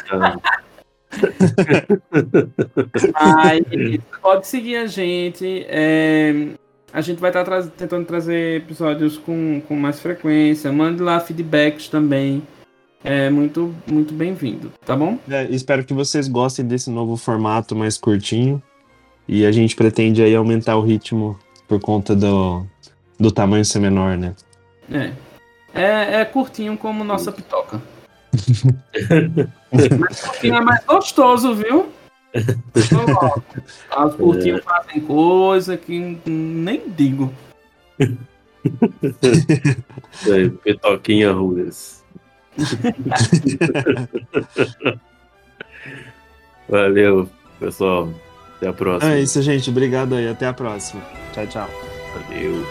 Mas 3.15 4.01
pode 4.21 4.47
seguir 4.47 4.77
a 4.77 4.87
gente. 4.87 5.65
É... 5.69 6.49
A 6.93 7.01
gente 7.01 7.19
vai 7.21 7.31
estar 7.31 7.43
tra 7.43 7.63
tentando 7.63 8.05
trazer 8.05 8.59
episódios 8.59 9.17
com, 9.17 9.63
com 9.67 9.75
mais 9.75 9.99
frequência. 9.99 10.71
Mande 10.71 11.03
lá 11.03 11.19
feedbacks 11.19 11.89
também 11.89 12.43
é 13.05 13.29
muito, 13.31 13.75
muito 13.87 14.15
bem-vindo, 14.15 14.73
tá 14.85 14.95
bom? 14.95 15.19
É, 15.29 15.45
espero 15.51 15.85
que 15.85 15.93
vocês 15.93 16.29
gostem 16.29 16.65
desse 16.65 16.91
novo 16.91 17.17
formato 17.17 17.75
mais 17.75 17.99
curtinho. 17.99 18.63
E 19.27 19.47
a 19.47 19.53
gente 19.53 19.77
pretende 19.77 20.23
aí 20.23 20.35
aumentar 20.35 20.77
o 20.77 20.83
ritmo 20.83 21.39
por 21.69 21.81
conta 21.81 22.15
do, 22.15 22.67
do 23.19 23.31
tamanho 23.31 23.65
ser 23.65 23.79
menor, 23.79 24.17
né? 24.17 24.35
É. 24.91 25.13
É, 25.75 26.21
é 26.21 26.25
curtinho 26.25 26.77
como 26.77 27.03
nossa 27.03 27.33
pitoca. 27.33 27.81
Mas 29.99 30.21
curtinho 30.21 30.57
é 30.57 30.61
mais 30.61 30.85
gostoso, 30.85 31.55
viu? 31.55 31.89
As 33.91 34.15
curtinhas 34.15 34.59
é. 34.59 34.63
fazem 34.63 35.01
coisa 35.01 35.77
que 35.77 36.19
nem 36.27 36.89
digo. 36.89 37.33
É, 38.65 40.49
pitoquinha. 40.63 41.35
Valeu, 46.69 47.29
pessoal. 47.59 48.13
Até 48.57 48.69
a 48.69 48.73
próxima. 48.73 49.13
É 49.13 49.21
isso, 49.21 49.43
gente. 49.43 49.71
Obrigado 49.71 50.15
aí. 50.15 50.29
Até 50.29 50.47
a 50.47 50.53
próxima. 50.53 51.03
Tchau, 51.33 51.47
tchau. 51.47 51.69
Valeu. 52.15 52.65